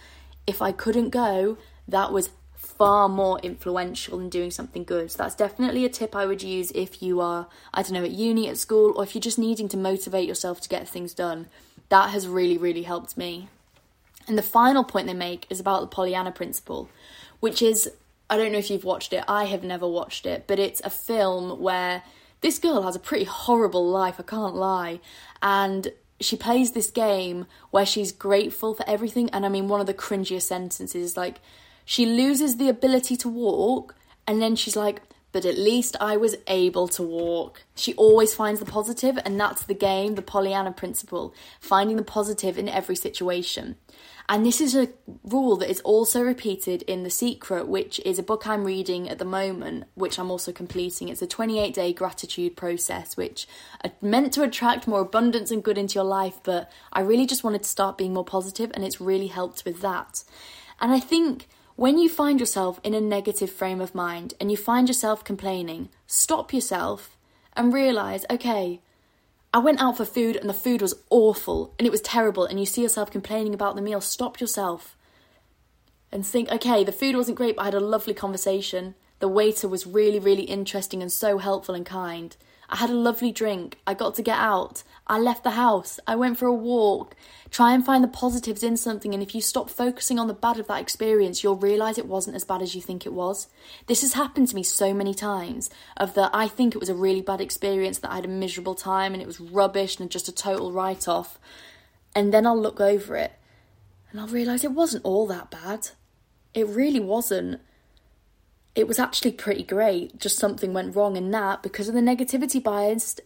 if 0.46 0.62
I 0.62 0.70
couldn't 0.70 1.10
go, 1.10 1.58
that 1.88 2.12
was 2.12 2.30
far 2.78 3.08
more 3.08 3.40
influential 3.40 4.20
in 4.20 4.30
doing 4.30 4.50
something 4.50 4.84
good. 4.84 5.10
So 5.10 5.18
that's 5.18 5.34
definitely 5.34 5.84
a 5.84 5.88
tip 5.88 6.14
I 6.14 6.24
would 6.24 6.42
use 6.42 6.70
if 6.70 7.02
you 7.02 7.20
are, 7.20 7.48
I 7.74 7.82
don't 7.82 7.92
know, 7.92 8.04
at 8.04 8.12
uni, 8.12 8.48
at 8.48 8.56
school, 8.56 8.94
or 8.96 9.02
if 9.02 9.14
you're 9.14 9.20
just 9.20 9.38
needing 9.38 9.68
to 9.70 9.76
motivate 9.76 10.28
yourself 10.28 10.60
to 10.62 10.68
get 10.68 10.88
things 10.88 11.12
done. 11.12 11.48
That 11.88 12.10
has 12.10 12.28
really, 12.28 12.56
really 12.56 12.84
helped 12.84 13.16
me. 13.16 13.48
And 14.28 14.38
the 14.38 14.42
final 14.42 14.84
point 14.84 15.08
they 15.08 15.14
make 15.14 15.46
is 15.50 15.58
about 15.58 15.80
the 15.80 15.86
Pollyanna 15.88 16.30
principle, 16.30 16.88
which 17.40 17.60
is 17.60 17.90
I 18.30 18.36
don't 18.36 18.52
know 18.52 18.58
if 18.58 18.70
you've 18.70 18.84
watched 18.84 19.12
it, 19.12 19.24
I 19.26 19.44
have 19.44 19.64
never 19.64 19.88
watched 19.88 20.26
it, 20.26 20.44
but 20.46 20.58
it's 20.58 20.82
a 20.84 20.90
film 20.90 21.60
where 21.60 22.02
this 22.42 22.58
girl 22.58 22.82
has 22.82 22.94
a 22.94 23.00
pretty 23.00 23.24
horrible 23.24 23.88
life, 23.88 24.16
I 24.18 24.22
can't 24.22 24.54
lie. 24.54 25.00
And 25.42 25.92
she 26.20 26.36
plays 26.36 26.72
this 26.72 26.90
game 26.90 27.46
where 27.70 27.86
she's 27.86 28.12
grateful 28.12 28.74
for 28.74 28.86
everything. 28.88 29.30
And 29.30 29.46
I 29.46 29.48
mean, 29.48 29.68
one 29.68 29.80
of 29.80 29.86
the 29.86 29.94
cringiest 29.94 30.42
sentences 30.42 30.94
is 30.94 31.16
like, 31.16 31.40
she 31.88 32.04
loses 32.04 32.58
the 32.58 32.68
ability 32.68 33.16
to 33.16 33.30
walk, 33.30 33.94
and 34.26 34.42
then 34.42 34.56
she's 34.56 34.76
like, 34.76 35.00
but 35.32 35.46
at 35.46 35.56
least 35.56 35.96
I 36.02 36.18
was 36.18 36.36
able 36.46 36.86
to 36.88 37.02
walk. 37.02 37.62
She 37.76 37.94
always 37.94 38.34
finds 38.34 38.60
the 38.60 38.66
positive, 38.66 39.18
and 39.24 39.40
that's 39.40 39.62
the 39.62 39.72
game, 39.72 40.14
the 40.14 40.20
Pollyanna 40.20 40.72
principle, 40.72 41.32
finding 41.60 41.96
the 41.96 42.02
positive 42.02 42.58
in 42.58 42.68
every 42.68 42.94
situation. 42.94 43.76
And 44.28 44.44
this 44.44 44.60
is 44.60 44.76
a 44.76 44.90
rule 45.24 45.56
that 45.56 45.70
is 45.70 45.80
also 45.80 46.20
repeated 46.20 46.82
in 46.82 47.04
The 47.04 47.10
Secret, 47.10 47.66
which 47.66 48.00
is 48.04 48.18
a 48.18 48.22
book 48.22 48.46
I'm 48.46 48.64
reading 48.64 49.08
at 49.08 49.18
the 49.18 49.24
moment, 49.24 49.84
which 49.94 50.18
I'm 50.18 50.30
also 50.30 50.52
completing. 50.52 51.08
It's 51.08 51.22
a 51.22 51.26
28 51.26 51.72
day 51.72 51.94
gratitude 51.94 52.54
process, 52.54 53.16
which 53.16 53.48
are 53.82 53.92
meant 54.02 54.34
to 54.34 54.42
attract 54.42 54.86
more 54.86 55.00
abundance 55.00 55.50
and 55.50 55.64
good 55.64 55.78
into 55.78 55.94
your 55.94 56.04
life, 56.04 56.38
but 56.42 56.70
I 56.92 57.00
really 57.00 57.24
just 57.24 57.44
wanted 57.44 57.62
to 57.62 57.68
start 57.70 57.96
being 57.96 58.12
more 58.12 58.26
positive, 58.26 58.72
and 58.74 58.84
it's 58.84 59.00
really 59.00 59.28
helped 59.28 59.64
with 59.64 59.80
that. 59.80 60.22
And 60.82 60.92
I 60.92 61.00
think 61.00 61.48
when 61.78 61.96
you 61.96 62.08
find 62.08 62.40
yourself 62.40 62.80
in 62.82 62.92
a 62.92 63.00
negative 63.00 63.52
frame 63.52 63.80
of 63.80 63.94
mind 63.94 64.34
and 64.40 64.50
you 64.50 64.56
find 64.56 64.88
yourself 64.88 65.22
complaining, 65.22 65.88
stop 66.08 66.52
yourself 66.52 67.16
and 67.52 67.72
realize, 67.72 68.26
okay, 68.28 68.80
I 69.54 69.60
went 69.60 69.80
out 69.80 69.96
for 69.96 70.04
food 70.04 70.34
and 70.34 70.50
the 70.50 70.54
food 70.54 70.82
was 70.82 70.96
awful 71.08 71.72
and 71.78 71.86
it 71.86 71.92
was 71.92 72.00
terrible, 72.00 72.44
and 72.44 72.58
you 72.58 72.66
see 72.66 72.82
yourself 72.82 73.12
complaining 73.12 73.54
about 73.54 73.76
the 73.76 73.80
meal, 73.80 74.00
stop 74.00 74.40
yourself 74.40 74.96
and 76.10 76.26
think, 76.26 76.50
okay, 76.50 76.82
the 76.82 76.90
food 76.90 77.14
wasn't 77.14 77.38
great, 77.38 77.54
but 77.54 77.62
I 77.62 77.66
had 77.66 77.74
a 77.74 77.80
lovely 77.80 78.12
conversation. 78.12 78.96
The 79.20 79.28
waiter 79.28 79.68
was 79.68 79.86
really, 79.86 80.18
really 80.18 80.42
interesting 80.42 81.00
and 81.00 81.12
so 81.12 81.38
helpful 81.38 81.76
and 81.76 81.86
kind. 81.86 82.36
I 82.70 82.76
had 82.76 82.90
a 82.90 82.94
lovely 82.94 83.32
drink. 83.32 83.78
I 83.86 83.94
got 83.94 84.14
to 84.16 84.22
get 84.22 84.38
out. 84.38 84.82
I 85.06 85.18
left 85.18 85.42
the 85.42 85.52
house. 85.52 85.98
I 86.06 86.16
went 86.16 86.38
for 86.38 86.46
a 86.46 86.54
walk. 86.54 87.16
Try 87.50 87.72
and 87.72 87.84
find 87.84 88.04
the 88.04 88.08
positives 88.08 88.62
in 88.62 88.76
something, 88.76 89.14
and 89.14 89.22
if 89.22 89.34
you 89.34 89.40
stop 89.40 89.70
focusing 89.70 90.18
on 90.18 90.26
the 90.26 90.34
bad 90.34 90.58
of 90.58 90.66
that 90.66 90.82
experience, 90.82 91.42
you'll 91.42 91.56
realize 91.56 91.96
it 91.96 92.06
wasn't 92.06 92.36
as 92.36 92.44
bad 92.44 92.60
as 92.60 92.74
you 92.74 92.82
think 92.82 93.06
it 93.06 93.12
was. 93.14 93.46
This 93.86 94.02
has 94.02 94.12
happened 94.12 94.48
to 94.48 94.54
me 94.54 94.62
so 94.62 94.92
many 94.92 95.14
times 95.14 95.70
of 95.96 96.12
that 96.14 96.30
I 96.34 96.46
think 96.46 96.74
it 96.74 96.78
was 96.78 96.90
a 96.90 96.94
really 96.94 97.22
bad 97.22 97.40
experience, 97.40 97.98
that 98.00 98.10
I 98.10 98.16
had 98.16 98.26
a 98.26 98.28
miserable 98.28 98.74
time 98.74 99.14
and 99.14 99.22
it 99.22 99.26
was 99.26 99.40
rubbish 99.40 99.98
and 99.98 100.10
just 100.10 100.28
a 100.28 100.32
total 100.32 100.72
write 100.72 101.08
off. 101.08 101.38
And 102.14 102.34
then 102.34 102.46
I'll 102.46 102.60
look 102.60 102.80
over 102.80 103.16
it 103.16 103.32
and 104.10 104.20
I'll 104.20 104.26
realize 104.26 104.62
it 104.62 104.72
wasn't 104.72 105.06
all 105.06 105.26
that 105.28 105.50
bad. 105.50 105.88
It 106.52 106.66
really 106.66 107.00
wasn't. 107.00 107.62
It 108.74 108.86
was 108.86 108.98
actually 108.98 109.32
pretty 109.32 109.62
great. 109.62 110.18
Just 110.18 110.38
something 110.38 110.72
went 110.72 110.94
wrong 110.94 111.16
in 111.16 111.30
that 111.32 111.62
because 111.62 111.88
of 111.88 111.94
the 111.94 112.00
negativity 112.00 112.62
bias 112.62 113.18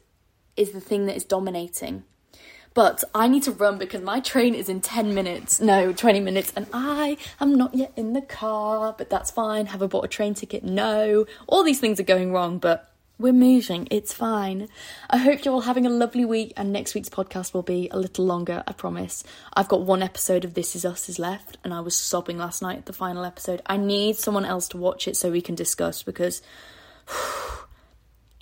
is 0.57 0.73
the 0.73 0.81
thing 0.81 1.07
that 1.07 1.17
is 1.17 1.25
dominating. 1.25 2.05
But 2.75 3.05
I 3.15 3.29
need 3.29 3.43
to 3.43 3.53
run 3.53 3.77
because 3.77 4.01
my 4.01 4.21
train 4.21 4.55
is 4.55 4.69
in 4.69 4.81
10 4.81 5.15
minutes, 5.15 5.61
no, 5.61 5.93
20 5.93 6.21
minutes, 6.21 6.53
and 6.57 6.67
I 6.73 7.19
am 7.39 7.55
not 7.55 7.75
yet 7.75 7.93
in 7.97 8.15
the 8.15 8.23
car, 8.23 8.95
but 8.97 9.11
that's 9.11 9.31
fine. 9.31 9.67
Have 9.67 9.83
I 9.83 9.87
bought 9.87 10.07
a 10.07 10.09
train 10.09 10.33
ticket? 10.33 10.65
No. 10.65 11.27
All 11.47 11.63
these 11.65 11.81
things 11.81 12.01
are 12.01 12.05
going 12.05 12.33
wrong, 12.33 12.59
but 12.59 12.92
we're 13.19 13.33
moving. 13.33 13.89
It's 13.91 14.13
fine. 14.13 14.69
I 15.09 15.19
hope 15.19 15.45
you're 15.45 15.55
all 15.55 15.61
having 15.63 15.87
a 15.87 15.91
lovely 15.91 16.25
week, 16.25 16.53
and 16.57 16.73
next 16.73 16.95
week's 16.95 17.09
podcast 17.09 17.55
will 17.55 17.63
be 17.63 17.89
a 17.91 17.99
little 17.99 18.25
longer, 18.25 18.65
I 18.67 18.73
promise. 18.73 19.23
I've 19.55 19.69
got 19.69 19.83
one 19.83 20.03
episode 20.03 20.45
of 20.45 20.55
This 20.55 20.75
Is 20.75 20.85
Us 20.85 21.09
is 21.09 21.19
left, 21.19 21.59
and 21.63 21.73
I 21.73 21.81
was 21.81 21.97
sobbing 21.97 22.39
last 22.39 22.63
night 22.63 22.79
at 22.79 22.87
the 22.87 22.93
final 22.93 23.25
episode. 23.25 23.63
I 23.67 23.77
need 23.77 24.17
someone 24.17 24.45
else 24.45 24.69
to 24.69 24.77
watch 24.77 25.07
it 25.07 25.17
so 25.17 25.31
we 25.31 25.43
can 25.43 25.55
discuss 25.55 26.03
because. 26.03 26.43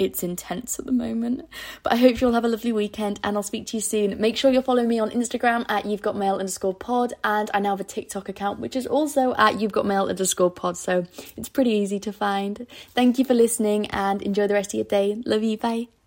it's 0.00 0.22
intense 0.22 0.78
at 0.78 0.86
the 0.86 0.92
moment. 0.92 1.46
But 1.82 1.92
I 1.92 1.96
hope 1.96 2.20
you'll 2.20 2.32
have 2.32 2.44
a 2.44 2.48
lovely 2.48 2.72
weekend 2.72 3.20
and 3.22 3.36
I'll 3.36 3.42
speak 3.42 3.66
to 3.68 3.76
you 3.76 3.80
soon. 3.80 4.20
Make 4.20 4.36
sure 4.36 4.50
you're 4.50 4.62
following 4.62 4.88
me 4.88 4.98
on 4.98 5.10
Instagram 5.10 5.66
at 5.68 5.84
you've 5.84 6.02
got 6.02 6.16
mail 6.16 6.36
underscore 6.36 6.74
pod 6.74 7.12
and 7.22 7.50
I 7.52 7.60
now 7.60 7.70
have 7.70 7.80
a 7.80 7.84
TikTok 7.84 8.28
account 8.28 8.58
which 8.58 8.74
is 8.74 8.86
also 8.86 9.34
at 9.36 9.60
you've 9.60 9.72
got 9.72 9.86
mail 9.86 10.06
underscore 10.06 10.50
pod. 10.50 10.78
So 10.78 11.06
it's 11.36 11.50
pretty 11.50 11.70
easy 11.70 12.00
to 12.00 12.12
find. 12.12 12.66
Thank 12.94 13.18
you 13.18 13.24
for 13.24 13.34
listening 13.34 13.86
and 13.88 14.22
enjoy 14.22 14.46
the 14.46 14.54
rest 14.54 14.70
of 14.70 14.78
your 14.78 14.84
day. 14.84 15.22
Love 15.26 15.42
you. 15.42 15.58
Bye. 15.58 15.99